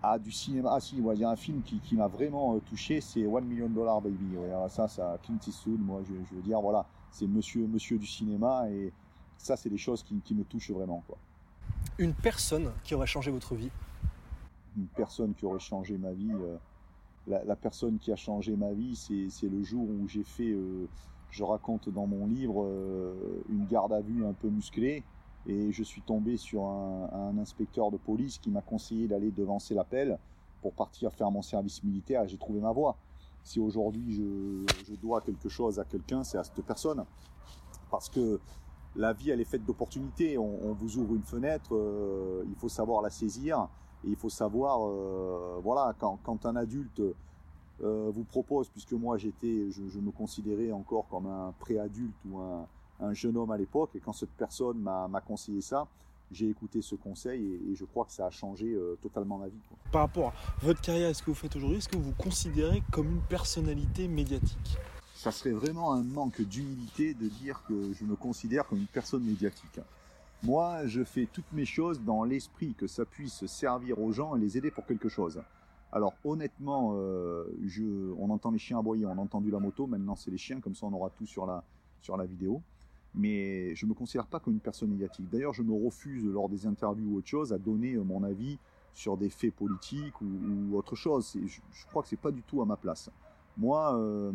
à 0.02 0.18
du 0.18 0.32
cinéma. 0.32 0.70
Ah 0.72 0.80
si, 0.80 1.00
moi, 1.00 1.14
il 1.14 1.20
y 1.20 1.24
a 1.24 1.30
un 1.30 1.36
film 1.36 1.62
qui, 1.62 1.78
qui 1.78 1.94
m'a 1.94 2.08
vraiment 2.08 2.54
euh, 2.56 2.60
touché, 2.60 3.00
c'est 3.00 3.26
One 3.26 3.44
Million 3.44 3.68
Dollar 3.68 4.00
Baby. 4.00 4.36
Ouais, 4.36 4.50
ça, 4.68 4.88
ça, 4.88 5.18
Clint 5.22 5.38
Eastwood, 5.46 5.80
moi, 5.80 6.00
je, 6.08 6.14
je 6.30 6.34
veux 6.34 6.42
dire, 6.42 6.60
voilà, 6.60 6.86
c'est 7.10 7.26
monsieur, 7.26 7.66
monsieur 7.66 7.98
du 7.98 8.06
cinéma 8.06 8.68
et 8.70 8.92
ça, 9.38 9.56
c'est 9.56 9.70
des 9.70 9.78
choses 9.78 10.02
qui, 10.02 10.20
qui 10.20 10.34
me 10.34 10.44
touchent 10.44 10.70
vraiment, 10.70 11.02
quoi. 11.06 11.16
Une 11.98 12.14
personne 12.14 12.70
qui 12.84 12.94
aurait 12.94 13.06
changé 13.06 13.30
votre 13.30 13.54
vie 13.54 13.70
Une 14.76 14.86
personne 14.86 15.34
qui 15.34 15.44
aurait 15.44 15.58
changé 15.58 15.96
ma 15.98 16.12
vie, 16.12 16.32
euh, 16.32 16.56
la, 17.26 17.44
la 17.44 17.56
personne 17.56 17.98
qui 17.98 18.10
a 18.12 18.16
changé 18.16 18.56
ma 18.56 18.72
vie, 18.72 18.96
c'est, 18.96 19.28
c'est 19.30 19.48
le 19.48 19.62
jour 19.62 19.82
où 19.88 20.08
j'ai 20.08 20.24
fait, 20.24 20.50
euh, 20.50 20.88
je 21.30 21.44
raconte 21.44 21.88
dans 21.88 22.06
mon 22.06 22.26
livre, 22.26 22.64
euh, 22.64 23.14
une 23.50 23.66
garde 23.66 23.92
à 23.92 24.00
vue 24.00 24.24
un 24.24 24.32
peu 24.32 24.48
musclée 24.48 25.02
et 25.46 25.72
je 25.72 25.82
suis 25.82 26.02
tombé 26.02 26.36
sur 26.36 26.64
un, 26.64 27.36
inspecteur 27.38 27.90
de 27.90 27.96
police 27.96 28.38
qui 28.38 28.50
m'a 28.50 28.60
conseillé 28.60 29.08
d'aller 29.08 29.30
devancer 29.30 29.74
l'appel 29.74 30.18
pour 30.60 30.72
partir 30.72 31.12
faire 31.12 31.30
mon 31.30 31.42
service 31.42 31.82
militaire 31.82 32.22
et 32.22 32.28
j'ai 32.28 32.38
trouvé 32.38 32.60
ma 32.60 32.72
voie. 32.72 32.96
Si 33.42 33.58
aujourd'hui 33.58 34.12
je, 34.12 34.94
dois 34.94 35.20
quelque 35.20 35.48
chose 35.48 35.80
à 35.80 35.84
quelqu'un, 35.84 36.22
c'est 36.22 36.38
à 36.38 36.44
cette 36.44 36.64
personne. 36.64 37.04
Parce 37.90 38.08
que 38.08 38.40
la 38.94 39.12
vie, 39.12 39.30
elle 39.30 39.40
est 39.40 39.44
faite 39.44 39.64
d'opportunités. 39.64 40.38
On, 40.38 40.72
vous 40.74 40.98
ouvre 40.98 41.16
une 41.16 41.24
fenêtre, 41.24 41.74
euh, 41.74 42.44
il 42.48 42.54
faut 42.54 42.68
savoir 42.68 43.02
la 43.02 43.10
saisir 43.10 43.68
et 44.04 44.10
il 44.10 44.16
faut 44.16 44.28
savoir, 44.28 44.86
euh, 44.86 45.60
voilà, 45.62 45.94
quand, 45.98 46.20
quand 46.22 46.46
un 46.46 46.54
adulte 46.54 47.02
euh, 47.82 48.10
vous 48.14 48.24
propose, 48.24 48.68
puisque 48.68 48.92
moi 48.92 49.16
j'étais, 49.16 49.70
je, 49.70 49.88
je 49.88 49.98
me 49.98 50.12
considérais 50.12 50.70
encore 50.70 51.08
comme 51.08 51.26
un 51.26 51.52
préadulte 51.58 52.14
ou 52.30 52.38
un, 52.38 52.66
un 53.02 53.12
jeune 53.14 53.36
homme 53.36 53.50
à 53.50 53.56
l'époque, 53.56 53.90
et 53.94 54.00
quand 54.00 54.12
cette 54.12 54.30
personne 54.30 54.78
m'a 54.78 55.20
conseillé 55.26 55.60
ça, 55.60 55.86
j'ai 56.30 56.48
écouté 56.48 56.80
ce 56.80 56.94
conseil 56.94 57.44
et, 57.44 57.72
et 57.72 57.74
je 57.74 57.84
crois 57.84 58.06
que 58.06 58.12
ça 58.12 58.26
a 58.26 58.30
changé 58.30 58.72
euh, 58.72 58.96
totalement 59.02 59.36
ma 59.36 59.48
vie. 59.48 59.60
quoi. 59.68 59.76
Par 59.92 60.00
rapport 60.02 60.28
à 60.28 60.64
votre 60.64 60.80
carrière 60.80 61.10
et 61.10 61.14
ce 61.14 61.22
que 61.22 61.30
vous 61.30 61.36
faites 61.36 61.54
aujourd'hui, 61.56 61.76
est-ce 61.78 61.90
que 61.90 61.96
vous 61.96 62.04
vous 62.04 62.14
considérez 62.16 62.82
comme 62.90 63.10
une 63.10 63.20
personnalité 63.20 64.08
médiatique? 64.08 64.78
Ça 65.14 65.30
serait 65.30 65.52
vraiment 65.52 65.92
un 65.92 66.02
manque 66.02 66.40
d'humilité 66.40 67.12
de 67.12 67.28
dire 67.28 67.62
que 67.68 67.92
je 67.92 68.04
me 68.04 68.16
considère 68.16 68.66
comme 68.66 68.78
une 68.78 68.86
personne 68.86 69.22
médiatique. 69.22 69.78
Moi, 70.42 70.86
je 70.86 71.04
fais 71.04 71.28
toutes 71.30 71.52
mes 71.52 71.66
choses 71.66 72.00
dans 72.00 72.24
l'esprit 72.24 72.74
que 72.74 72.86
ça 72.86 73.04
puisse 73.04 73.44
servir 73.46 74.00
aux 74.00 74.10
gens 74.12 74.34
et 74.34 74.40
les 74.40 74.56
aider 74.56 74.70
pour 74.70 74.86
quelque 74.86 75.08
chose. 75.08 75.40
Alors 75.92 76.14
honnêtement, 76.24 76.94
euh, 76.94 77.44
je, 77.66 77.84
on 78.18 78.30
entend 78.30 78.50
les 78.50 78.58
chiens 78.58 78.78
aboyer, 78.78 79.04
on 79.04 79.10
a 79.10 79.20
entendu 79.20 79.50
la 79.50 79.60
moto, 79.60 79.86
maintenant 79.86 80.16
c'est 80.16 80.30
les 80.30 80.38
chiens, 80.38 80.60
comme 80.60 80.74
ça 80.74 80.86
on 80.86 80.92
aura 80.94 81.10
tout 81.10 81.26
sur 81.26 81.44
la, 81.44 81.62
sur 82.00 82.16
la 82.16 82.24
vidéo. 82.24 82.62
Mais 83.14 83.74
je 83.74 83.84
me 83.84 83.92
considère 83.92 84.26
pas 84.26 84.40
comme 84.40 84.54
une 84.54 84.60
personne 84.60 84.90
médiatique. 84.90 85.28
D'ailleurs, 85.30 85.52
je 85.52 85.62
me 85.62 85.72
refuse 85.72 86.24
lors 86.24 86.48
des 86.48 86.66
interviews 86.66 87.12
ou 87.12 87.18
autre 87.18 87.28
chose 87.28 87.52
à 87.52 87.58
donner 87.58 87.94
euh, 87.94 88.02
mon 88.02 88.22
avis 88.22 88.58
sur 88.94 89.16
des 89.16 89.28
faits 89.28 89.54
politiques 89.54 90.18
ou, 90.20 90.76
autre 90.76 90.96
chose. 90.96 91.36
Je, 91.46 91.86
crois 91.86 92.02
que 92.02 92.08
c'est 92.08 92.16
pas 92.20 92.30
du 92.30 92.42
tout 92.42 92.62
à 92.62 92.66
ma 92.66 92.76
place. 92.76 93.10
Moi, 93.58 93.94
euh, 93.98 94.32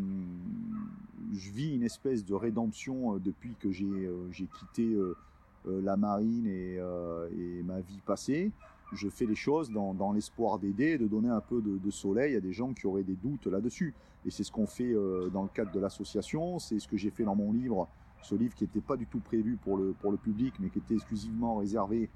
je 1.34 1.52
vis 1.52 1.76
une 1.76 1.84
espèce 1.84 2.24
de 2.24 2.36
rédemption 2.36 3.16
euh, 3.16 3.20
depuis 3.20 3.56
que 3.60 3.72
j'ai 3.72 4.48
quitté 4.60 4.96
la 5.66 5.98
marine 5.98 6.48
et, 6.48 6.80
ma 7.64 7.82
vie 7.82 8.02
passée. 8.06 8.52
Je 8.94 9.10
fais 9.10 9.26
les 9.26 9.36
choses 9.36 9.70
dans, 9.70 10.14
l'espoir 10.14 10.60
d'aider, 10.60 10.98
de 10.98 11.08
donner 11.08 11.30
un 11.30 11.42
peu 11.42 11.62
de, 11.62 11.78
de 11.78 11.92
soleil 11.92 12.36
à 12.36 12.40
des 12.40 12.54
gens 12.54 12.74
qui 12.74 12.88
auraient 12.88 13.04
des 13.04 13.16
doutes 13.16 13.48
là-dessus. 13.48 13.94
Et 14.26 14.32
c'est 14.32 14.44
ce 14.44 14.52
qu'on 14.52 14.68
fait 14.68 14.94
dans 15.34 15.44
le 15.44 15.50
cadre 15.50 15.72
de 15.72 15.80
l'association, 15.80 16.58
c'est 16.58 16.80
ce 16.80 16.88
que 16.88 16.98
j'ai 16.98 17.12
fait 17.12 17.24
dans 17.24 17.36
mon 17.36 17.52
livre, 17.52 17.88
ce 18.28 18.36
livre 18.36 18.54
qui 18.56 18.66
n'était 18.66 18.82
pas 18.82 18.98
du 18.98 19.06
tout 19.06 19.20
prévu 19.20 19.58
pour 19.58 19.78
le, 19.78 19.94
pour 19.94 20.12
le 20.12 20.18
public, 20.18 20.56
mais 20.60 20.70
qui 20.70 20.80
était 20.80 20.96
exclusivement 20.96 21.56
réservé 21.56 22.10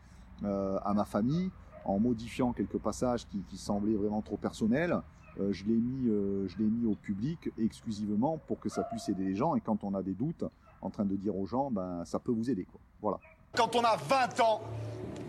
euh, 0.44 0.78
à 0.84 0.94
ma 0.94 1.06
famille, 1.06 1.50
en 1.86 2.00
modifiant 2.00 2.52
quelques 2.52 2.78
passages 2.78 3.26
qui, 3.28 3.58
semblaient 3.58 3.96
vraiment 3.96 4.22
trop 4.22 4.38
personnels. 4.38 5.00
Euh, 5.40 5.54
je 5.54 5.64
l'ai 5.66 5.76
mis, 5.76 6.10
euh, 6.10 6.48
mis 6.60 6.86
au 6.86 6.96
public 6.96 7.50
exclusivement 7.58 8.38
pour 8.48 8.60
que 8.60 8.68
ça 8.68 8.84
puisse 8.84 9.08
aider 9.08 9.24
les 9.24 9.36
gens. 9.36 9.56
Et 9.56 9.62
quand 9.62 9.84
on 9.84 9.94
a 9.94 10.04
des 10.04 10.14
doutes, 10.14 10.44
en 10.82 10.90
train 10.90 11.06
de 11.06 11.16
dire 11.16 11.36
aux 11.36 11.46
gens, 11.46 11.72
ben 11.72 12.04
ça 12.06 12.20
peut 12.20 12.32
vous 12.32 12.50
aider. 12.50 12.68
Voilà. 13.02 13.20
Quand 13.56 13.76
on 13.76 13.84
a 13.84 13.96
20 13.96 14.40
ans, 14.42 14.62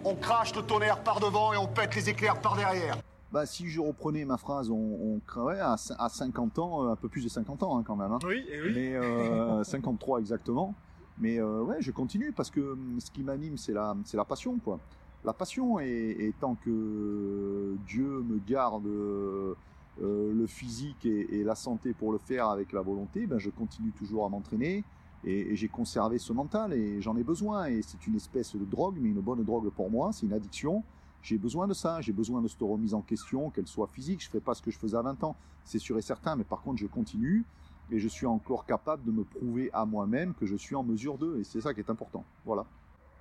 on 0.04 0.14
crache 0.16 0.54
le 0.56 0.62
tonnerre 0.62 1.02
par 1.02 1.20
devant 1.20 1.52
et 1.52 1.56
on 1.56 1.68
pète 1.68 1.94
les 1.94 2.08
éclairs 2.08 2.40
par 2.40 2.56
derrière. 2.56 2.96
Bah, 3.32 3.46
si 3.46 3.66
je 3.68 3.80
reprenais 3.80 4.24
ma 4.24 4.36
phrase, 4.36 4.70
on, 4.70 4.74
on 4.76 5.20
créerait 5.26 5.60
à, 5.60 5.76
cin- 5.76 5.96
à 5.98 6.08
50 6.08 6.58
ans, 6.58 6.86
un 6.88 6.96
peu 6.96 7.08
plus 7.08 7.24
de 7.24 7.28
50 7.28 7.62
ans 7.62 7.78
hein, 7.78 7.82
quand 7.86 7.96
même. 7.96 8.12
hein. 8.12 8.18
Oui, 8.26 8.44
et 8.50 8.60
oui. 8.60 8.72
Mais 8.74 8.94
euh, 8.96 9.64
53 9.64 10.20
exactement. 10.20 10.74
Mais 11.18 11.38
euh, 11.40 11.62
ouais, 11.62 11.76
je 11.80 11.90
continue 11.92 12.32
parce 12.32 12.50
que 12.50 12.60
hum, 12.72 12.96
ce 13.00 13.10
qui 13.10 13.22
m'anime, 13.22 13.56
c'est 13.56 13.72
la, 13.72 13.96
c'est 14.04 14.16
la 14.16 14.24
passion, 14.24 14.58
quoi. 14.58 14.78
La 15.24 15.32
passion, 15.32 15.78
et, 15.78 15.86
et 16.18 16.34
tant 16.40 16.56
que 16.56 17.76
Dieu 17.86 18.22
me 18.22 18.38
garde 18.46 18.86
euh, 18.86 19.54
euh, 20.02 20.32
le 20.34 20.46
physique 20.46 21.04
et, 21.06 21.38
et 21.40 21.44
la 21.44 21.54
santé 21.54 21.92
pour 21.92 22.10
le 22.12 22.18
faire 22.18 22.48
avec 22.48 22.72
la 22.72 22.80
volonté, 22.80 23.26
ben 23.26 23.38
je 23.38 23.50
continue 23.50 23.90
toujours 23.92 24.24
à 24.24 24.28
m'entraîner. 24.28 24.82
Et, 25.24 25.52
et 25.52 25.56
j'ai 25.56 25.68
conservé 25.68 26.18
ce 26.18 26.32
mental 26.32 26.72
et 26.72 27.00
j'en 27.00 27.16
ai 27.16 27.22
besoin. 27.22 27.66
Et 27.66 27.82
c'est 27.82 28.04
une 28.08 28.16
espèce 28.16 28.56
de 28.56 28.64
drogue, 28.64 28.96
mais 29.00 29.10
une 29.10 29.20
bonne 29.20 29.44
drogue 29.44 29.70
pour 29.70 29.90
moi. 29.90 30.10
C'est 30.12 30.26
une 30.26 30.32
addiction. 30.32 30.82
J'ai 31.22 31.38
besoin 31.38 31.68
de 31.68 31.74
ça. 31.74 32.00
J'ai 32.00 32.12
besoin 32.12 32.42
de 32.42 32.48
cette 32.48 32.60
remise 32.60 32.94
en 32.94 33.00
question, 33.00 33.50
qu'elle 33.50 33.66
soit 33.66 33.86
physique. 33.86 34.20
Je 34.22 34.28
ne 34.28 34.32
fais 34.32 34.40
pas 34.40 34.54
ce 34.54 34.62
que 34.62 34.70
je 34.70 34.78
faisais 34.78 34.96
à 34.96 35.02
20 35.02 35.22
ans, 35.24 35.36
c'est 35.64 35.78
sûr 35.78 35.96
et 35.96 36.02
certain. 36.02 36.36
Mais 36.36 36.44
par 36.44 36.62
contre, 36.62 36.78
je 36.78 36.86
continue 36.86 37.44
et 37.90 37.98
je 37.98 38.08
suis 38.08 38.26
encore 38.26 38.66
capable 38.66 39.04
de 39.04 39.12
me 39.12 39.24
prouver 39.24 39.70
à 39.72 39.84
moi-même 39.84 40.34
que 40.34 40.46
je 40.46 40.56
suis 40.56 40.74
en 40.74 40.82
mesure 40.82 41.18
d'eux. 41.18 41.38
Et 41.40 41.44
c'est 41.44 41.60
ça 41.60 41.72
qui 41.74 41.80
est 41.80 41.90
important. 41.90 42.24
Voilà. 42.44 42.66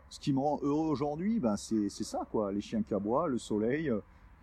Ce 0.10 0.20
qui 0.20 0.34
me 0.34 0.40
rend 0.40 0.60
heureux 0.62 0.90
aujourd'hui, 0.90 1.40
ben 1.40 1.56
c'est 1.56 1.90
ça, 1.90 2.28
quoi. 2.30 2.52
Les 2.52 2.62
chiens 2.62 2.82
qui 2.82 2.94
aboient, 2.94 3.28
le 3.28 3.38
soleil, 3.38 3.92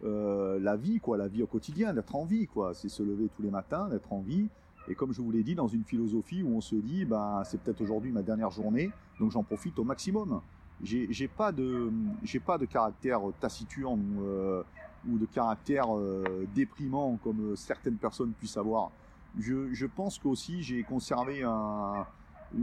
euh, 0.04 0.58
la 0.60 0.76
vie, 0.76 0.98
quoi. 0.98 1.16
La 1.16 1.28
vie 1.28 1.42
au 1.42 1.46
quotidien, 1.46 1.92
d'être 1.92 2.14
en 2.14 2.24
vie, 2.24 2.46
quoi. 2.46 2.72
C'est 2.74 2.88
se 2.88 3.02
lever 3.02 3.28
tous 3.36 3.42
les 3.42 3.50
matins, 3.50 3.88
d'être 3.88 4.12
en 4.12 4.20
vie. 4.20 4.48
Et 4.88 4.94
comme 4.94 5.12
je 5.12 5.20
vous 5.20 5.30
l'ai 5.30 5.42
dit, 5.42 5.54
dans 5.54 5.68
une 5.68 5.84
philosophie 5.84 6.42
où 6.42 6.56
on 6.56 6.62
se 6.62 6.76
dit, 6.76 7.04
ben, 7.04 7.42
c'est 7.44 7.60
peut-être 7.60 7.82
aujourd'hui 7.82 8.10
ma 8.10 8.22
dernière 8.22 8.50
journée, 8.50 8.90
donc 9.20 9.30
j'en 9.30 9.42
profite 9.42 9.78
au 9.78 9.84
maximum. 9.84 10.40
J'ai 10.82 11.28
pas 11.28 11.50
de, 11.50 11.90
j'ai 12.22 12.40
pas 12.40 12.56
de 12.56 12.64
caractère 12.64 13.20
taciturne 13.40 14.00
ou, 14.16 14.22
euh, 14.24 14.62
de 15.04 15.26
caractère 15.26 15.96
euh, 15.96 16.46
déprimant 16.54 17.18
comme 17.22 17.56
certaines 17.56 17.96
personnes 17.96 18.32
puissent 18.32 18.56
avoir. 18.56 18.90
Je, 19.38 19.86
pense 19.86 20.18
qu'aussi 20.18 20.62
j'ai 20.62 20.82
conservé 20.82 21.42
un, 21.42 22.06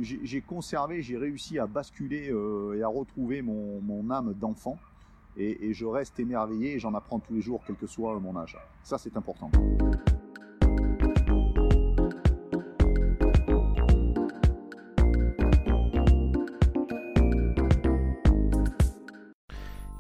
j'ai 0.02 0.20
j'ai 0.24 0.42
conservé, 0.42 1.02
j'ai 1.02 1.18
réussi 1.18 1.60
à 1.60 1.68
basculer 1.68 2.32
euh, 2.32 2.78
et 2.78 2.84
à 2.84 2.88
retrouver 2.88 3.42
mon, 3.42 3.82
mon 3.82 4.10
âme 4.10 4.34
d'enfant. 4.34 4.78
Et, 5.38 5.68
et 5.68 5.74
je 5.74 5.86
reste 5.86 6.18
émerveillé 6.20 6.76
et 6.76 6.80
j'en 6.80 6.94
apprends 6.94 7.20
tous 7.20 7.34
les 7.34 7.42
jours, 7.42 7.62
quel 7.68 7.76
que 7.76 7.88
soit 7.88 8.18
mon 8.22 8.38
âge. 8.38 8.58
Ça, 8.84 8.98
c'est 8.98 9.18
important. 9.18 9.52